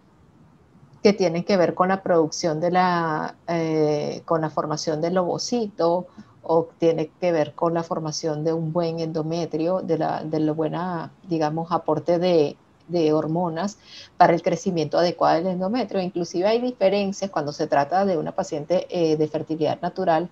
que 1.02 1.12
tienen 1.12 1.44
que 1.44 1.56
ver 1.56 1.74
con 1.74 1.88
la 1.88 2.02
producción 2.02 2.60
de 2.60 2.70
la, 2.72 3.36
eh, 3.46 4.22
con 4.24 4.40
la 4.40 4.50
formación 4.50 5.00
del 5.00 5.18
ovocito 5.18 6.06
o 6.42 6.68
tiene 6.78 7.10
que 7.20 7.32
ver 7.32 7.54
con 7.54 7.74
la 7.74 7.82
formación 7.82 8.44
de 8.44 8.52
un 8.52 8.72
buen 8.72 9.00
endometrio, 9.00 9.80
de 9.82 9.98
la, 9.98 10.24
de 10.24 10.40
la 10.40 10.52
buena, 10.52 11.12
digamos, 11.28 11.70
aporte 11.70 12.18
de, 12.18 12.56
de 12.88 13.12
hormonas 13.12 13.78
para 14.16 14.34
el 14.34 14.42
crecimiento 14.42 14.98
adecuado 14.98 15.36
del 15.36 15.54
endometrio. 15.54 16.00
Inclusive 16.00 16.46
hay 16.46 16.60
diferencias 16.60 17.30
cuando 17.30 17.52
se 17.52 17.66
trata 17.66 18.04
de 18.04 18.18
una 18.18 18.32
paciente 18.32 18.86
eh, 18.90 19.16
de 19.16 19.28
fertilidad 19.28 19.80
natural, 19.80 20.28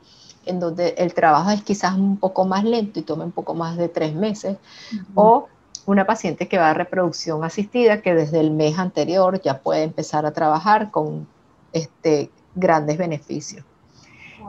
en 0.46 0.60
donde 0.60 0.94
el 0.98 1.14
trabajo 1.14 1.50
es 1.50 1.62
quizás 1.62 1.94
un 1.94 2.18
poco 2.18 2.44
más 2.44 2.64
lento 2.64 3.00
y 3.00 3.02
toma 3.02 3.24
un 3.24 3.32
poco 3.32 3.54
más 3.54 3.76
de 3.76 3.88
tres 3.88 4.14
meses, 4.14 4.58
o 5.14 5.48
una 5.86 6.06
paciente 6.06 6.48
que 6.48 6.58
va 6.58 6.70
a 6.70 6.74
reproducción 6.74 7.44
asistida, 7.44 8.02
que 8.02 8.14
desde 8.14 8.40
el 8.40 8.50
mes 8.50 8.78
anterior 8.78 9.40
ya 9.42 9.60
puede 9.60 9.82
empezar 9.82 10.26
a 10.26 10.32
trabajar 10.32 10.90
con 10.90 11.26
este, 11.72 12.30
grandes 12.54 12.98
beneficios. 12.98 13.64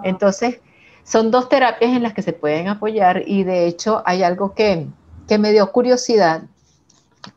Entonces, 0.04 0.60
son 1.04 1.32
dos 1.32 1.50
terapias 1.50 1.92
en 1.92 2.04
las 2.04 2.14
que 2.14 2.22
se 2.22 2.34
pueden 2.34 2.68
apoyar 2.68 3.24
y 3.28 3.44
de 3.44 3.68
hecho 3.68 4.02
hay 4.06 4.24
algo 4.24 4.54
que, 4.54 4.88
que 5.28 5.38
me 5.38 5.52
dio 5.52 5.72
curiosidad 5.72 6.44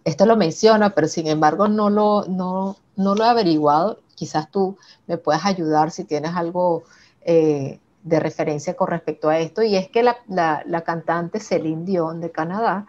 esto 0.05 0.27
lo 0.27 0.37
menciona, 0.37 0.91
pero 0.91 1.09
sin 1.09 1.27
embargo 1.27 1.69
no 1.69 1.91
lo, 1.91 2.25
no, 2.27 2.77
no 2.97 3.15
lo 3.15 3.25
he 3.25 3.29
averiguado. 3.29 4.01
Quizás 4.15 4.51
tú 4.51 4.77
me 5.07 5.19
puedas 5.19 5.45
ayudar 5.45 5.91
si 5.91 6.05
tienes 6.05 6.35
algo 6.35 6.85
eh, 7.23 7.81
de 8.03 8.21
referencia 8.21 8.75
con 8.75 8.89
respecto 8.89 9.29
a 9.29 9.39
esto. 9.39 9.63
Y 9.63 9.77
es 9.77 9.89
que 9.89 10.03
la, 10.03 10.19
la, 10.27 10.81
cantante 10.83 11.41
Celine 11.41 11.85
Dion 11.85 12.21
de 12.21 12.31
Canadá, 12.31 12.87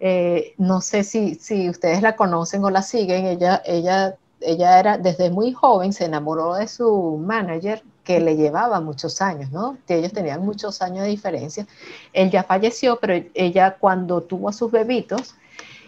eh, 0.00 0.54
no 0.58 0.80
sé 0.80 1.04
si, 1.04 1.36
si, 1.36 1.68
ustedes 1.68 2.02
la 2.02 2.16
conocen 2.16 2.64
o 2.64 2.70
la 2.70 2.82
siguen, 2.82 3.26
ella, 3.26 3.62
ella, 3.64 4.16
ella 4.40 4.78
era 4.78 4.98
desde 4.98 5.30
muy 5.30 5.52
joven, 5.52 5.92
se 5.92 6.04
enamoró 6.06 6.54
de 6.54 6.68
su 6.68 7.18
manager 7.18 7.82
que 8.04 8.20
le 8.20 8.36
llevaba 8.36 8.80
muchos 8.80 9.20
años, 9.22 9.50
¿no? 9.50 9.78
Que 9.86 9.96
ellos 9.96 10.12
tenían 10.12 10.44
muchos 10.44 10.82
años 10.82 11.04
de 11.04 11.10
diferencia. 11.10 11.66
Él 12.12 12.30
ya 12.30 12.42
falleció, 12.42 12.98
pero 13.00 13.14
ella 13.34 13.76
cuando 13.78 14.20
tuvo 14.20 14.50
a 14.50 14.52
sus 14.52 14.70
bebitos, 14.70 15.34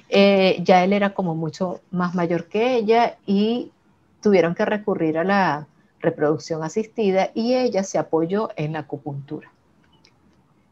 eh, 0.09 0.59
ya 0.63 0.85
él 0.85 0.93
era 0.93 1.15
como 1.15 1.35
mucho 1.35 1.81
más 1.91 2.15
mayor 2.15 2.47
que 2.47 2.77
ella 2.77 3.17
y 3.27 3.73
tuvieron 4.21 4.55
que 4.55 4.65
recurrir 4.65 5.19
a 5.19 5.25
la 5.25 5.67
reproducción 6.01 6.63
asistida 6.63 7.31
y 7.35 7.55
ella 7.55 7.83
se 7.83 7.99
apoyó 7.99 8.51
en 8.57 8.75
la 8.75 8.81
acupuntura. 8.81 9.51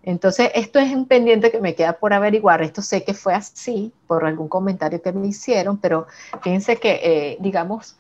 Entonces, 0.03 0.51
esto 0.55 0.79
es 0.79 0.95
un 0.95 1.07
pendiente 1.07 1.51
que 1.51 1.61
me 1.61 1.75
queda 1.75 1.95
por 1.95 2.13
averiguar. 2.13 2.63
Esto 2.63 2.83
sé 2.83 3.05
que 3.05 3.15
fue 3.15 3.35
así 3.35 3.93
por 4.07 4.27
algún 4.27 4.49
comentario 4.49 5.01
que 5.01 5.13
me 5.13 5.29
hicieron, 5.29 5.79
pero 5.79 6.07
fíjense 6.43 6.77
que, 6.77 7.01
eh, 7.03 7.37
digamos, 7.41 7.97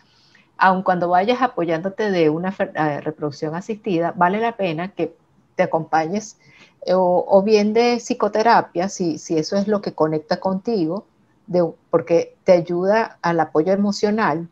aun 0.58 0.82
cuando 0.82 1.08
vayas 1.08 1.40
apoyándote 1.40 2.10
de 2.10 2.28
una 2.28 2.54
eh, 2.58 3.00
reproducción 3.00 3.54
asistida, 3.54 4.12
vale 4.14 4.38
la 4.38 4.52
pena 4.52 4.92
que 4.92 5.16
te 5.56 5.62
acompañes 5.62 6.36
o, 6.86 7.42
bien 7.42 7.72
de 7.72 7.96
psicoterapia, 7.96 8.90
si, 8.90 9.16
si 9.16 9.38
eso 9.38 9.56
es 9.56 9.66
lo 9.66 9.80
que 9.80 9.94
conecta 9.94 10.38
contigo, 10.38 11.06
porque 11.90 12.36
te 12.44 12.52
ayuda 12.52 13.18
al 13.22 13.40
apoyo 13.40 13.72
emocional, 13.72 14.48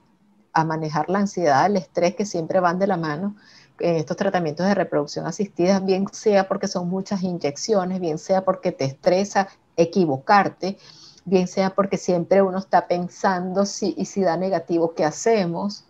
a 0.52 0.64
manejar 0.64 1.08
la 1.08 1.20
ansiedad, 1.20 1.66
el 1.66 1.76
estrés 1.76 2.14
que 2.14 2.26
siempre 2.26 2.60
van 2.60 2.78
de 2.78 2.86
la 2.86 2.96
mano 2.96 3.36
en 3.78 3.96
estos 3.96 4.16
tratamientos 4.16 4.66
de 4.66 4.74
reproducción 4.74 5.26
asistida, 5.26 5.80
bien 5.80 6.06
sea 6.12 6.46
porque 6.46 6.68
son 6.68 6.88
muchas 6.88 7.22
inyecciones, 7.22 8.00
bien 8.00 8.18
sea 8.18 8.44
porque 8.44 8.70
te 8.70 8.84
estresa 8.84 9.48
equivocarte, 9.76 10.78
bien 11.24 11.48
sea 11.48 11.70
porque 11.70 11.96
siempre 11.96 12.42
uno 12.42 12.58
está 12.58 12.86
pensando 12.86 13.64
si, 13.64 13.94
y 13.96 14.04
si 14.04 14.22
da 14.22 14.36
negativo, 14.36 14.94
¿qué 14.94 15.04
hacemos? 15.04 15.84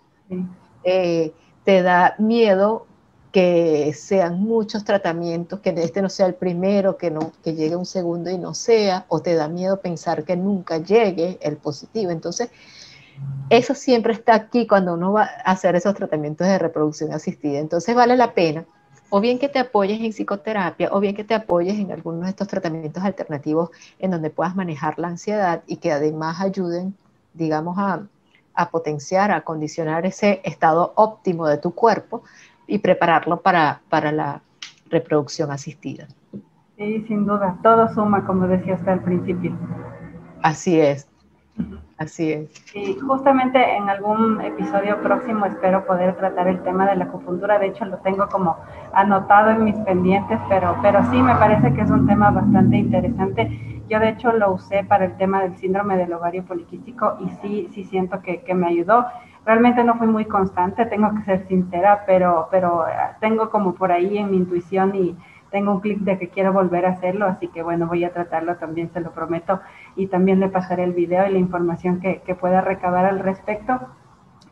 Eh, 0.85 1.35
te 1.65 1.83
da 1.83 2.15
miedo 2.19 2.87
que 3.33 3.95
sean 3.95 4.41
muchos 4.41 4.85
tratamientos, 4.85 5.61
que 5.61 5.71
este 5.71 6.03
no 6.03 6.11
sea 6.11 6.27
el 6.27 6.35
primero, 6.35 6.99
que, 6.99 7.11
no, 7.11 7.33
que 7.43 7.55
llegue 7.55 7.75
un 7.75 7.87
segundo 7.87 8.31
y 8.31 8.37
no 8.37 8.53
sea, 8.53 9.07
o 9.09 9.21
te 9.21 9.35
da 9.35 9.49
miedo 9.49 9.81
pensar 9.81 10.25
que 10.25 10.37
nunca 10.37 10.77
llegue 10.79 11.39
el 11.41 11.57
positivo. 11.57 12.11
Entonces, 12.11 12.51
eso 13.49 13.75
siempre 13.75 14.13
está 14.13 14.35
aquí 14.35 14.67
cuando 14.67 14.95
uno 14.95 15.13
va 15.13 15.23
a 15.45 15.53
hacer 15.53 15.75
esos 15.77 15.95
tratamientos 15.95 16.47
de 16.47 16.59
reproducción 16.59 17.13
asistida. 17.13 17.59
Entonces, 17.59 17.95
vale 17.95 18.17
la 18.17 18.35
pena, 18.35 18.67
o 19.09 19.21
bien 19.21 19.39
que 19.39 19.49
te 19.49 19.59
apoyes 19.59 20.01
en 20.01 20.13
psicoterapia, 20.13 20.91
o 20.93 21.01
bien 21.01 21.17
que 21.17 21.25
te 21.25 21.35
apoyes 21.35 21.79
en 21.79 21.91
algunos 21.91 22.25
de 22.25 22.31
estos 22.31 22.49
tratamientos 22.49 23.03
alternativos 23.03 23.71
en 23.99 24.11
donde 24.11 24.29
puedas 24.29 24.55
manejar 24.55 24.99
la 24.99 25.09
ansiedad 25.09 25.63
y 25.67 25.77
que 25.77 25.91
además 25.91 26.41
ayuden, 26.41 26.95
digamos, 27.33 27.79
a, 27.79 28.07
a 28.55 28.71
potenciar, 28.71 29.31
a 29.31 29.41
condicionar 29.43 30.05
ese 30.05 30.43
estado 30.45 30.93
óptimo 30.97 31.47
de 31.47 31.57
tu 31.57 31.75
cuerpo 31.75 32.25
y 32.73 32.79
prepararlo 32.79 33.43
para, 33.43 33.83
para 33.91 34.11
la 34.11 34.41
reproducción 34.89 35.51
asistida. 35.51 36.07
Sí, 36.79 37.05
sin 37.07 37.27
duda, 37.27 37.59
todo 37.63 37.87
suma, 37.93 38.25
como 38.25 38.49
decía 38.49 38.77
usted 38.77 38.93
al 38.93 39.03
principio. 39.03 39.53
Así 40.43 40.81
es, 40.81 41.07
así 41.99 42.33
es. 42.33 42.75
Y 42.75 42.95
justamente 42.95 43.77
en 43.77 43.91
algún 43.91 44.41
episodio 44.41 45.03
próximo 45.03 45.45
espero 45.45 45.85
poder 45.85 46.17
tratar 46.17 46.49
el 46.49 46.63
tema 46.63 46.89
de 46.89 46.97
la 46.97 47.05
acupuntura, 47.05 47.59
de 47.59 47.67
hecho 47.67 47.85
lo 47.85 47.99
tengo 47.99 48.27
como 48.31 48.57
anotado 48.95 49.51
en 49.51 49.65
mis 49.65 49.77
pendientes, 49.81 50.39
pero, 50.49 50.75
pero 50.81 51.05
sí 51.11 51.21
me 51.21 51.35
parece 51.35 51.75
que 51.75 51.83
es 51.83 51.91
un 51.91 52.07
tema 52.07 52.31
bastante 52.31 52.77
interesante. 52.79 53.83
Yo 53.91 54.01
de 54.01 54.09
hecho 54.09 54.33
lo 54.33 54.53
usé 54.53 54.83
para 54.85 55.05
el 55.05 55.17
tema 55.19 55.43
del 55.43 55.59
síndrome 55.59 55.99
del 55.99 56.15
ovario 56.15 56.43
poliquístico 56.47 57.19
y 57.21 57.29
sí, 57.43 57.69
sí 57.75 57.85
siento 57.85 58.23
que, 58.23 58.41
que 58.41 58.55
me 58.55 58.69
ayudó. 58.69 59.05
Realmente 59.45 59.83
no 59.83 59.97
fui 59.97 60.07
muy 60.07 60.25
constante, 60.27 60.87
tengo 60.87 61.13
que 61.15 61.23
ser 61.23 61.47
sincera, 61.49 62.05
pero, 62.07 62.49
pero 62.51 62.87
eh, 62.87 62.93
tengo 63.21 63.51
como 63.51 63.75
por 63.75 63.91
ahí 63.91 64.19
en 64.19 64.31
mi 64.31 64.37
intuición 64.37 64.95
y 64.95 65.17
tengo 65.51 65.73
un 65.73 65.81
clic 65.81 65.99
de 66.01 66.19
que 66.19 66.29
quiero 66.29 66.53
volver 66.53 66.87
a 66.87 66.91
hacerlo, 66.91 67.27
así 67.27 67.49
que 67.49 67.63
bueno, 67.63 67.87
voy 67.87 68.05
a 68.05 68.13
tratarlo 68.13 68.57
también, 68.57 68.91
se 68.93 69.01
lo 69.01 69.11
prometo, 69.11 69.61
y 69.97 70.07
también 70.07 70.41
le 70.41 70.49
pasaré 70.49 70.85
el 70.85 70.93
video 70.93 71.29
y 71.29 71.33
la 71.33 71.39
información 71.39 72.01
que, 72.01 72.37
pueda 72.41 72.61
recabar 72.61 73.05
al 73.05 73.19
respecto 73.19 73.81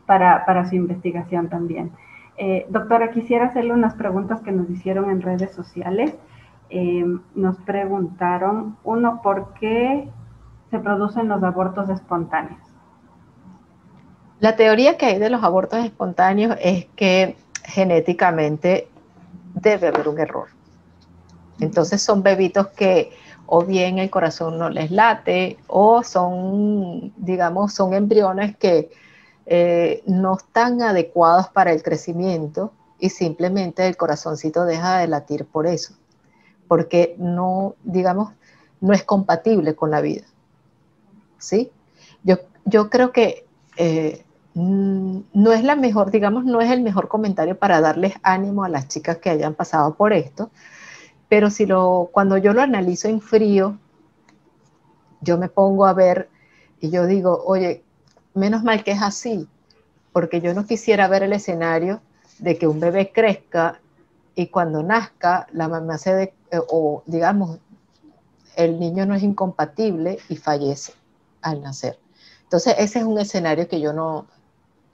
para, 0.05 0.45
para 0.45 0.65
su 0.67 0.75
investigación 0.75 1.49
también. 1.49 1.91
Eh, 2.37 2.65
doctora, 2.69 3.11
quisiera 3.11 3.45
hacerle 3.45 3.73
unas 3.73 3.95
preguntas 3.95 4.41
que 4.41 4.51
nos 4.51 4.69
hicieron 4.69 5.09
en 5.09 5.21
redes 5.21 5.51
sociales. 5.51 6.17
eh, 6.69 7.05
nos 7.35 7.57
preguntaron, 7.61 8.77
uno, 8.83 9.21
¿por 9.21 9.53
qué 9.55 10.09
se 10.69 10.79
producen 10.79 11.27
los 11.27 11.43
abortos 11.43 11.89
espontáneos? 11.89 12.70
La 14.41 14.55
teoría 14.55 14.97
que 14.97 15.05
hay 15.05 15.19
de 15.19 15.29
los 15.29 15.43
abortos 15.43 15.85
espontáneos 15.85 16.57
es 16.59 16.87
que 16.95 17.37
genéticamente 17.63 18.87
debe 19.53 19.89
haber 19.89 20.07
un 20.07 20.19
error. 20.19 20.47
Entonces 21.59 22.01
son 22.01 22.23
bebitos 22.23 22.69
que 22.69 23.11
o 23.45 23.63
bien 23.63 23.99
el 23.99 24.09
corazón 24.09 24.57
no 24.57 24.71
les 24.71 24.89
late 24.89 25.59
o 25.67 26.01
son, 26.01 27.13
digamos, 27.17 27.75
son 27.75 27.93
embriones 27.93 28.57
que 28.57 28.89
eh, 29.45 30.01
no 30.07 30.37
están 30.37 30.81
adecuados 30.81 31.49
para 31.49 31.71
el 31.71 31.83
crecimiento 31.83 32.73
y 32.97 33.11
simplemente 33.11 33.85
el 33.85 33.95
corazoncito 33.95 34.65
deja 34.65 34.97
de 34.97 35.07
latir 35.07 35.45
por 35.45 35.67
eso, 35.67 35.93
porque 36.67 37.13
no, 37.19 37.75
digamos, 37.83 38.31
no 38.79 38.91
es 38.93 39.03
compatible 39.03 39.75
con 39.75 39.91
la 39.91 40.01
vida. 40.01 40.25
¿Sí? 41.37 41.69
Yo, 42.23 42.37
yo 42.65 42.89
creo 42.89 43.11
que 43.11 43.45
eh, 43.77 44.23
no 44.53 45.53
es 45.53 45.63
la 45.63 45.75
mejor, 45.75 46.11
digamos, 46.11 46.43
no 46.43 46.61
es 46.61 46.69
el 46.71 46.81
mejor 46.81 47.07
comentario 47.07 47.57
para 47.57 47.79
darles 47.79 48.13
ánimo 48.21 48.63
a 48.63 48.69
las 48.69 48.87
chicas 48.87 49.17
que 49.17 49.29
hayan 49.29 49.53
pasado 49.53 49.95
por 49.95 50.13
esto, 50.13 50.51
pero 51.29 51.49
si 51.49 51.65
lo, 51.65 52.09
cuando 52.11 52.37
yo 52.37 52.53
lo 52.53 52.61
analizo 52.61 53.07
en 53.07 53.21
frío, 53.21 53.77
yo 55.21 55.37
me 55.37 55.47
pongo 55.47 55.85
a 55.85 55.93
ver 55.93 56.29
y 56.81 56.89
yo 56.89 57.05
digo, 57.05 57.41
oye, 57.45 57.83
menos 58.33 58.63
mal 58.63 58.83
que 58.83 58.91
es 58.91 59.01
así, 59.01 59.47
porque 60.11 60.41
yo 60.41 60.53
no 60.53 60.65
quisiera 60.65 61.07
ver 61.07 61.23
el 61.23 61.33
escenario 61.33 62.01
de 62.39 62.57
que 62.57 62.67
un 62.67 62.79
bebé 62.79 63.11
crezca 63.13 63.79
y 64.35 64.47
cuando 64.47 64.83
nazca 64.83 65.47
la 65.53 65.67
mamá 65.67 65.97
se 65.97 66.15
de, 66.15 66.33
eh, 66.51 66.59
o 66.69 67.03
digamos 67.05 67.59
el 68.55 68.79
niño 68.79 69.05
no 69.05 69.15
es 69.15 69.23
incompatible 69.23 70.19
y 70.27 70.35
fallece 70.35 70.93
al 71.41 71.61
nacer. 71.61 71.97
Entonces 72.43 72.75
ese 72.77 72.99
es 72.99 73.05
un 73.05 73.19
escenario 73.19 73.67
que 73.67 73.79
yo 73.79 73.93
no, 73.93 74.27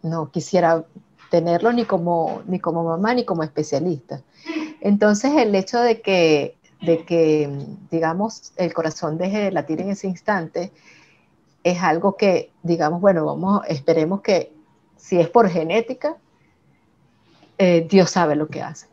no 0.09 0.31
quisiera 0.31 0.85
tenerlo 1.29 1.71
ni 1.73 1.85
como, 1.85 2.41
ni 2.47 2.59
como 2.59 2.83
mamá 2.83 3.13
ni 3.13 3.25
como 3.25 3.43
especialista. 3.43 4.21
Entonces 4.81 5.33
el 5.35 5.53
hecho 5.55 5.79
de 5.79 6.01
que, 6.01 6.55
de 6.81 7.03
que, 7.05 7.49
digamos, 7.91 8.53
el 8.55 8.73
corazón 8.73 9.17
deje 9.17 9.39
de 9.39 9.51
latir 9.51 9.81
en 9.81 9.89
ese 9.89 10.07
instante 10.07 10.71
es 11.63 11.81
algo 11.81 12.15
que, 12.15 12.51
digamos, 12.63 13.01
bueno, 13.01 13.25
vamos, 13.25 13.61
esperemos 13.67 14.21
que 14.21 14.53
si 14.95 15.19
es 15.19 15.29
por 15.29 15.49
genética, 15.49 16.15
eh, 17.57 17.87
Dios 17.89 18.11
sabe 18.11 18.35
lo 18.35 18.47
que 18.47 18.61
hace. 18.61 18.87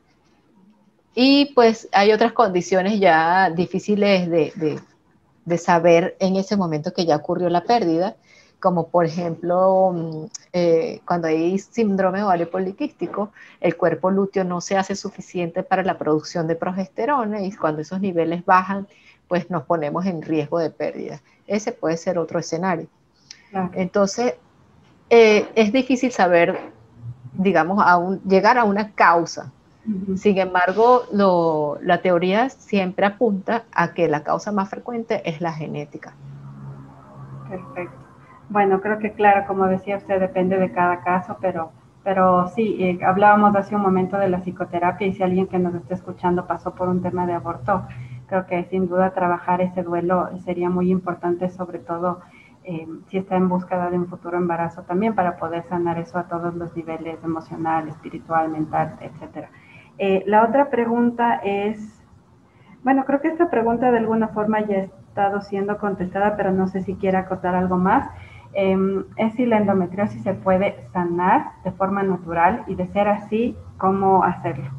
Y 1.14 1.52
pues 1.54 1.88
hay 1.92 2.12
otras 2.12 2.32
condiciones 2.32 2.98
ya 2.98 3.50
difíciles 3.50 4.28
de, 4.28 4.80
de, 5.44 5.58
saber 5.58 6.16
en 6.18 6.36
ese 6.36 6.56
momento 6.56 6.92
que 6.92 7.06
ya 7.06 7.16
ocurrió 7.16 7.48
la 7.48 7.62
pérdida, 7.62 8.16
como 8.64 8.88
por 8.88 9.04
ejemplo 9.04 9.92
mm, 9.92 10.24
eh, 10.54 11.02
cuando 11.06 11.28
hay 11.28 11.58
síndrome 11.58 12.22
ovario 12.22 12.50
poliquístico, 12.50 13.30
el 13.60 13.76
cuerpo 13.76 14.10
lúteo 14.10 14.42
no 14.42 14.62
se 14.62 14.78
hace 14.78 14.96
suficiente 14.96 15.62
para 15.62 15.82
la 15.82 15.98
producción 15.98 16.46
de 16.46 16.56
progesterona 16.56 17.42
y 17.42 17.52
cuando 17.52 17.82
esos 17.82 18.00
niveles 18.00 18.42
bajan, 18.46 18.88
pues 19.28 19.50
nos 19.50 19.64
ponemos 19.64 20.06
en 20.06 20.22
riesgo 20.22 20.58
de 20.60 20.70
pérdida. 20.70 21.20
Ese 21.46 21.72
puede 21.72 21.98
ser 21.98 22.18
otro 22.18 22.38
escenario. 22.38 22.86
Entonces, 23.74 24.36
eh, 25.10 25.46
es 25.54 25.70
difícil 25.70 26.10
saber 26.10 26.58
digamos, 27.34 27.82
a 27.84 28.00
llegar 28.26 28.56
a 28.56 28.64
una 28.64 28.92
causa. 28.92 29.52
Sin 30.16 30.38
embargo, 30.38 31.02
la 31.82 32.00
teoría 32.00 32.48
siempre 32.48 33.04
apunta 33.04 33.64
a 33.72 33.92
que 33.92 34.08
la 34.08 34.22
causa 34.22 34.52
más 34.52 34.70
frecuente 34.70 35.20
es 35.28 35.42
la 35.42 35.52
genética. 35.52 36.14
Perfecto. 37.50 38.03
Bueno, 38.48 38.80
creo 38.80 38.98
que 38.98 39.12
claro, 39.12 39.46
como 39.46 39.66
decía 39.66 39.96
usted, 39.96 40.20
depende 40.20 40.58
de 40.58 40.70
cada 40.72 41.00
caso, 41.00 41.38
pero, 41.40 41.72
pero 42.02 42.48
sí, 42.48 42.76
eh, 42.78 42.98
hablábamos 43.04 43.56
hace 43.56 43.74
un 43.74 43.82
momento 43.82 44.18
de 44.18 44.28
la 44.28 44.40
psicoterapia 44.40 45.06
y 45.06 45.14
si 45.14 45.22
alguien 45.22 45.46
que 45.46 45.58
nos 45.58 45.74
está 45.74 45.94
escuchando 45.94 46.46
pasó 46.46 46.74
por 46.74 46.88
un 46.88 47.02
tema 47.02 47.26
de 47.26 47.32
aborto, 47.32 47.86
creo 48.26 48.46
que 48.46 48.64
sin 48.64 48.88
duda 48.88 49.14
trabajar 49.14 49.60
ese 49.60 49.82
duelo 49.82 50.28
sería 50.44 50.68
muy 50.70 50.90
importante, 50.90 51.48
sobre 51.50 51.78
todo 51.78 52.20
eh, 52.64 52.86
si 53.08 53.18
está 53.18 53.36
en 53.36 53.48
búsqueda 53.48 53.90
de 53.90 53.98
un 53.98 54.06
futuro 54.08 54.38
embarazo 54.38 54.82
también 54.82 55.14
para 55.14 55.36
poder 55.36 55.64
sanar 55.64 55.98
eso 55.98 56.18
a 56.18 56.24
todos 56.24 56.54
los 56.54 56.74
niveles 56.76 57.22
emocional, 57.22 57.88
espiritual, 57.88 58.50
mental, 58.50 58.96
etc. 59.00 59.48
Eh, 59.98 60.22
la 60.26 60.44
otra 60.44 60.70
pregunta 60.70 61.40
es, 61.44 62.02
bueno, 62.82 63.04
creo 63.04 63.20
que 63.20 63.28
esta 63.28 63.50
pregunta 63.50 63.90
de 63.90 63.98
alguna 63.98 64.28
forma 64.28 64.60
ya 64.60 64.76
ha 64.76 64.80
estado 64.80 65.40
siendo 65.42 65.78
contestada, 65.78 66.36
pero 66.36 66.52
no 66.52 66.66
sé 66.68 66.82
si 66.82 66.94
quiere 66.94 67.18
acotar 67.18 67.54
algo 67.54 67.76
más. 67.76 68.08
Em, 68.54 69.04
es 69.16 69.34
si 69.34 69.46
la 69.46 69.58
endometriosis 69.58 70.22
se 70.22 70.34
puede 70.34 70.86
sanar 70.92 71.52
de 71.64 71.72
forma 71.72 72.02
natural 72.02 72.64
y 72.68 72.74
de 72.76 72.86
ser 72.88 73.08
así, 73.08 73.56
¿cómo 73.78 74.22
hacerlo? 74.22 74.70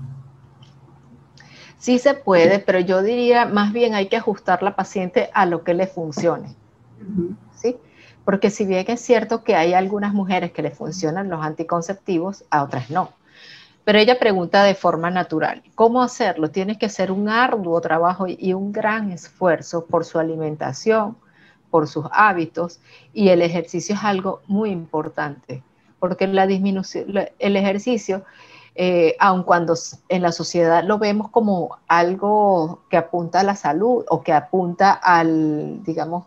Sí 1.78 2.00
se 2.00 2.14
puede, 2.14 2.60
pero 2.60 2.80
yo 2.80 3.04
diría 3.04 3.46
más 3.46 3.74
bien 3.74 3.94
hay 3.94 4.08
que 4.08 4.18
ajustar 4.18 4.64
la 4.64 4.76
paciente 4.76 5.30
a 5.34 5.46
lo 5.46 5.64
que 5.64 5.74
le 5.74 5.88
funcione. 5.88 6.56
Porque 8.26 8.50
si 8.50 8.66
bien 8.66 8.86
es 8.88 9.02
cierto 9.02 9.44
que 9.44 9.56
hay 9.56 9.76
algunas 9.76 10.12
mujeres 10.12 10.52
que 10.52 10.64
le 10.64 10.72
funcionan 10.72 11.30
los 11.30 11.46
anticonceptivos, 11.46 12.44
a 12.50 12.64
otras 12.64 12.90
no. 12.90 13.12
Pero 13.84 14.00
ella 14.00 14.18
pregunta 14.18 14.64
de 14.64 14.74
forma 14.74 15.12
natural, 15.12 15.62
¿cómo 15.76 16.02
hacerlo? 16.02 16.50
Tienes 16.50 16.80
que 16.80 16.88
hacer 16.88 17.12
un 17.12 17.30
arduo 17.30 17.80
trabajo 17.82 18.26
y 18.28 18.54
un 18.54 18.72
gran 18.72 19.12
esfuerzo 19.12 19.86
por 19.86 20.06
su 20.06 20.18
alimentación, 20.18 21.18
por 21.76 21.90
sus 21.90 22.06
hábitos 22.14 22.80
y 23.12 23.28
el 23.28 23.42
ejercicio 23.42 23.96
es 23.96 24.04
algo 24.06 24.40
muy 24.48 24.70
importante, 24.70 25.62
porque 26.00 26.26
la 26.26 26.48
disminución, 26.48 27.14
el 27.38 27.58
ejercicio, 27.58 28.24
eh, 28.76 29.18
aun 29.20 29.44
cuando 29.44 29.74
en 30.08 30.22
la 30.22 30.32
sociedad 30.32 30.86
lo 30.86 31.00
vemos 31.00 31.32
como 31.32 31.78
algo 31.90 32.84
que 32.90 32.96
apunta 32.96 33.42
a 33.42 33.44
la 33.44 33.58
salud 33.58 34.06
o 34.08 34.24
que 34.24 34.32
apunta 34.32 34.94
al, 34.94 35.84
digamos, 35.84 36.24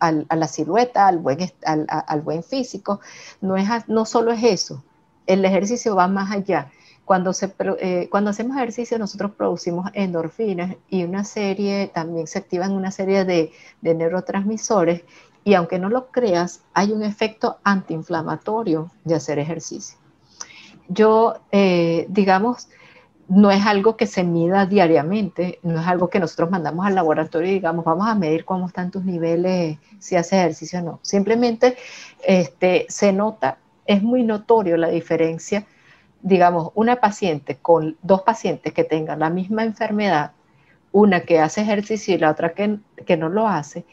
a 0.00 0.10
la 0.10 0.48
silueta, 0.48 1.06
al 1.06 1.18
buen, 1.18 1.38
al, 1.64 2.20
buen 2.22 2.42
físico. 2.42 2.98
No, 3.40 3.56
es, 3.56 3.68
no 3.86 4.04
solo 4.04 4.32
es 4.32 4.42
eso, 4.42 4.82
el 5.28 5.44
ejercicio 5.44 5.94
va 5.94 6.08
más 6.08 6.32
allá. 6.32 6.72
Cuando, 7.10 7.32
se, 7.32 7.52
eh, 7.80 8.06
cuando 8.08 8.30
hacemos 8.30 8.56
ejercicio 8.56 8.96
nosotros 8.96 9.32
producimos 9.32 9.90
endorfinas 9.94 10.76
y 10.88 11.02
una 11.02 11.24
serie, 11.24 11.90
también 11.92 12.28
se 12.28 12.38
activan 12.38 12.70
una 12.70 12.92
serie 12.92 13.24
de, 13.24 13.50
de 13.80 13.94
neurotransmisores 13.96 15.02
y 15.42 15.54
aunque 15.54 15.80
no 15.80 15.88
lo 15.88 16.12
creas, 16.12 16.62
hay 16.72 16.92
un 16.92 17.02
efecto 17.02 17.58
antiinflamatorio 17.64 18.92
de 19.02 19.16
hacer 19.16 19.40
ejercicio. 19.40 19.98
Yo, 20.86 21.34
eh, 21.50 22.06
digamos, 22.10 22.68
no 23.26 23.50
es 23.50 23.66
algo 23.66 23.96
que 23.96 24.06
se 24.06 24.22
mida 24.22 24.66
diariamente, 24.66 25.58
no 25.64 25.80
es 25.80 25.88
algo 25.88 26.10
que 26.10 26.20
nosotros 26.20 26.52
mandamos 26.52 26.86
al 26.86 26.94
laboratorio 26.94 27.50
y 27.50 27.54
digamos, 27.54 27.84
vamos 27.84 28.06
a 28.06 28.14
medir 28.14 28.44
cómo 28.44 28.68
están 28.68 28.92
tus 28.92 29.04
niveles, 29.04 29.78
si 29.98 30.14
haces 30.14 30.34
ejercicio 30.34 30.78
o 30.78 30.82
no. 30.82 31.00
Simplemente 31.02 31.76
este, 32.24 32.86
se 32.88 33.12
nota, 33.12 33.58
es 33.84 34.00
muy 34.00 34.22
notorio 34.22 34.76
la 34.76 34.90
diferencia, 34.90 35.66
digamos, 36.22 36.70
una 36.74 36.96
paciente 36.96 37.56
con 37.56 37.96
dos 38.02 38.22
pacientes 38.22 38.72
que 38.72 38.84
tengan 38.84 39.20
la 39.20 39.30
misma 39.30 39.64
enfermedad, 39.64 40.32
una 40.92 41.20
que 41.20 41.40
hace 41.40 41.62
ejercicio 41.62 42.14
y 42.14 42.18
la 42.18 42.30
otra 42.30 42.52
que, 42.52 42.78
que 43.06 43.16
no 43.16 43.28
lo 43.28 43.48
hace, 43.48 43.84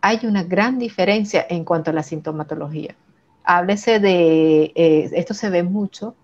hay 0.00 0.20
una 0.24 0.42
gran 0.42 0.78
diferencia 0.78 1.46
en 1.48 1.64
cuanto 1.64 1.90
a 1.90 1.94
la 1.94 2.02
sintomatología. 2.02 2.96
Háblese 3.44 4.00
de, 4.00 4.72
eh, 4.74 5.10
esto 5.12 5.34
se 5.34 5.50
ve 5.50 5.62
mucho, 5.62 6.14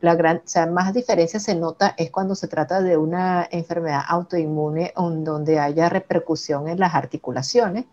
la 0.00 0.14
gran, 0.14 0.38
o 0.38 0.42
sea, 0.44 0.66
más 0.66 0.94
diferencia 0.94 1.40
se 1.40 1.54
nota 1.54 1.94
es 1.96 2.10
cuando 2.10 2.34
se 2.34 2.46
trata 2.46 2.80
de 2.80 2.96
una 2.96 3.48
enfermedad 3.50 4.02
autoinmune 4.06 4.92
donde 4.96 5.58
haya 5.58 5.88
repercusión 5.88 6.68
en 6.68 6.78
las 6.78 6.94
articulaciones. 6.94 7.84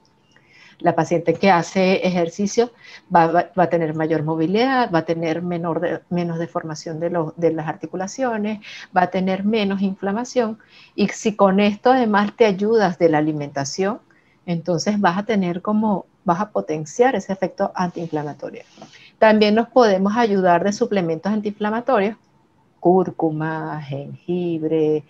La 0.80 0.96
paciente 0.96 1.34
que 1.34 1.52
hace 1.52 2.06
ejercicio 2.06 2.72
va, 3.14 3.52
a 3.56 3.68
tener 3.68 3.96
mayor 3.96 4.24
movilidad, 4.24 4.92
va 4.92 5.00
a 5.00 5.06
tener 5.06 5.42
menor 5.42 6.04
menos 6.10 6.40
deformación 6.40 7.00
de, 7.00 7.52
las 7.52 7.68
articulaciones, 7.68 8.60
va 8.96 9.04
a 9.04 9.12
tener 9.12 9.44
menos 9.44 9.82
inflamación. 9.82 10.60
Y 10.96 11.08
si 11.10 11.36
con 11.36 11.60
esto 11.60 11.92
además 11.92 12.34
te 12.36 12.46
ayudas 12.46 13.00
de 13.00 13.10
la 13.10 13.20
alimentación, 13.20 14.00
entonces 14.46 15.00
vas 15.00 15.18
a 15.18 15.24
tener 15.24 15.62
como, 15.62 16.06
vas 16.24 16.40
a 16.40 16.52
potenciar 16.52 17.16
ese 17.16 17.34
efecto 17.34 17.72
antiinflamatorio. 17.76 18.64
También 19.18 19.56
nos 19.56 19.70
podemos 19.70 20.16
ayudar 20.18 20.64
de 20.64 20.74
suplementos 20.74 21.32
antiinflamatorios, 21.32 22.18
cúrcuma, 22.80 23.82
jengibre. 23.82 25.04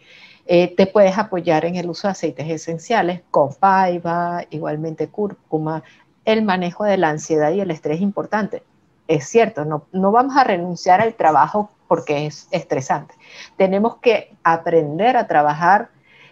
Eh, 0.45 0.75
te 0.75 0.87
puedes 0.87 1.17
apoyar 1.17 1.65
en 1.65 1.75
el 1.75 1.89
uso 1.89 2.07
de 2.07 2.11
aceites 2.11 2.49
esenciales, 2.49 3.21
copaiba, 3.31 4.43
igualmente 4.49 5.07
cúrcuma. 5.07 5.83
El 6.23 6.43
manejo 6.43 6.83
de 6.83 6.97
la 6.97 7.09
ansiedad 7.09 7.51
y 7.51 7.61
el 7.61 7.71
estrés 7.71 7.97
es 7.97 8.01
importante. 8.01 8.63
Es 9.07 9.27
cierto, 9.27 9.65
no, 9.65 9.85
no 9.91 10.11
vamos 10.11 10.35
a 10.37 10.43
renunciar 10.43 11.01
al 11.01 11.13
trabajo 11.13 11.71
porque 11.87 12.25
es 12.25 12.47
estresante. 12.51 13.13
Tenemos 13.57 13.97
que 13.97 14.35
aprender 14.43 15.17
a 15.17 15.27
trabajar 15.27 15.89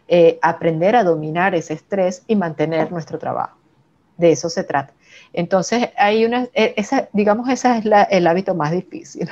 eh, 0.07 0.37
aprender 0.41 0.97
a 0.97 1.03
dominar 1.03 1.55
ese 1.55 1.73
estrés 1.73 2.23
y 2.27 2.35
mantener 2.35 2.91
nuestro 2.91 3.17
trabajo. 3.17 3.57
De 4.17 4.31
eso 4.31 4.49
se 4.49 4.63
trata. 4.63 4.93
Entonces, 5.31 5.89
hay 5.97 6.25
una, 6.25 6.49
e, 6.53 6.73
esa, 6.75 7.07
digamos, 7.13 7.47
ese 7.49 7.77
es 7.77 7.85
el 8.09 8.27
hábito 8.27 8.53
más 8.53 8.71
difícil. 8.71 9.29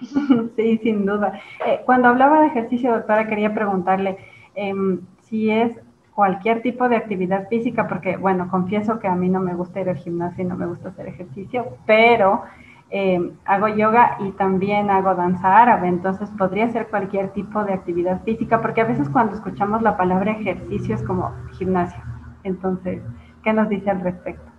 Sí, 0.56 0.78
sin 0.82 1.06
duda. 1.06 1.40
Eh, 1.66 1.80
cuando 1.84 2.08
hablaba 2.08 2.40
de 2.40 2.48
ejercicio, 2.48 2.92
doctora, 2.92 3.26
quería 3.26 3.54
preguntarle 3.54 4.18
em, 4.54 5.00
si 5.20 5.50
es 5.50 5.72
cualquier 6.14 6.62
tipo 6.62 6.88
de 6.88 6.96
actividad 6.96 7.48
física, 7.48 7.88
porque, 7.88 8.16
bueno, 8.16 8.48
confieso 8.50 8.98
que 8.98 9.08
a 9.08 9.14
mí 9.14 9.28
no 9.28 9.40
me 9.40 9.54
gusta 9.54 9.80
ir 9.80 9.88
al 9.88 9.96
gimnasio 9.96 10.44
y 10.44 10.46
no 10.46 10.56
me 10.56 10.66
gusta 10.66 10.90
hacer 10.90 11.08
ejercicio, 11.08 11.78
pero 11.86 12.42
em, 12.90 13.32
hago 13.46 13.68
yoga 13.68 14.18
y 14.20 14.32
también 14.32 14.90
hago 14.90 15.14
danza 15.14 15.56
árabe, 15.56 15.88
entonces 15.88 16.30
podría 16.36 16.70
ser 16.70 16.88
cualquier 16.88 17.30
tipo 17.30 17.64
de 17.64 17.72
actividad 17.72 18.22
física, 18.24 18.60
porque 18.60 18.82
a 18.82 18.84
veces 18.84 19.08
cuando 19.08 19.34
escuchamos 19.34 19.80
la 19.80 19.96
palabra 19.96 20.32
ejercicio 20.32 20.94
es 20.94 21.02
como 21.02 21.32
gimnasio. 21.52 22.02
Entonces, 22.44 23.02
¿qué 23.42 23.52
nos 23.54 23.68
dice 23.70 23.90
al 23.90 24.00
respecto? 24.02 24.51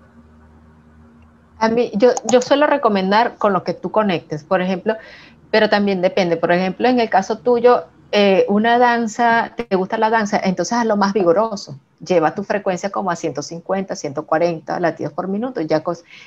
A 1.64 1.70
mí, 1.70 1.92
yo, 1.96 2.10
yo 2.30 2.42
suelo 2.42 2.68
recomendar 2.68 3.38
con 3.38 3.54
lo 3.54 3.64
que 3.64 3.74
tú 3.74 3.90
conectes, 3.90 4.44
por 4.44 4.62
ejemplo, 4.62 4.98
pero 5.50 5.70
también 5.70 6.02
depende. 6.02 6.36
Por 6.36 6.52
ejemplo, 6.52 6.90
en 6.90 7.00
el 7.00 7.10
caso 7.10 7.38
tuyo, 7.38 7.86
eh, 8.12 8.46
una 8.50 8.78
danza, 8.78 9.54
te 9.56 9.74
gusta 9.78 9.98
la 9.98 10.10
danza, 10.10 10.42
entonces 10.44 10.78
haz 10.78 10.86
lo 10.86 10.98
más 10.98 11.14
vigoroso. 11.14 11.80
Lleva 12.06 12.36
tu 12.36 12.44
frecuencia 12.44 12.90
como 12.90 13.12
a 13.12 13.16
150, 13.16 13.96
140 13.96 14.78
latidos 14.82 15.14
por 15.14 15.30
minuto 15.30 15.62
ya 15.62 15.82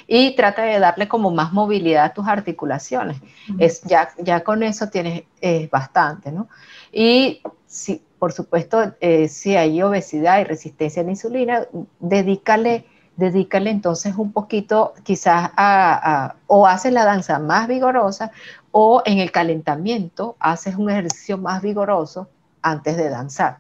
y 0.07 0.35
trata 0.37 0.63
de 0.63 0.79
darle 0.79 1.07
como 1.07 1.31
más 1.31 1.53
movilidad 1.53 2.07
a 2.07 2.15
tus 2.15 2.27
articulaciones. 2.27 3.19
es, 3.59 3.83
ya, 3.83 4.09
ya 4.17 4.41
con 4.43 4.63
eso 4.63 4.89
tienes 4.89 5.25
bastante, 5.71 6.33
¿no? 6.33 6.49
Y 6.93 7.43
si, 7.67 8.03
por 8.19 8.33
supuesto, 8.33 8.95
eh, 9.01 9.29
si 9.29 9.55
hay 9.55 9.83
obesidad 9.83 10.41
y 10.41 10.45
resistencia 10.45 11.03
a 11.03 11.05
la 11.05 11.11
insulina, 11.11 11.67
dedícale 12.01 12.87
dedícale 13.17 13.71
entonces 13.71 14.15
un 14.17 14.33
poquito 14.33 14.93
quizás 15.03 15.51
a, 15.57 16.37
o 16.47 16.67
haces 16.67 16.93
la 16.93 17.05
danza 17.05 17.39
más 17.39 17.67
vigorosa 17.67 18.31
o 18.71 19.03
en 19.05 19.19
el 19.19 19.33
calentamiento 19.33 20.37
haces 20.39 20.77
un 20.77 20.91
ejercicio 20.91 21.39
más 21.39 21.63
vigoroso 21.63 22.29
antes 22.63 22.97
de 22.97 23.09
danzar. 23.09 23.59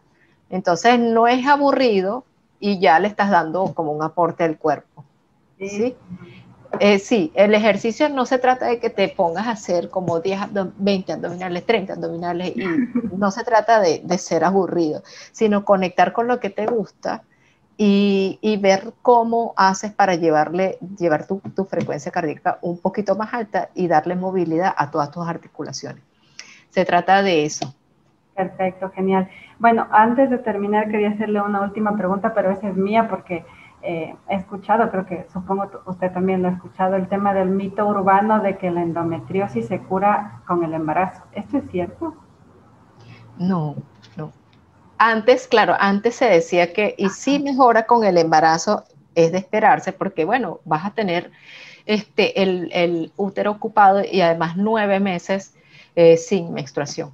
Entonces 0.50 0.98
no 0.98 1.26
es 1.26 1.46
aburrido 1.46 2.24
y 2.60 2.78
ya 2.78 2.98
le 2.98 3.08
estás 3.08 3.30
dando 3.30 3.72
como 3.74 3.92
un 3.92 4.02
aporte 4.02 4.44
al 4.44 4.58
cuerpo. 4.58 5.04
¿sí? 5.58 5.96
Eh, 6.80 6.98
sí, 6.98 7.32
el 7.34 7.54
ejercicio 7.54 8.08
no 8.10 8.26
se 8.26 8.38
trata 8.38 8.66
de 8.66 8.78
que 8.78 8.90
te 8.90 9.08
pongas 9.08 9.46
a 9.46 9.52
hacer 9.52 9.88
como 9.88 10.20
10, 10.20 10.40
20 10.76 11.12
abdominales, 11.12 11.64
30 11.64 11.94
abdominales 11.94 12.54
y 12.54 12.64
no 13.16 13.30
se 13.30 13.44
trata 13.44 13.80
de, 13.80 14.02
de 14.04 14.18
ser 14.18 14.44
aburrido, 14.44 15.02
sino 15.32 15.64
conectar 15.64 16.12
con 16.12 16.26
lo 16.26 16.40
que 16.40 16.50
te 16.50 16.66
gusta 16.66 17.22
y, 17.78 18.58
ver 18.62 18.94
cómo 19.02 19.52
haces 19.56 19.92
para 19.92 20.14
llevarle, 20.14 20.78
llevar 20.98 21.26
tu, 21.26 21.40
frecuencia 21.64 22.10
cardíaca 22.10 22.58
un 22.62 22.78
poquito 22.78 23.16
más 23.16 23.34
alta 23.34 23.68
y 23.74 23.86
darle 23.86 24.16
movilidad 24.16 24.74
a 24.76 24.90
todas 24.90 25.10
tus 25.10 25.26
articulaciones. 25.26 26.02
Se 26.70 26.84
trata 26.84 27.22
de 27.22 27.44
eso. 27.44 27.74
Perfecto, 28.34 28.90
genial. 28.90 29.28
Bueno, 29.58 29.86
antes 29.90 30.30
de 30.30 30.38
terminar 30.38 30.90
quería 30.90 31.10
hacerle 31.10 31.40
una 31.40 31.62
última 31.62 31.96
pregunta, 31.96 32.34
pero 32.34 32.50
esa 32.50 32.68
es 32.68 32.76
mía 32.76 33.08
porque 33.08 33.44
eh, 33.82 34.14
he 34.28 34.34
escuchado, 34.34 34.90
creo 34.90 35.06
que 35.06 35.26
supongo 35.32 35.70
usted 35.86 36.12
también 36.12 36.42
lo 36.42 36.48
ha 36.48 36.52
escuchado, 36.52 36.96
el 36.96 37.08
tema 37.08 37.32
del 37.34 37.50
mito 37.50 37.86
urbano 37.86 38.40
de 38.40 38.56
que 38.56 38.70
la 38.70 38.82
endometriosis 38.82 39.66
se 39.68 39.80
cura 39.80 40.40
con 40.46 40.64
el 40.64 40.74
embarazo. 40.74 41.22
¿Esto 41.32 41.58
es 41.58 41.70
cierto? 41.70 42.14
No, 43.38 43.76
antes, 44.98 45.46
claro, 45.46 45.74
antes 45.78 46.14
se 46.16 46.26
decía 46.26 46.72
que, 46.72 46.94
y 46.98 47.08
si 47.10 47.38
mejora 47.38 47.86
con 47.86 48.04
el 48.04 48.18
embarazo, 48.18 48.84
es 49.14 49.32
de 49.32 49.38
esperarse, 49.38 49.92
porque 49.92 50.24
bueno, 50.24 50.60
vas 50.64 50.84
a 50.84 50.90
tener 50.90 51.30
este, 51.86 52.42
el, 52.42 53.12
útero 53.16 53.52
ocupado 53.52 54.02
y 54.04 54.20
además 54.20 54.56
nueve 54.56 55.00
meses 55.00 55.54
eh, 55.96 56.16
sin 56.16 56.52
menstruación. 56.52 57.12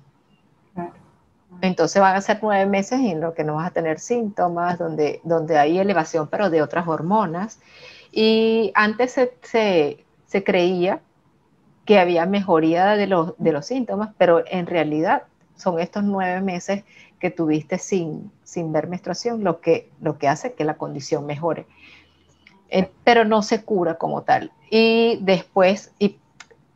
Entonces 1.60 2.02
van 2.02 2.16
a 2.16 2.20
ser 2.20 2.40
nueve 2.42 2.66
meses 2.66 2.98
en 2.98 3.20
lo 3.20 3.34
que 3.34 3.44
no 3.44 3.54
vas 3.54 3.68
a 3.68 3.70
tener 3.72 4.00
síntomas, 4.00 4.78
donde, 4.78 5.20
donde 5.22 5.58
hay 5.58 5.78
elevación, 5.78 6.26
pero 6.26 6.50
de 6.50 6.60
otras 6.60 6.88
hormonas. 6.88 7.60
Y 8.10 8.72
antes 8.74 9.12
se, 9.12 10.04
se, 10.26 10.44
creía 10.44 11.00
que 11.84 12.00
había 12.00 12.26
mejoría 12.26 12.96
de 12.96 13.06
los, 13.06 13.34
de 13.38 13.52
los 13.52 13.66
síntomas, 13.66 14.10
pero 14.18 14.42
en 14.48 14.66
realidad 14.66 15.22
son 15.56 15.78
estos 15.78 16.02
nueve 16.02 16.40
meses 16.40 16.82
que 17.22 17.30
tuviste 17.30 17.78
sin, 17.78 18.32
sin 18.42 18.72
ver 18.72 18.88
menstruación, 18.88 19.44
lo 19.44 19.60
que, 19.60 19.88
lo 20.00 20.18
que 20.18 20.26
hace 20.26 20.54
que 20.54 20.64
la 20.64 20.74
condición 20.74 21.24
mejore. 21.24 21.66
Eh, 22.68 22.90
pero 23.04 23.24
no 23.24 23.42
se 23.42 23.62
cura 23.62 23.94
como 23.94 24.22
tal. 24.22 24.50
Y 24.70 25.20
después, 25.22 25.92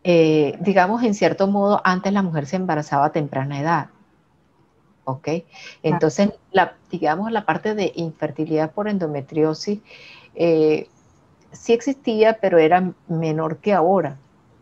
eh, 0.05 0.57
digamos, 0.61 1.03
en 1.03 1.14
cierto 1.14 1.49
modo, 1.49 1.80
antes 1.82 2.12
la 2.12 2.22
mujer 2.22 2.47
se 2.47 2.55
embarazaba 2.55 3.07
a 3.07 3.12
temprana 3.12 3.61
edad. 3.61 3.86
¿Ok? 5.03 5.28
Entonces, 5.82 6.30
la, 6.53 6.76
digamos, 6.92 7.32
la 7.32 7.44
parte 7.44 7.74
de 7.74 7.90
infertilidad 7.97 8.70
por 8.70 8.86
endometriosis 8.86 9.80
eh, 10.36 10.88
sí 11.51 11.72
existía, 11.72 12.38
pero 12.40 12.59
era 12.59 12.92
menor 13.09 13.57
que 13.57 13.72
ahora 13.72 14.16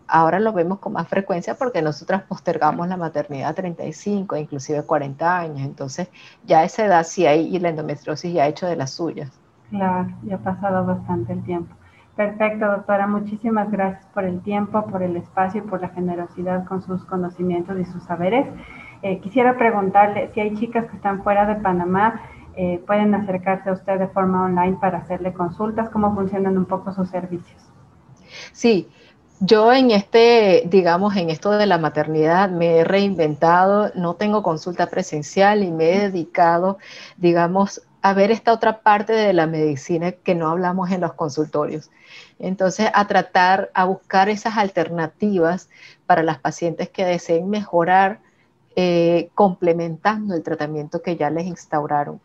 ahora 0.06 0.40
lo 0.40 0.52
vemos 0.52 0.78
con 0.78 0.92
más 0.92 1.08
frecuencia 1.08 1.54
porque 1.54 1.82
nosotras 1.82 2.22
postergamos 2.22 2.88
la 2.88 2.96
maternidad 2.96 3.50
a 3.50 3.54
35, 3.54 4.36
inclusive 4.36 4.82
40 4.82 5.38
años. 5.38 5.60
Entonces, 5.60 6.08
ya 6.44 6.60
a 6.60 6.64
esa 6.64 6.84
edad 6.84 7.04
sí 7.04 7.26
hay 7.26 7.54
y 7.54 7.58
la 7.58 7.70
endometriosis 7.70 8.32
ya 8.32 8.44
ha 8.44 8.48
hecho 8.48 8.66
de 8.66 8.76
las 8.76 8.90
suyas. 8.92 9.30
Claro, 9.70 10.08
ya 10.22 10.36
ha 10.36 10.38
pasado 10.38 10.84
bastante 10.84 11.32
el 11.32 11.42
tiempo. 11.44 11.74
Perfecto, 12.16 12.66
doctora. 12.66 13.06
Muchísimas 13.06 13.70
gracias 13.70 14.06
por 14.14 14.24
el 14.24 14.40
tiempo, 14.42 14.86
por 14.86 15.02
el 15.02 15.16
espacio 15.16 15.64
y 15.64 15.68
por 15.68 15.80
la 15.80 15.88
generosidad 15.88 16.64
con 16.64 16.80
sus 16.82 17.04
conocimientos 17.04 17.76
y 17.78 17.84
sus 17.84 18.04
saberes. 18.04 18.46
Eh, 19.02 19.18
quisiera 19.18 19.58
preguntarle 19.58 20.30
si 20.32 20.40
hay 20.40 20.54
chicas 20.54 20.86
que 20.86 20.96
están 20.96 21.22
fuera 21.24 21.44
de 21.46 21.56
Panamá, 21.56 22.20
eh, 22.56 22.82
pueden 22.86 23.14
acercarse 23.14 23.68
a 23.68 23.72
usted 23.72 23.98
de 23.98 24.06
forma 24.06 24.44
online 24.44 24.78
para 24.80 24.98
hacerle 24.98 25.32
consultas, 25.32 25.90
cómo 25.90 26.14
funcionan 26.14 26.56
un 26.56 26.66
poco 26.66 26.92
sus 26.92 27.10
servicios. 27.10 27.60
Sí, 28.52 28.88
yo 29.44 29.72
en 29.72 29.90
este, 29.90 30.62
digamos, 30.66 31.16
en 31.16 31.30
esto 31.30 31.50
de 31.50 31.66
la 31.66 31.78
maternidad 31.78 32.48
me 32.50 32.78
he 32.78 32.84
reinventado, 32.84 33.90
no 33.94 34.14
tengo 34.14 34.42
consulta 34.42 34.88
presencial 34.88 35.62
y 35.62 35.70
me 35.70 35.92
he 35.92 36.00
dedicado, 36.10 36.78
digamos, 37.16 37.82
a 38.00 38.14
ver 38.14 38.30
esta 38.30 38.52
otra 38.52 38.80
parte 38.80 39.12
de 39.12 39.32
la 39.32 39.46
medicina 39.46 40.12
que 40.12 40.34
no 40.34 40.48
hablamos 40.48 40.90
en 40.90 41.00
los 41.00 41.14
consultorios. 41.14 41.90
Entonces, 42.38 42.88
a 42.92 43.06
tratar, 43.06 43.70
a 43.74 43.84
buscar 43.84 44.28
esas 44.28 44.56
alternativas 44.56 45.68
para 46.06 46.22
las 46.22 46.38
pacientes 46.38 46.88
que 46.88 47.04
deseen 47.04 47.48
mejorar 47.48 48.20
eh, 48.76 49.30
complementando 49.34 50.34
el 50.34 50.42
tratamiento 50.42 51.02
que 51.02 51.16
ya 51.16 51.30
les 51.30 51.46
instauraron. 51.46 52.20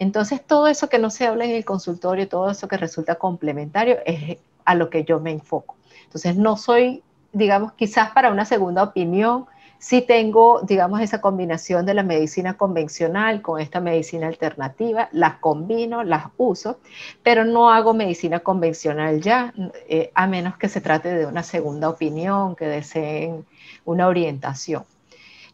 Entonces, 0.00 0.42
todo 0.44 0.66
eso 0.66 0.88
que 0.88 0.98
no 0.98 1.10
se 1.10 1.26
habla 1.26 1.44
en 1.44 1.50
el 1.50 1.66
consultorio, 1.66 2.26
todo 2.26 2.50
eso 2.50 2.66
que 2.68 2.78
resulta 2.78 3.16
complementario, 3.16 3.98
es 4.06 4.38
a 4.64 4.74
lo 4.74 4.88
que 4.88 5.04
yo 5.04 5.20
me 5.20 5.30
enfoco. 5.30 5.76
Entonces, 6.04 6.36
no 6.36 6.56
soy, 6.56 7.02
digamos, 7.34 7.74
quizás 7.74 8.10
para 8.12 8.32
una 8.32 8.46
segunda 8.46 8.82
opinión, 8.82 9.44
sí 9.78 10.00
tengo, 10.00 10.62
digamos, 10.62 11.02
esa 11.02 11.20
combinación 11.20 11.84
de 11.84 11.92
la 11.92 12.02
medicina 12.02 12.56
convencional 12.56 13.42
con 13.42 13.60
esta 13.60 13.80
medicina 13.80 14.26
alternativa, 14.26 15.10
las 15.12 15.34
combino, 15.34 16.02
las 16.02 16.28
uso, 16.38 16.78
pero 17.22 17.44
no 17.44 17.70
hago 17.70 17.92
medicina 17.92 18.40
convencional 18.40 19.20
ya, 19.20 19.52
eh, 19.86 20.12
a 20.14 20.26
menos 20.26 20.56
que 20.56 20.70
se 20.70 20.80
trate 20.80 21.14
de 21.14 21.26
una 21.26 21.42
segunda 21.42 21.90
opinión, 21.90 22.56
que 22.56 22.64
deseen 22.64 23.44
una 23.84 24.06
orientación. 24.06 24.84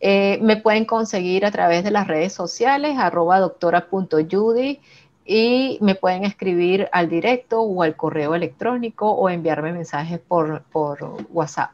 Eh, 0.01 0.39
me 0.43 0.57
pueden 0.57 0.85
conseguir 0.85 1.47
a 1.47 1.51
través 1.51 1.85
de 1.85 1.91
las 1.91 2.07
redes 2.07 2.33
sociales, 2.33 2.97
arroba 2.99 3.39
doctora.judy, 3.41 4.81
y 5.25 5.79
me 5.81 5.95
pueden 5.97 6.25
escribir 6.25 6.89
al 6.93 7.09
directo 7.09 7.61
o 7.63 7.83
al 7.83 7.97
correo 7.97 8.35
electrónico 8.35 9.11
o 9.11 9.29
enviarme 9.29 9.73
mensajes 9.73 10.21
por, 10.21 10.63
WhatsApp. 11.31 11.71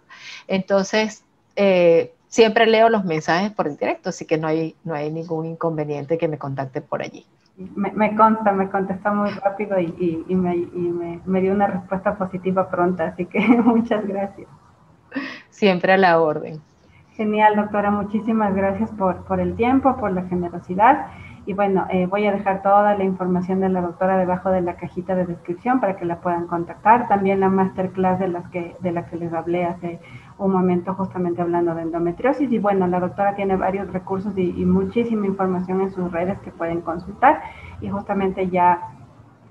Entonces, 0.49 1.25
eh, 1.57 2.15
siempre 2.29 2.67
leo 2.67 2.89
los 2.89 3.05
mensajes 3.05 3.51
por 3.53 3.69
el 3.69 3.77
directo, 3.77 4.09
así 4.09 4.25
que 4.25 4.39
no 4.39 4.49
hay, 4.49 4.75
no 4.85 4.95
hay 4.95 5.11
ningún 5.11 5.45
inconveniente 5.45 6.17
que 6.17 6.29
me 6.29 6.39
contacte 6.39 6.81
por 6.81 7.03
allí. 7.03 7.27
Me, 7.57 8.17
consta, 8.17 8.53
me 8.53 8.71
contesta 8.71 9.13
muy 9.13 9.31
rápido 9.31 9.79
y, 9.79 10.25
me, 10.35 11.41
dio 11.41 11.53
una 11.53 11.67
respuesta 11.67 12.17
positiva 12.17 12.71
pronta, 12.71 13.09
así 13.09 13.27
que 13.27 13.39
muchas 13.65 14.07
gracias. 14.07 14.49
Siempre 15.51 15.93
a 15.93 15.99
la 15.99 16.19
orden. 16.21 16.63
Genial, 17.17 17.57
doctora. 17.57 17.91
Muchísimas 17.91 18.55
gracias 18.55 18.91
por, 18.93 19.25
por 19.25 19.39
el 19.39 19.55
tiempo, 19.55 19.97
por 19.97 20.13
la 20.13 20.23
generosidad 20.23 21.09
Y 21.45 21.53
bueno, 21.53 21.87
eh, 21.91 22.07
voy 22.07 22.27
a 22.27 22.33
dejar 22.33 22.63
toda 22.63 22.95
la 22.97 23.05
información 23.05 23.61
de 23.61 23.69
la 23.69 23.83
doctora 23.83 24.17
debajo 24.17 24.49
de 24.49 24.63
la 24.63 24.77
cajita 24.77 25.15
de 25.15 25.27
descripción 25.27 25.79
para 25.79 25.97
que 25.97 26.07
la 26.07 26.21
puedan 26.21 26.47
contactar. 26.47 27.09
También 27.09 27.41
la 27.41 27.51
masterclass 27.51 28.19
de, 28.19 28.29
las 28.29 28.49
que, 28.49 28.77
de 28.81 28.93
la 28.93 29.07
que 29.07 29.17
les 29.17 29.33
hablé 29.35 29.67
hace 29.67 30.01
un 30.39 30.53
momento 30.53 30.95
justamente 30.95 31.43
hablando 31.43 31.75
de 31.75 31.83
endometriosis. 31.83 32.51
Y 32.51 32.59
bueno, 32.59 32.87
la 32.87 33.01
doctora 33.01 33.35
tiene 33.35 33.57
varios 33.57 33.93
recursos 33.93 34.33
y, 34.39 34.51
y 34.59 34.65
muchísima 34.65 35.27
información 35.27 35.83
en 35.83 35.91
sus 35.91 36.11
redes 36.11 36.39
que 36.39 36.51
pueden 36.51 36.81
consultar. 36.81 37.43
Y 37.83 37.91
justamente 37.91 38.49
ya 38.49 38.81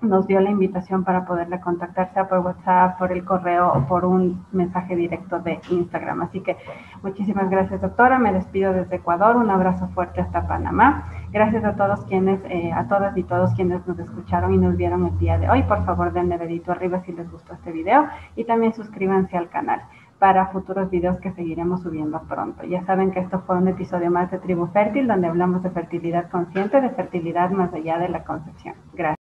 nos 0.02 0.28
dio 0.28 0.40
la 0.40 0.50
invitación 0.50 1.04
para 1.04 1.26
poderla 1.26 1.62
contactar, 1.62 2.12
sea 2.14 2.28
por 2.28 2.40
WhatsApp, 2.40 2.98
por 2.98 3.12
el 3.12 3.24
correo 3.24 3.72
o 3.72 3.88
por 3.88 4.06
un 4.06 4.46
mensaje 4.52 4.96
directo 4.96 5.40
de 5.40 5.60
Instagram. 5.70 6.22
Así 6.24 6.42
que 6.42 6.58
muchísimas 7.04 7.50
gracias, 7.50 7.82
doctora. 7.82 8.18
Me 8.20 8.34
despido 8.34 8.74
desde 8.74 8.96
Ecuador. 8.96 9.36
Un 9.36 9.50
abrazo 9.50 9.88
fuerte 9.90 10.22
hasta 10.22 10.48
Panamá. 10.48 11.06
Gracias 11.32 11.64
a 11.64 11.76
todos 11.76 12.04
quienes, 12.06 12.40
eh, 12.46 12.72
a 12.74 12.88
todas 12.88 13.16
y 13.18 13.24
todos 13.24 13.54
quienes 13.54 13.86
nos 13.88 14.00
escucharon 14.00 14.54
y 14.54 14.58
nos 14.58 14.76
vieron 14.76 15.06
el 15.06 15.18
día 15.20 15.38
de 15.38 15.50
hoy. 15.50 15.64
Por 15.64 15.86
favor, 15.86 16.12
denle 16.12 16.38
dedito 16.38 16.72
arriba 16.72 17.02
si 17.06 17.12
les 17.14 17.32
gustó 17.32 17.54
este 17.54 17.72
video 17.72 18.08
y 18.36 18.44
también 18.44 18.74
suscríbanse 18.74 19.38
al 19.38 19.50
canal 19.50 19.82
para 20.22 20.48
futuros 20.48 20.92
videos 20.92 21.20
que 21.20 21.32
seguiremos 21.32 21.82
subiendo 21.82 22.22
pronto. 22.30 22.64
Ya 22.64 22.86
saben 22.86 23.10
que 23.10 23.20
esto 23.20 23.42
fue 23.48 23.58
un 23.58 23.68
episodio 23.68 24.12
más 24.12 24.30
de 24.30 24.38
Tribu 24.38 24.68
Fértil, 24.68 25.08
donde 25.08 25.28
hablamos 25.28 25.64
de 25.64 25.72
fertilidad 25.72 26.30
consciente, 26.30 26.80
de 26.80 26.92
fertilidad 26.92 27.50
más 27.50 27.74
allá 27.74 27.98
de 27.98 28.10
la 28.10 28.24
concepción. 28.24 28.76
Gracias. 28.94 29.18